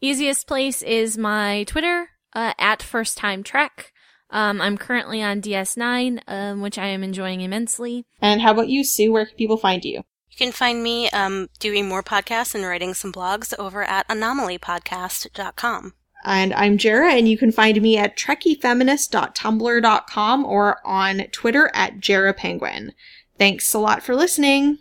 Easiest 0.00 0.46
place 0.46 0.82
is 0.82 1.18
my 1.18 1.64
Twitter 1.64 2.10
uh, 2.34 2.52
at 2.58 2.82
First 2.82 3.18
Time 3.18 3.42
Trek. 3.42 3.92
Um, 4.30 4.60
I'm 4.60 4.76
currently 4.76 5.22
on 5.22 5.40
DS9, 5.40 6.20
um, 6.26 6.60
which 6.60 6.78
I 6.78 6.86
am 6.86 7.04
enjoying 7.04 7.40
immensely. 7.40 8.04
And 8.20 8.40
how 8.40 8.52
about 8.52 8.68
you, 8.68 8.84
Sue? 8.84 9.12
Where 9.12 9.26
can 9.26 9.36
people 9.36 9.56
find 9.56 9.84
you? 9.84 10.02
You 10.30 10.36
can 10.36 10.52
find 10.52 10.82
me 10.82 11.08
um, 11.10 11.48
doing 11.58 11.88
more 11.88 12.02
podcasts 12.02 12.54
and 12.54 12.64
writing 12.64 12.92
some 12.92 13.12
blogs 13.12 13.54
over 13.58 13.82
at 13.82 14.06
anomalypodcast.com. 14.08 15.94
And 16.24 16.52
I'm 16.54 16.76
Jarrah, 16.76 17.12
and 17.12 17.28
you 17.28 17.38
can 17.38 17.52
find 17.52 17.80
me 17.80 17.96
at 17.96 18.18
trekkiefeminist.tumblr.com 18.18 20.44
or 20.44 20.80
on 20.84 21.18
Twitter 21.30 21.70
at 21.72 22.00
Jarrah 22.00 22.34
Penguin. 22.34 22.92
Thanks 23.38 23.72
a 23.72 23.78
lot 23.78 24.02
for 24.02 24.16
listening. 24.16 24.78